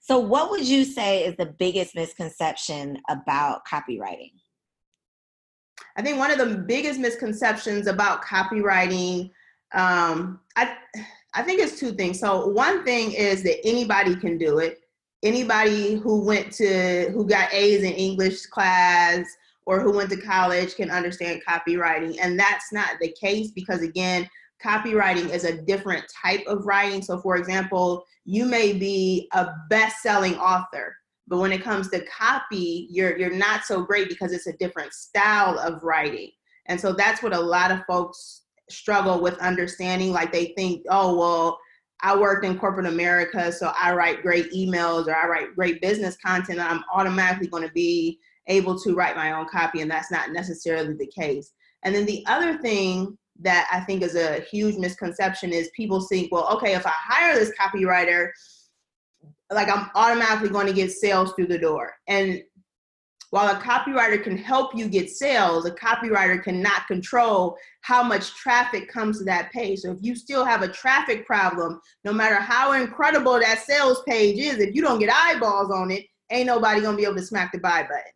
So, 0.00 0.18
what 0.18 0.50
would 0.50 0.66
you 0.66 0.84
say 0.84 1.24
is 1.24 1.36
the 1.36 1.46
biggest 1.46 1.94
misconception 1.94 2.98
about 3.08 3.62
copywriting? 3.66 4.32
I 5.96 6.02
think 6.02 6.18
one 6.18 6.30
of 6.30 6.38
the 6.38 6.58
biggest 6.58 7.00
misconceptions 7.00 7.86
about 7.86 8.22
copywriting, 8.22 9.30
um, 9.72 10.40
I, 10.56 10.76
I 11.34 11.42
think 11.42 11.60
it's 11.60 11.78
two 11.78 11.92
things. 11.92 12.20
So, 12.20 12.48
one 12.48 12.84
thing 12.84 13.12
is 13.12 13.42
that 13.44 13.66
anybody 13.66 14.16
can 14.16 14.38
do 14.38 14.58
it. 14.58 14.80
Anybody 15.22 15.94
who 15.94 16.22
went 16.22 16.52
to, 16.54 17.10
who 17.12 17.26
got 17.26 17.52
A's 17.54 17.82
in 17.82 17.92
English 17.92 18.46
class, 18.46 19.24
or 19.66 19.80
who 19.80 19.92
went 19.92 20.10
to 20.10 20.20
college 20.20 20.76
can 20.76 20.90
understand 20.90 21.42
copywriting. 21.48 22.18
And 22.20 22.38
that's 22.38 22.72
not 22.72 22.90
the 23.00 23.14
case 23.20 23.50
because, 23.50 23.82
again, 23.82 24.28
copywriting 24.62 25.30
is 25.30 25.44
a 25.44 25.62
different 25.62 26.04
type 26.22 26.44
of 26.46 26.66
writing. 26.66 27.02
So, 27.02 27.18
for 27.18 27.36
example, 27.36 28.04
you 28.24 28.44
may 28.46 28.72
be 28.72 29.28
a 29.32 29.48
best 29.70 30.02
selling 30.02 30.36
author. 30.36 30.96
But 31.26 31.38
when 31.38 31.52
it 31.52 31.62
comes 31.62 31.88
to 31.90 32.04
copy, 32.04 32.86
you're 32.90 33.16
you're 33.16 33.34
not 33.34 33.64
so 33.64 33.82
great 33.82 34.08
because 34.08 34.32
it's 34.32 34.46
a 34.46 34.56
different 34.58 34.92
style 34.92 35.58
of 35.58 35.82
writing. 35.82 36.30
And 36.66 36.80
so 36.80 36.92
that's 36.92 37.22
what 37.22 37.34
a 37.34 37.40
lot 37.40 37.70
of 37.70 37.80
folks 37.86 38.42
struggle 38.70 39.20
with 39.20 39.38
understanding. 39.38 40.12
Like 40.12 40.32
they 40.32 40.52
think, 40.56 40.84
oh 40.90 41.16
well, 41.16 41.58
I 42.02 42.14
worked 42.16 42.44
in 42.44 42.58
corporate 42.58 42.86
America, 42.86 43.50
so 43.50 43.72
I 43.78 43.94
write 43.94 44.22
great 44.22 44.52
emails 44.52 45.06
or 45.06 45.14
I 45.16 45.26
write 45.26 45.54
great 45.54 45.80
business 45.80 46.16
content, 46.18 46.58
and 46.58 46.68
I'm 46.68 46.84
automatically 46.92 47.46
going 47.46 47.66
to 47.66 47.72
be 47.72 48.18
able 48.46 48.78
to 48.80 48.94
write 48.94 49.16
my 49.16 49.32
own 49.32 49.46
copy, 49.48 49.80
and 49.80 49.90
that's 49.90 50.10
not 50.10 50.32
necessarily 50.32 50.94
the 50.94 51.06
case. 51.06 51.52
And 51.82 51.94
then 51.94 52.06
the 52.06 52.24
other 52.26 52.58
thing 52.58 53.16
that 53.40 53.68
I 53.72 53.80
think 53.80 54.02
is 54.02 54.14
a 54.14 54.40
huge 54.40 54.76
misconception 54.76 55.52
is 55.52 55.70
people 55.74 56.00
think, 56.00 56.32
well, 56.32 56.48
okay, 56.54 56.74
if 56.74 56.86
I 56.86 56.92
hire 56.94 57.34
this 57.34 57.52
copywriter, 57.60 58.28
like 59.52 59.68
I'm 59.68 59.90
automatically 59.94 60.48
going 60.48 60.66
to 60.66 60.72
get 60.72 60.92
sales 60.92 61.32
through 61.34 61.48
the 61.48 61.58
door. 61.58 61.92
And 62.08 62.42
while 63.30 63.54
a 63.54 63.60
copywriter 63.60 64.22
can 64.22 64.36
help 64.36 64.76
you 64.76 64.88
get 64.88 65.10
sales, 65.10 65.66
a 65.66 65.72
copywriter 65.72 66.40
cannot 66.42 66.86
control 66.86 67.56
how 67.80 68.00
much 68.02 68.32
traffic 68.34 68.88
comes 68.88 69.18
to 69.18 69.24
that 69.24 69.50
page. 69.50 69.80
So 69.80 69.90
if 69.90 69.98
you 70.00 70.14
still 70.14 70.44
have 70.44 70.62
a 70.62 70.68
traffic 70.68 71.26
problem, 71.26 71.80
no 72.04 72.12
matter 72.12 72.36
how 72.36 72.72
incredible 72.72 73.40
that 73.40 73.64
sales 73.64 74.02
page 74.06 74.38
is, 74.38 74.60
if 74.60 74.72
you 74.74 74.82
don't 74.82 75.00
get 75.00 75.12
eyeballs 75.12 75.72
on 75.72 75.90
it, 75.90 76.04
ain't 76.30 76.46
nobody 76.46 76.80
gonna 76.80 76.96
be 76.96 77.04
able 77.04 77.16
to 77.16 77.26
smack 77.26 77.50
the 77.50 77.58
buy 77.58 77.82
button. 77.82 78.12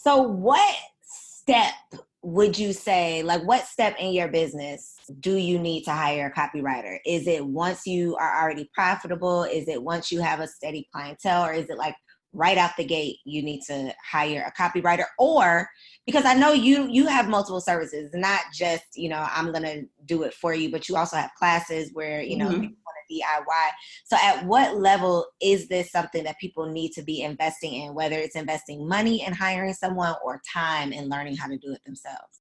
So 0.00 0.22
what 0.22 0.76
step 1.02 1.74
would 2.22 2.56
you 2.56 2.72
say 2.72 3.22
like 3.24 3.42
what 3.44 3.64
step 3.64 3.96
in 3.98 4.12
your 4.12 4.28
business 4.28 4.96
do 5.18 5.36
you 5.36 5.58
need 5.58 5.82
to 5.84 5.90
hire 5.90 6.32
a 6.32 6.38
copywriter? 6.38 6.98
Is 7.04 7.26
it 7.26 7.44
once 7.44 7.84
you 7.84 8.14
are 8.16 8.40
already 8.40 8.70
profitable? 8.72 9.42
Is 9.42 9.66
it 9.66 9.82
once 9.82 10.12
you 10.12 10.20
have 10.20 10.38
a 10.38 10.46
steady 10.46 10.88
clientele? 10.92 11.46
Or 11.46 11.52
is 11.52 11.68
it 11.68 11.78
like 11.78 11.96
right 12.32 12.56
out 12.56 12.76
the 12.76 12.84
gate 12.84 13.16
you 13.24 13.42
need 13.42 13.62
to 13.62 13.92
hire 14.08 14.46
a 14.46 14.60
copywriter? 14.62 15.04
Or 15.18 15.68
because 16.08 16.24
i 16.24 16.32
know 16.32 16.52
you 16.52 16.88
you 16.90 17.06
have 17.06 17.28
multiple 17.28 17.60
services 17.60 18.10
not 18.14 18.40
just 18.54 18.84
you 18.94 19.10
know 19.10 19.26
i'm 19.30 19.52
gonna 19.52 19.82
do 20.06 20.22
it 20.22 20.32
for 20.32 20.54
you 20.54 20.70
but 20.70 20.88
you 20.88 20.96
also 20.96 21.16
have 21.18 21.30
classes 21.38 21.90
where 21.92 22.22
you 22.22 22.38
know 22.38 22.48
mm-hmm. 22.48 22.72
DIY. 23.10 23.70
So, 24.04 24.16
at 24.22 24.44
what 24.46 24.76
level 24.76 25.26
is 25.42 25.68
this 25.68 25.90
something 25.90 26.24
that 26.24 26.38
people 26.38 26.66
need 26.66 26.92
to 26.92 27.02
be 27.02 27.22
investing 27.22 27.74
in, 27.74 27.94
whether 27.94 28.16
it's 28.16 28.36
investing 28.36 28.88
money 28.88 29.24
in 29.24 29.32
hiring 29.32 29.74
someone 29.74 30.14
or 30.24 30.40
time 30.52 30.92
in 30.92 31.08
learning 31.08 31.36
how 31.36 31.48
to 31.48 31.58
do 31.58 31.72
it 31.72 31.84
themselves? 31.84 32.40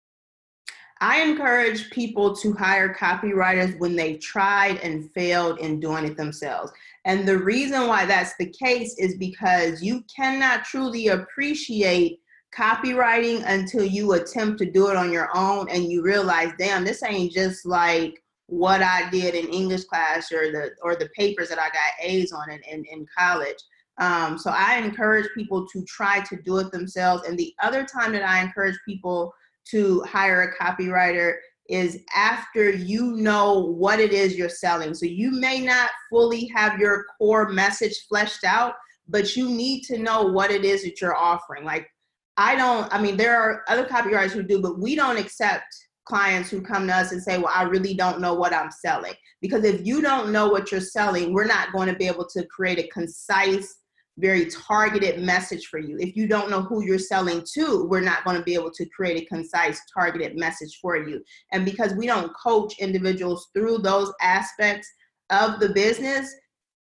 I 0.99 1.21
encourage 1.21 1.91
people 1.91 2.35
to 2.37 2.53
hire 2.53 2.93
copywriters 2.93 3.77
when 3.79 3.95
they've 3.95 4.19
tried 4.19 4.77
and 4.77 5.11
failed 5.11 5.59
in 5.59 5.79
doing 5.79 6.05
it 6.05 6.17
themselves. 6.17 6.71
And 7.05 7.27
the 7.27 7.37
reason 7.37 7.87
why 7.87 8.05
that's 8.05 8.35
the 8.37 8.49
case 8.49 8.95
is 8.97 9.15
because 9.15 9.83
you 9.83 10.03
cannot 10.13 10.65
truly 10.65 11.09
appreciate 11.09 12.19
copywriting 12.55 13.43
until 13.45 13.83
you 13.83 14.13
attempt 14.13 14.57
to 14.59 14.71
do 14.71 14.89
it 14.89 14.95
on 14.95 15.11
your 15.11 15.29
own 15.35 15.69
and 15.69 15.91
you 15.91 16.01
realize, 16.01 16.51
damn, 16.57 16.83
this 16.83 17.03
ain't 17.03 17.31
just 17.31 17.65
like 17.65 18.23
what 18.47 18.81
I 18.81 19.09
did 19.09 19.35
in 19.35 19.47
English 19.47 19.83
class 19.85 20.31
or 20.31 20.51
the 20.51 20.71
or 20.81 20.95
the 20.95 21.09
papers 21.15 21.49
that 21.49 21.59
I 21.59 21.67
got 21.67 21.91
A's 22.01 22.31
on 22.31 22.49
in, 22.49 22.61
in, 22.63 22.85
in 22.85 23.05
college. 23.17 23.57
Um, 23.99 24.37
so 24.37 24.51
I 24.51 24.77
encourage 24.77 25.27
people 25.35 25.67
to 25.67 25.83
try 25.85 26.21
to 26.21 26.41
do 26.41 26.57
it 26.59 26.71
themselves. 26.71 27.27
And 27.27 27.37
the 27.37 27.53
other 27.61 27.85
time 27.85 28.11
that 28.13 28.23
I 28.23 28.41
encourage 28.41 28.77
people 28.85 29.33
to 29.71 30.01
hire 30.01 30.43
a 30.43 30.63
copywriter 30.63 31.35
is 31.67 31.99
after 32.15 32.69
you 32.69 33.13
know 33.13 33.59
what 33.59 33.99
it 33.99 34.13
is 34.13 34.37
you're 34.37 34.49
selling. 34.49 34.93
So 34.93 35.05
you 35.05 35.31
may 35.31 35.61
not 35.61 35.89
fully 36.09 36.49
have 36.55 36.79
your 36.79 37.05
core 37.17 37.49
message 37.49 38.05
fleshed 38.07 38.45
out, 38.45 38.75
but 39.09 39.35
you 39.35 39.49
need 39.49 39.81
to 39.85 39.97
know 39.97 40.23
what 40.23 40.51
it 40.51 40.63
is 40.63 40.83
that 40.83 41.01
you're 41.01 41.17
offering. 41.17 41.65
Like 41.65 41.89
I 42.37 42.55
don't, 42.55 42.93
I 42.93 43.01
mean, 43.01 43.17
there 43.17 43.35
are 43.35 43.63
other 43.67 43.85
copywriters 43.85 44.31
who 44.31 44.43
do, 44.43 44.61
but 44.61 44.79
we 44.79 44.95
don't 44.95 45.17
accept 45.17 45.65
clients 46.07 46.49
who 46.49 46.61
come 46.61 46.87
to 46.87 46.95
us 46.95 47.11
and 47.11 47.21
say, 47.21 47.37
Well, 47.37 47.51
I 47.53 47.63
really 47.63 47.93
don't 47.93 48.21
know 48.21 48.33
what 48.33 48.53
I'm 48.53 48.71
selling. 48.71 49.13
Because 49.41 49.63
if 49.63 49.85
you 49.85 50.01
don't 50.01 50.31
know 50.31 50.47
what 50.47 50.71
you're 50.71 50.81
selling, 50.81 51.33
we're 51.33 51.45
not 51.45 51.71
going 51.73 51.87
to 51.87 51.95
be 51.95 52.07
able 52.07 52.25
to 52.29 52.45
create 52.47 52.79
a 52.79 52.87
concise, 52.87 53.81
very 54.17 54.47
targeted 54.47 55.19
message 55.21 55.67
for 55.67 55.79
you. 55.79 55.97
If 55.99 56.15
you 56.15 56.27
don't 56.27 56.49
know 56.49 56.61
who 56.61 56.83
you're 56.83 56.97
selling 56.97 57.43
to, 57.53 57.85
we're 57.85 58.01
not 58.01 58.23
going 58.23 58.37
to 58.37 58.43
be 58.43 58.55
able 58.55 58.71
to 58.71 58.85
create 58.85 59.21
a 59.21 59.25
concise, 59.25 59.79
targeted 59.93 60.37
message 60.37 60.79
for 60.81 60.97
you. 60.97 61.21
And 61.51 61.65
because 61.65 61.93
we 61.93 62.07
don't 62.07 62.33
coach 62.35 62.79
individuals 62.79 63.49
through 63.53 63.79
those 63.79 64.11
aspects 64.21 64.87
of 65.29 65.59
the 65.59 65.69
business, 65.69 66.33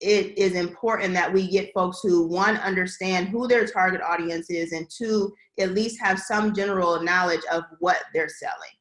it 0.01 0.37
is 0.37 0.53
important 0.53 1.13
that 1.13 1.31
we 1.31 1.49
get 1.49 1.73
folks 1.73 1.99
who 2.03 2.27
one 2.27 2.57
understand 2.57 3.29
who 3.29 3.47
their 3.47 3.65
target 3.65 4.01
audience 4.01 4.49
is 4.49 4.71
and 4.71 4.87
two 4.89 5.33
at 5.57 5.71
least 5.71 6.01
have 6.01 6.19
some 6.19 6.53
general 6.53 7.01
knowledge 7.01 7.41
of 7.51 7.63
what 7.79 7.99
they're 8.13 8.29
selling 8.29 8.75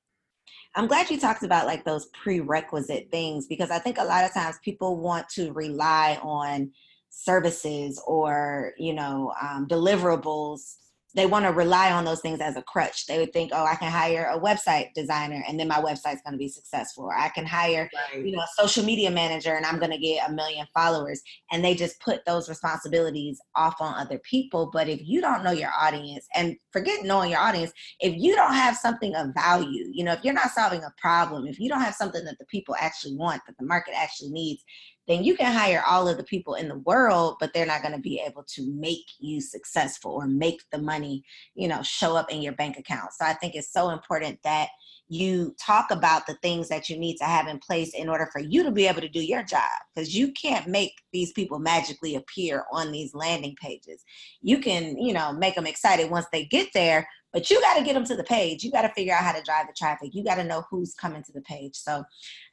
I'm 0.76 0.88
glad 0.88 1.10
you 1.10 1.20
talked 1.20 1.44
about 1.44 1.66
like 1.66 1.84
those 1.84 2.06
prerequisite 2.06 3.10
things 3.10 3.46
because 3.46 3.70
I 3.70 3.78
think 3.78 3.98
a 3.98 4.04
lot 4.04 4.24
of 4.24 4.34
times 4.34 4.58
people 4.64 4.98
want 4.98 5.28
to 5.30 5.52
rely 5.52 6.18
on 6.22 6.72
services 7.10 8.02
or 8.08 8.72
you 8.76 8.92
know 8.92 9.32
um, 9.40 9.68
deliverables 9.68 10.74
they 11.14 11.26
want 11.26 11.44
to 11.44 11.52
rely 11.52 11.92
on 11.92 12.04
those 12.04 12.20
things 12.20 12.40
as 12.40 12.56
a 12.56 12.62
crutch. 12.62 13.06
They 13.06 13.18
would 13.18 13.32
think, 13.32 13.52
oh, 13.54 13.64
I 13.64 13.76
can 13.76 13.90
hire 13.90 14.30
a 14.32 14.38
website 14.38 14.92
designer 14.94 15.44
and 15.48 15.58
then 15.58 15.68
my 15.68 15.80
website's 15.80 16.22
going 16.22 16.32
to 16.32 16.38
be 16.38 16.48
successful. 16.48 17.04
Or 17.04 17.16
I 17.16 17.28
can 17.28 17.46
hire, 17.46 17.88
right. 18.12 18.24
you 18.24 18.34
know, 18.34 18.42
a 18.42 18.48
social 18.56 18.84
media 18.84 19.10
manager 19.10 19.54
and 19.54 19.64
I'm 19.64 19.78
going 19.78 19.92
to 19.92 19.98
get 19.98 20.28
a 20.28 20.32
million 20.32 20.66
followers. 20.74 21.22
And 21.52 21.64
they 21.64 21.74
just 21.74 22.00
put 22.00 22.24
those 22.24 22.48
responsibilities 22.48 23.40
off 23.54 23.76
on 23.80 23.94
other 23.94 24.18
people. 24.18 24.70
But 24.72 24.88
if 24.88 25.00
you 25.04 25.20
don't 25.20 25.44
know 25.44 25.52
your 25.52 25.70
audience 25.80 26.26
and 26.34 26.56
forget 26.72 27.04
knowing 27.04 27.30
your 27.30 27.40
audience, 27.40 27.72
if 28.00 28.14
you 28.16 28.34
don't 28.34 28.54
have 28.54 28.76
something 28.76 29.14
of 29.14 29.28
value, 29.34 29.90
you 29.92 30.02
know, 30.02 30.12
if 30.12 30.24
you're 30.24 30.34
not 30.34 30.50
solving 30.50 30.82
a 30.82 30.92
problem, 30.98 31.46
if 31.46 31.60
you 31.60 31.68
don't 31.68 31.80
have 31.80 31.94
something 31.94 32.24
that 32.24 32.38
the 32.38 32.46
people 32.46 32.74
actually 32.80 33.14
want, 33.14 33.40
that 33.46 33.56
the 33.58 33.66
market 33.66 33.94
actually 33.96 34.30
needs, 34.30 34.64
then 35.06 35.24
you 35.24 35.36
can 35.36 35.52
hire 35.52 35.82
all 35.86 36.08
of 36.08 36.16
the 36.16 36.24
people 36.24 36.54
in 36.54 36.68
the 36.68 36.78
world, 36.78 37.36
but 37.40 37.52
they're 37.52 37.66
not 37.66 37.82
going 37.82 37.94
to 37.94 38.00
be 38.00 38.22
able 38.26 38.44
to 38.54 38.72
make 38.72 39.06
you 39.18 39.40
successful 39.40 40.12
or 40.12 40.26
make 40.26 40.62
the 40.72 40.78
money, 40.78 41.24
you 41.54 41.68
know, 41.68 41.82
show 41.82 42.16
up 42.16 42.30
in 42.32 42.42
your 42.42 42.54
bank 42.54 42.78
account. 42.78 43.12
So 43.12 43.24
I 43.24 43.34
think 43.34 43.54
it's 43.54 43.72
so 43.72 43.90
important 43.90 44.42
that 44.44 44.68
you 45.08 45.54
talk 45.60 45.90
about 45.90 46.26
the 46.26 46.34
things 46.34 46.68
that 46.68 46.88
you 46.88 46.98
need 46.98 47.16
to 47.16 47.24
have 47.24 47.46
in 47.46 47.58
place 47.58 47.94
in 47.94 48.08
order 48.08 48.28
for 48.32 48.40
you 48.40 48.62
to 48.62 48.70
be 48.70 48.86
able 48.86 49.02
to 49.02 49.08
do 49.08 49.22
your 49.22 49.42
job 49.42 49.60
because 49.94 50.16
you 50.16 50.32
can't 50.32 50.66
make 50.66 50.92
these 51.12 51.32
people 51.32 51.58
magically 51.58 52.14
appear 52.14 52.64
on 52.72 52.90
these 52.90 53.14
landing 53.14 53.54
pages 53.60 54.02
you 54.40 54.58
can 54.58 54.96
you 54.96 55.12
know 55.12 55.32
make 55.32 55.54
them 55.54 55.66
excited 55.66 56.10
once 56.10 56.26
they 56.32 56.44
get 56.46 56.68
there 56.72 57.06
but 57.34 57.50
you 57.50 57.60
got 57.60 57.76
to 57.76 57.84
get 57.84 57.94
them 57.94 58.04
to 58.04 58.16
the 58.16 58.24
page. 58.24 58.62
You 58.62 58.70
got 58.70 58.82
to 58.82 58.94
figure 58.94 59.12
out 59.12 59.24
how 59.24 59.32
to 59.32 59.42
drive 59.42 59.66
the 59.66 59.74
traffic. 59.76 60.14
You 60.14 60.22
got 60.22 60.36
to 60.36 60.44
know 60.44 60.64
who's 60.70 60.94
coming 60.94 61.22
to 61.24 61.32
the 61.32 61.40
page. 61.42 61.74
So, 61.74 62.04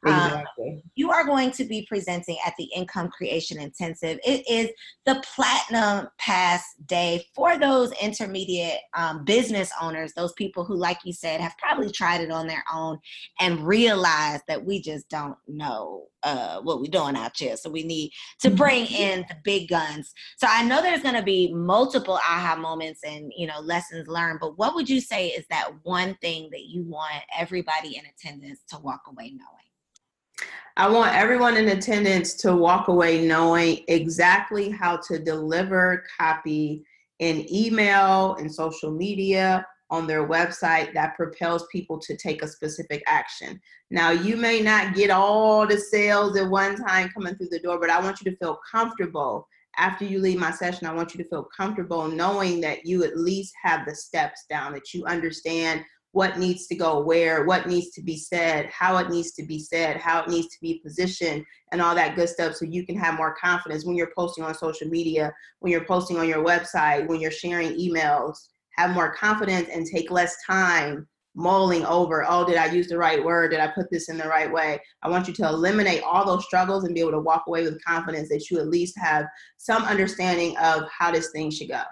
um, 0.08 0.24
exactly. 0.26 0.84
you 0.96 1.12
are 1.12 1.24
going 1.24 1.52
to 1.52 1.64
be 1.64 1.86
presenting 1.88 2.38
at 2.46 2.54
the 2.58 2.68
Income 2.76 3.10
Creation 3.10 3.60
Intensive. 3.60 4.20
It 4.26 4.44
is 4.50 4.72
the 5.06 5.24
Platinum 5.36 6.10
Pass 6.18 6.64
Day 6.88 7.24
for 7.36 7.60
those 7.60 7.92
intermediate 8.02 8.80
um, 8.98 9.24
business 9.24 9.72
owners, 9.80 10.14
those 10.14 10.34
people 10.34 10.66
who, 10.66 10.76
like 10.76 10.98
you 11.06 11.14
said, 11.14 11.40
have 11.40 11.56
probably 11.60 11.92
tried 11.92 12.22
it 12.22 12.32
on 12.32 12.48
their 12.48 12.64
own 12.74 12.98
and 13.40 13.66
realized 13.66 14.44
that 14.48 14.66
we 14.66 14.82
just 14.82 15.08
don't 15.10 15.38
know 15.48 16.08
uh, 16.24 16.62
what 16.62 16.80
we're 16.80 16.92
doing 16.92 17.16
out 17.16 17.38
here. 17.38 17.58
So 17.58 17.70
we 17.70 17.84
need 17.84 18.12
to 18.42 18.48
mm-hmm. 18.48 18.58
bring 18.58 18.86
in 18.88 19.26
the 19.30 19.36
big 19.44 19.70
guns. 19.70 20.14
So 20.38 20.48
I 20.50 20.64
know 20.64 20.82
there's 20.82 21.04
going 21.04 21.16
to 21.16 21.24
be 21.24 21.54
multiple 21.54 22.16
aha 22.16 22.56
moments 22.56 23.02
and 23.06 23.32
you 23.36 23.48
know 23.48 23.60
lessons 23.60 24.08
learned. 24.08 24.40
But 24.40 24.58
what 24.58 24.76
would 24.76 24.90
you 24.90 25.02
say 25.02 25.30
is 25.30 25.46
that 25.50 25.72
one 25.84 26.16
thing 26.22 26.50
that 26.52 26.64
you 26.64 26.84
want 26.84 27.24
everybody 27.38 27.98
in 27.98 28.04
attendance 28.06 28.62
to 28.70 28.80
walk 28.80 29.02
away 29.08 29.32
knowing? 29.32 30.50
I 30.78 30.88
want 30.88 31.14
everyone 31.14 31.58
in 31.58 31.70
attendance 31.70 32.34
to 32.36 32.56
walk 32.56 32.88
away 32.88 33.26
knowing 33.26 33.84
exactly 33.88 34.70
how 34.70 34.98
to 35.08 35.20
deliver 35.20 36.06
copy 36.18 36.84
in 37.20 37.46
email 37.54 38.36
and 38.36 38.54
social 38.54 38.92
media 38.92 39.66
on 39.92 40.08
their 40.08 40.28
website 40.28 40.94
that 40.94 41.16
propels 41.16 41.68
people 41.72 42.00
to 42.00 42.16
take 42.16 42.42
a 42.42 42.48
specific 42.48 43.04
action. 43.06 43.60
Now, 43.92 44.12
you 44.12 44.38
may 44.38 44.62
not 44.62 44.96
get 44.96 45.12
all 45.12 45.68
the 45.68 45.78
sales 45.78 46.38
at 46.38 46.50
one 46.50 46.78
time 46.78 47.10
coming 47.10 47.36
through 47.36 47.50
the 47.52 47.60
door, 47.60 47.78
but 47.78 47.90
I 47.90 48.00
want 48.02 48.22
you 48.22 48.32
to 48.32 48.38
feel 48.38 48.58
comfortable 48.72 49.48
after 49.78 50.06
you 50.06 50.20
leave 50.20 50.40
my 50.40 50.52
session. 50.52 50.88
I 50.88 50.94
want 50.94 51.14
you 51.14 51.22
to 51.22 51.30
feel 51.30 51.48
comfortable 51.56 52.08
knowing 52.08 52.62
that 52.62 52.86
you 52.86 53.04
at 53.04 53.18
least 53.18 53.54
have 53.62 53.86
the 53.86 53.94
steps 53.94 54.46
down, 54.50 54.72
that 54.74 54.94
you 54.94 55.06
understand 55.06 55.84
what 56.14 56.38
needs 56.38 56.68
to 56.68 56.76
go 56.76 57.02
where, 57.02 57.46
what 57.46 57.68
needs 57.68 57.92
to 57.92 58.02
be 58.02 58.18
said, 58.18 58.70
how 58.70 58.98
it 58.98 59.10
needs 59.10 59.32
to 59.32 59.44
be 59.44 59.60
said, 59.60 59.98
how 59.98 60.22
it 60.22 60.30
needs 60.30 60.48
to 60.48 60.58
be 60.62 60.82
positioned, 60.84 61.46
and 61.72 61.82
all 61.82 61.96
that 61.96 62.16
good 62.16 62.28
stuff 62.28 62.56
so 62.56 62.66
you 62.66 62.86
can 62.86 62.98
have 62.98 63.16
more 63.16 63.36
confidence 63.36 63.86
when 63.86 63.96
you're 63.96 64.12
posting 64.18 64.44
on 64.44 64.54
social 64.54 64.88
media, 64.88 65.34
when 65.60 65.72
you're 65.72 65.86
posting 65.86 66.18
on 66.18 66.28
your 66.28 66.44
website, 66.44 67.08
when 67.08 67.22
you're 67.22 67.32
sharing 67.32 67.78
emails 67.78 68.38
have 68.82 68.96
more 68.96 69.14
confidence 69.14 69.70
and 69.72 69.86
take 69.86 70.12
less 70.12 70.36
time 70.46 71.08
mulling 71.36 71.86
over, 71.86 72.26
oh, 72.28 72.46
did 72.46 72.58
I 72.58 72.66
use 72.66 72.88
the 72.88 72.98
right 72.98 73.24
word? 73.24 73.52
Did 73.52 73.62
I 73.62 73.68
put 73.68 73.90
this 73.90 74.10
in 74.10 74.18
the 74.18 74.28
right 74.28 74.52
way? 74.52 74.80
I 75.02 75.10
want 75.10 75.28
you 75.28 75.34
to 75.36 75.48
eliminate 75.48 76.04
all 76.04 76.26
those 76.26 76.46
struggles 76.46 76.84
and 76.84 76.94
be 76.94 77.00
able 77.00 77.12
to 77.12 77.20
walk 77.20 77.44
away 77.48 77.64
with 77.64 77.84
confidence 77.86 78.28
that 78.30 78.50
you 78.50 78.60
at 78.60 78.68
least 78.68 78.98
have 78.98 79.26
some 79.58 79.84
understanding 79.84 80.58
of 80.58 80.84
how 80.90 81.12
this 81.12 81.32
thing 81.32 81.52
should 81.52 81.70
go. 81.70 81.84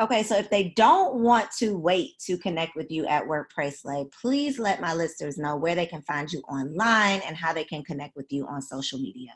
Okay, 0.00 0.24
so 0.24 0.36
if 0.36 0.50
they 0.50 0.72
don't 0.76 1.20
want 1.20 1.50
to 1.58 1.78
wait 1.78 2.18
to 2.26 2.36
connect 2.36 2.74
with 2.74 2.90
you 2.90 3.06
at 3.06 3.26
Werk 3.26 3.50
Pray 3.50 3.70
Slay, 3.70 4.06
please 4.20 4.58
let 4.58 4.80
my 4.80 4.92
listeners 4.92 5.38
know 5.38 5.56
where 5.56 5.76
they 5.76 5.86
can 5.86 6.02
find 6.02 6.32
you 6.32 6.40
online 6.48 7.22
and 7.26 7.36
how 7.36 7.52
they 7.52 7.64
can 7.64 7.84
connect 7.84 8.16
with 8.16 8.26
you 8.30 8.44
on 8.46 8.60
social 8.60 8.98
media. 8.98 9.30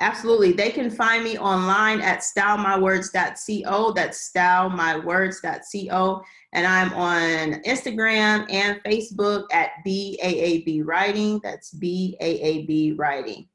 Absolutely. 0.00 0.52
They 0.52 0.70
can 0.70 0.90
find 0.90 1.22
me 1.22 1.38
online 1.38 2.00
at 2.00 2.20
stylemywords.co. 2.20 3.92
That's 3.92 4.32
stylemywords.co. 4.34 6.22
And 6.52 6.66
I'm 6.66 6.92
on 6.94 7.62
Instagram 7.62 8.46
and 8.50 8.82
Facebook 8.84 9.44
at 9.52 9.70
BAAB 9.86 10.82
Writing. 10.84 11.40
That's 11.44 11.72
BAAB 11.74 12.98
Writing. 12.98 13.48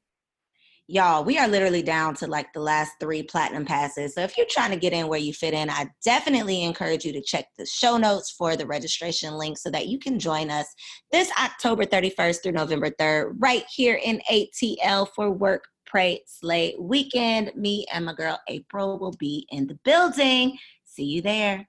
Y'all, 0.91 1.23
we 1.23 1.37
are 1.37 1.47
literally 1.47 1.83
down 1.83 2.15
to 2.15 2.25
like 2.25 2.51
the 2.51 2.59
last 2.59 2.93
three 2.99 3.21
platinum 3.21 3.63
passes. 3.63 4.15
So 4.15 4.21
if 4.21 4.35
you're 4.35 4.47
trying 4.49 4.71
to 4.71 4.77
get 4.77 4.91
in 4.91 5.07
where 5.07 5.19
you 5.19 5.33
fit 5.33 5.53
in, 5.53 5.69
I 5.69 5.87
definitely 6.03 6.63
encourage 6.63 7.05
you 7.05 7.13
to 7.13 7.21
check 7.21 7.45
the 7.59 7.65
show 7.67 7.97
notes 7.97 8.31
for 8.31 8.55
the 8.55 8.65
registration 8.65 9.35
link 9.35 9.59
so 9.59 9.69
that 9.69 9.87
you 9.87 9.99
can 9.99 10.17
join 10.17 10.49
us 10.49 10.65
this 11.11 11.29
October 11.39 11.85
31st 11.85 12.41
through 12.41 12.53
November 12.53 12.89
3rd, 12.89 13.35
right 13.37 13.65
here 13.71 13.99
in 14.03 14.19
ATL 14.31 15.07
for 15.15 15.29
Werk 15.29 15.65
Pray 15.89 16.21
Slay 16.27 16.75
Weekend. 16.79 17.51
Me 17.55 17.85
and 17.91 18.05
my 18.05 18.13
girl 18.13 18.39
April 18.47 18.99
will 18.99 19.15
be 19.19 19.47
in 19.49 19.67
the 19.67 19.79
building. 19.83 20.57
See 20.85 21.03
you 21.03 21.21
there. 21.21 21.67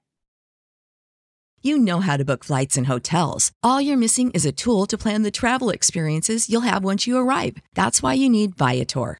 You 1.63 1.77
know 1.77 1.99
how 1.99 2.17
to 2.17 2.25
book 2.25 2.43
flights 2.43 2.75
and 2.75 2.87
hotels. 2.87 3.51
All 3.61 3.79
you're 3.79 3.95
missing 3.95 4.31
is 4.31 4.47
a 4.47 4.51
tool 4.51 4.87
to 4.87 4.97
plan 4.97 5.21
the 5.21 5.29
travel 5.29 5.69
experiences 5.69 6.49
you'll 6.49 6.61
have 6.61 6.83
once 6.83 7.05
you 7.05 7.17
arrive. 7.17 7.57
That's 7.75 8.01
why 8.01 8.13
you 8.15 8.29
need 8.29 8.55
Viator. 8.55 9.19